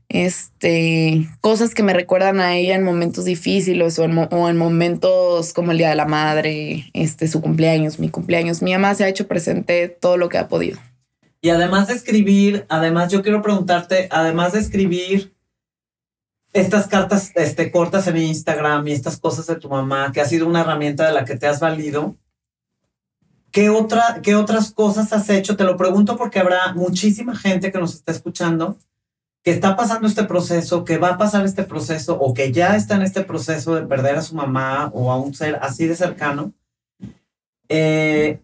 [0.07, 5.80] Este, cosas que me recuerdan a ella en momentos difíciles o en, momentos como el
[5.80, 8.61] Día de la Madre, este, su cumpleaños, mi cumpleaños.
[8.61, 10.77] Mi mamá se ha hecho presente todo lo que ha podido.
[11.41, 15.34] Y además de escribir, además yo quiero preguntarte, además de escribir,
[16.54, 20.48] estas cartas este, cortas en Instagram y estas cosas de tu mamá, que ha sido
[20.48, 22.16] una herramienta de la que te has valido,
[23.52, 25.58] ¿qué, otra, ¿qué otras cosas has hecho?
[25.58, 28.78] Te lo pregunto porque habrá muchísima gente que nos está escuchando
[29.44, 32.96] que está pasando este proceso, que va a pasar este proceso o que ya está
[32.96, 36.54] en este proceso de perder a su mamá o a un ser así de cercano.
[37.68, 38.40] Eh,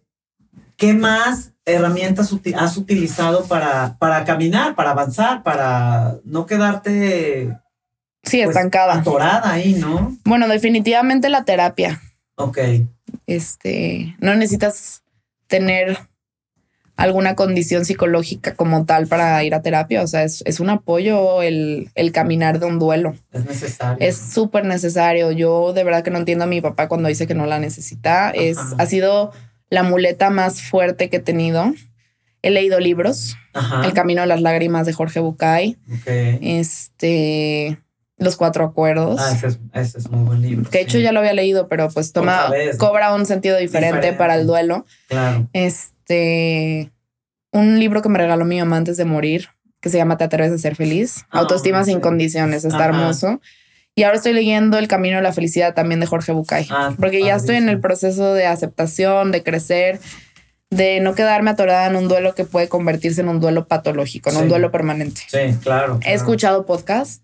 [0.76, 7.57] ¿Qué más herramientas has utilizado para, para caminar, para avanzar, para no quedarte
[8.23, 8.95] Sí, pues, estancada.
[8.95, 10.17] Atorada ahí, ¿no?
[10.25, 12.01] Bueno, definitivamente la terapia.
[12.35, 12.59] Ok.
[13.27, 15.03] Este, no necesitas
[15.47, 15.97] tener
[16.99, 20.03] alguna condición psicológica como tal para ir a terapia.
[20.03, 23.15] O sea, es, un apoyo el, caminar de un duelo.
[23.31, 24.05] Es necesario.
[24.05, 25.31] Es súper necesario.
[25.31, 28.31] Yo de verdad que no entiendo a mi papá cuando dice que no la necesita.
[28.31, 29.31] Es, ha sido
[29.69, 31.73] la muleta más fuerte que he tenido.
[32.41, 33.37] He leído libros.
[33.83, 35.77] El Camino de las Lágrimas de Jorge Bucay.
[36.05, 37.79] Este
[38.19, 39.19] los cuatro acuerdos.
[39.19, 39.31] Ah,
[39.73, 40.69] ese es, muy buen libro.
[40.69, 44.35] Que de hecho ya lo había leído, pero pues toma, cobra un sentido diferente, para
[44.35, 44.85] el duelo.
[45.07, 45.47] Claro.
[45.53, 46.91] Este,
[47.51, 49.47] un libro que me regaló mi mamá antes de morir,
[49.81, 51.25] que se llama Te atreves a ser feliz.
[51.31, 53.39] Ah, Autoestima sin condiciones, está hermoso.
[53.95, 57.23] Y ahora estoy leyendo El Camino de la Felicidad también de Jorge Bucay, ah, porque
[57.23, 59.99] ya estoy en el proceso de aceptación, de crecer,
[60.69, 64.37] de no quedarme atorada en un duelo que puede convertirse en un duelo patológico, en
[64.37, 65.21] un duelo permanente.
[65.27, 65.99] Sí, claro.
[66.05, 67.21] He escuchado podcasts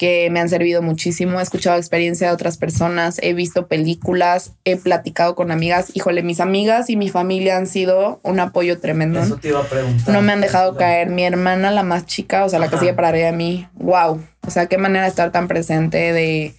[0.00, 1.40] que me han servido muchísimo.
[1.40, 5.90] He escuchado experiencia de otras personas, he visto películas, he platicado con amigas.
[5.92, 9.20] Híjole, mis amigas y mi familia han sido un apoyo tremendo.
[9.20, 10.08] Eso te iba a preguntar.
[10.08, 11.10] No me han dejado caer.
[11.10, 14.24] Mi hermana, la más chica, o sea, la que sigue para arriba de mí, wow.
[14.46, 16.54] O sea, qué manera de estar tan presente, de,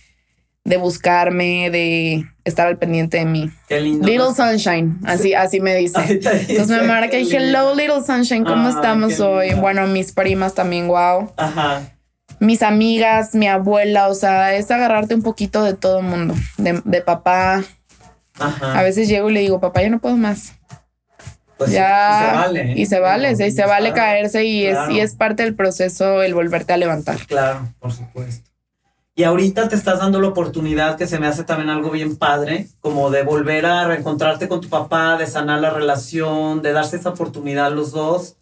[0.64, 3.50] de buscarme, de estar al pendiente de mí.
[3.68, 4.06] Qué lindo.
[4.06, 6.00] Little Sunshine, así, así me dice.
[6.48, 9.56] Entonces me marca que hello Little Sunshine, ¿cómo estamos hoy?
[9.56, 11.34] Bueno, mis primas también, wow.
[11.38, 11.92] Ajá
[12.42, 17.02] mis amigas, mi abuela, o sea, es agarrarte un poquito de todo el mundo, de,
[17.02, 17.64] papá.
[18.40, 18.80] Ajá.
[18.80, 20.54] A veces llego y le digo, papá, ya no puedo más.
[21.58, 22.74] Pues ya, y se vale.
[22.76, 26.34] Y se vale, y se vale caerse y, es, y es parte del proceso el
[26.34, 27.18] volverte a levantar.
[27.28, 28.50] Claro, por supuesto.
[29.14, 32.70] Y ahorita te estás dando la oportunidad, que se me hace también algo bien padre,
[32.80, 37.10] como de volver a reencontrarte con tu papá, de sanar la relación, de darse esa
[37.10, 38.38] oportunidad a los dos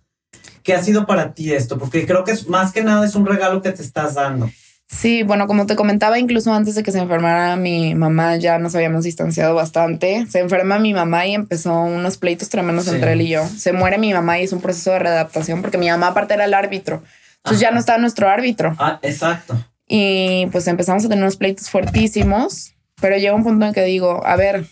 [0.64, 1.78] ¿Qué ha sido para ti esto?
[1.78, 4.50] Porque creo que es, más que nada es un regalo que te estás dando.
[4.92, 8.74] Sí, bueno, como te comentaba, incluso antes de que se enfermara mi mamá, ya nos
[8.74, 10.26] habíamos distanciado bastante.
[10.28, 13.46] Se enferma mi mamá y empezó unos pleitos tremendos entre él y yo.
[13.46, 16.46] Se muere mi mamá y es un proceso de readaptación porque mi mamá aparte era
[16.46, 17.04] el árbitro.
[17.38, 18.76] Entonces ya no estaba nuestro árbitro.
[18.80, 19.64] Ah, exacto.
[19.88, 24.26] Y pues empezamos a tener unos pleitos fuertísimos, pero llega un punto en que digo,
[24.26, 24.66] a ver,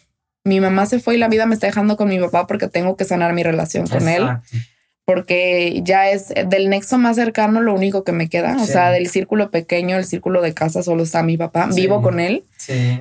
[0.44, 2.98] mi mamá se fue y la vida me está dejando con mi papá porque tengo
[2.98, 4.28] que sanar mi relación con él
[5.08, 8.58] porque ya es del nexo más cercano lo único que me queda.
[8.60, 11.70] O sea, del círculo pequeño, el círculo de casa, solo está mi papá.
[11.74, 12.44] Vivo con él.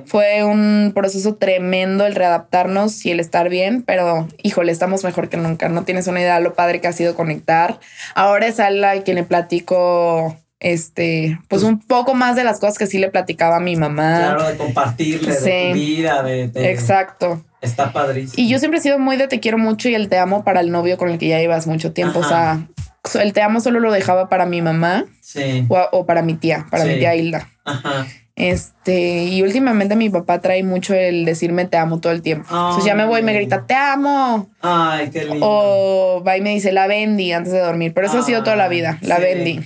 [0.05, 5.35] Fue un proceso tremendo el readaptarnos y el estar bien, pero híjole, estamos mejor que
[5.35, 5.67] nunca.
[5.67, 7.81] No tienes una idea lo padre que ha sido conectar.
[8.15, 12.77] Ahora es a la quien le platico este, pues, un poco más de las cosas
[12.77, 14.17] que sí le platicaba a mi mamá.
[14.17, 17.43] Claro, de compartirle, de tu vida, de, Exacto.
[17.61, 18.33] Está padrísimo.
[18.37, 20.59] Y yo siempre he sido muy de te quiero mucho y el te amo para
[20.59, 22.19] el novio con el que ya llevas mucho tiempo.
[22.19, 22.67] O sea,
[23.15, 25.05] el te amo solo lo dejaba para mi mamá.
[25.21, 25.65] Sí.
[25.69, 27.49] O, para mi tía, para mi tía Hilda.
[27.65, 28.05] Ajá.
[28.37, 32.45] Este, y últimamente mi papá trae mucho el decirme te amo todo el tiempo.
[32.47, 34.51] Entonces ya me voy y me grita, te amo.
[34.61, 35.39] Ay, qué lindo.
[35.41, 37.93] O va y me dice, la Bendy antes de dormir.
[37.95, 39.61] Pero eso ha sido toda la vida, la Bendy.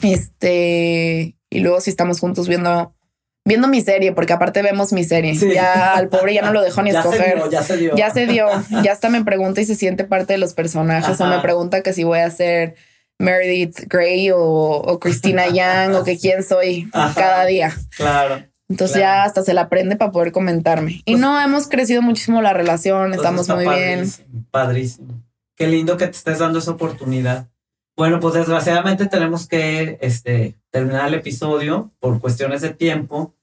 [0.00, 2.94] Este, y luego si estamos juntos viendo
[3.48, 5.34] viendo mi serie, porque aparte vemos mi serie.
[5.34, 7.42] Ya al pobre ya no lo dejó ni escoger.
[7.50, 7.96] ya se dio.
[7.96, 8.46] Ya se dio.
[8.84, 11.18] Ya hasta me pregunta y se siente parte de los personajes.
[11.20, 12.76] O me pregunta que si voy a ser
[13.18, 17.74] Meredith Grey o, Christina Young o que quién soy cada día.
[17.96, 18.44] Claro.
[18.68, 21.00] Entonces ya hasta se la aprende para poder comentarme.
[21.06, 24.04] Y pues no, hemos crecido muchísimo la relación, estamos muy bien.
[24.50, 25.24] Padrísimo.
[25.56, 27.48] Qué lindo que te estés dando esa oportunidad.
[27.96, 33.34] Bueno, pues desgraciadamente tenemos que este, terminar el episodio por cuestiones de tiempo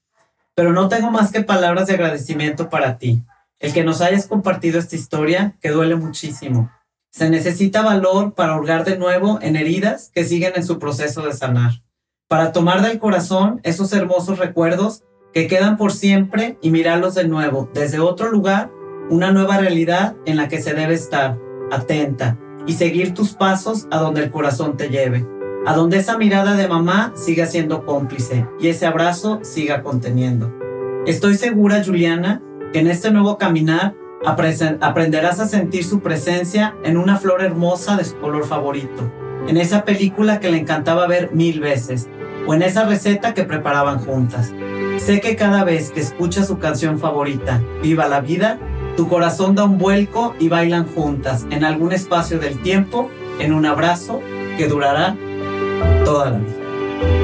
[0.56, 3.22] pero no tengo más que palabras de agradecimiento para ti.
[3.60, 6.72] El que nos hayas compartido esta historia que duele muchísimo.
[7.12, 11.34] Se necesita valor para hurgar de nuevo en heridas que siguen en su proceso de
[11.34, 11.82] sanar.
[12.26, 15.04] Para tomar del corazón esos hermosos recuerdos
[15.34, 18.70] que quedan por siempre y mirarlos de nuevo desde otro lugar,
[19.10, 21.38] una nueva realidad en la que se debe estar
[21.70, 25.35] atenta y seguir tus pasos a donde el corazón te lleve
[25.66, 30.54] a donde esa mirada de mamá siga siendo cómplice y ese abrazo siga conteniendo.
[31.06, 32.40] Estoy segura, Juliana,
[32.72, 33.94] que en este nuevo caminar
[34.24, 39.12] aprenderás a sentir su presencia en una flor hermosa de su color favorito,
[39.48, 42.08] en esa película que le encantaba ver mil veces,
[42.46, 44.52] o en esa receta que preparaban juntas.
[44.98, 48.58] Sé que cada vez que escuchas su canción favorita, Viva la vida,
[48.96, 53.10] tu corazón da un vuelco y bailan juntas en algún espacio del tiempo,
[53.40, 54.20] en un abrazo
[54.56, 55.16] que durará
[56.04, 56.56] toda la vida.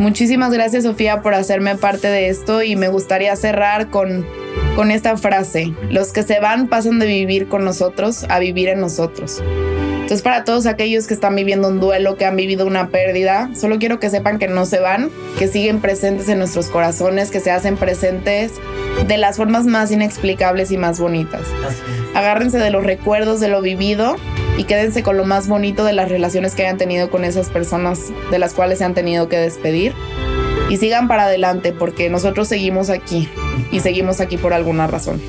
[0.00, 4.26] Muchísimas gracias Sofía por hacerme parte de esto y me gustaría cerrar con,
[4.74, 5.72] con esta frase.
[5.90, 9.42] Los que se van pasan de vivir con nosotros a vivir en nosotros.
[10.02, 13.78] Entonces para todos aquellos que están viviendo un duelo, que han vivido una pérdida, solo
[13.78, 15.08] quiero que sepan que no se van,
[15.38, 18.54] que siguen presentes en nuestros corazones, que se hacen presentes
[19.06, 21.42] de las formas más inexplicables y más bonitas.
[22.14, 24.16] Agárrense de los recuerdos de lo vivido
[24.56, 28.12] y quédense con lo más bonito de las relaciones que hayan tenido con esas personas
[28.30, 29.94] de las cuales se han tenido que despedir.
[30.68, 33.28] Y sigan para adelante porque nosotros seguimos aquí
[33.70, 35.20] y seguimos aquí por alguna razón.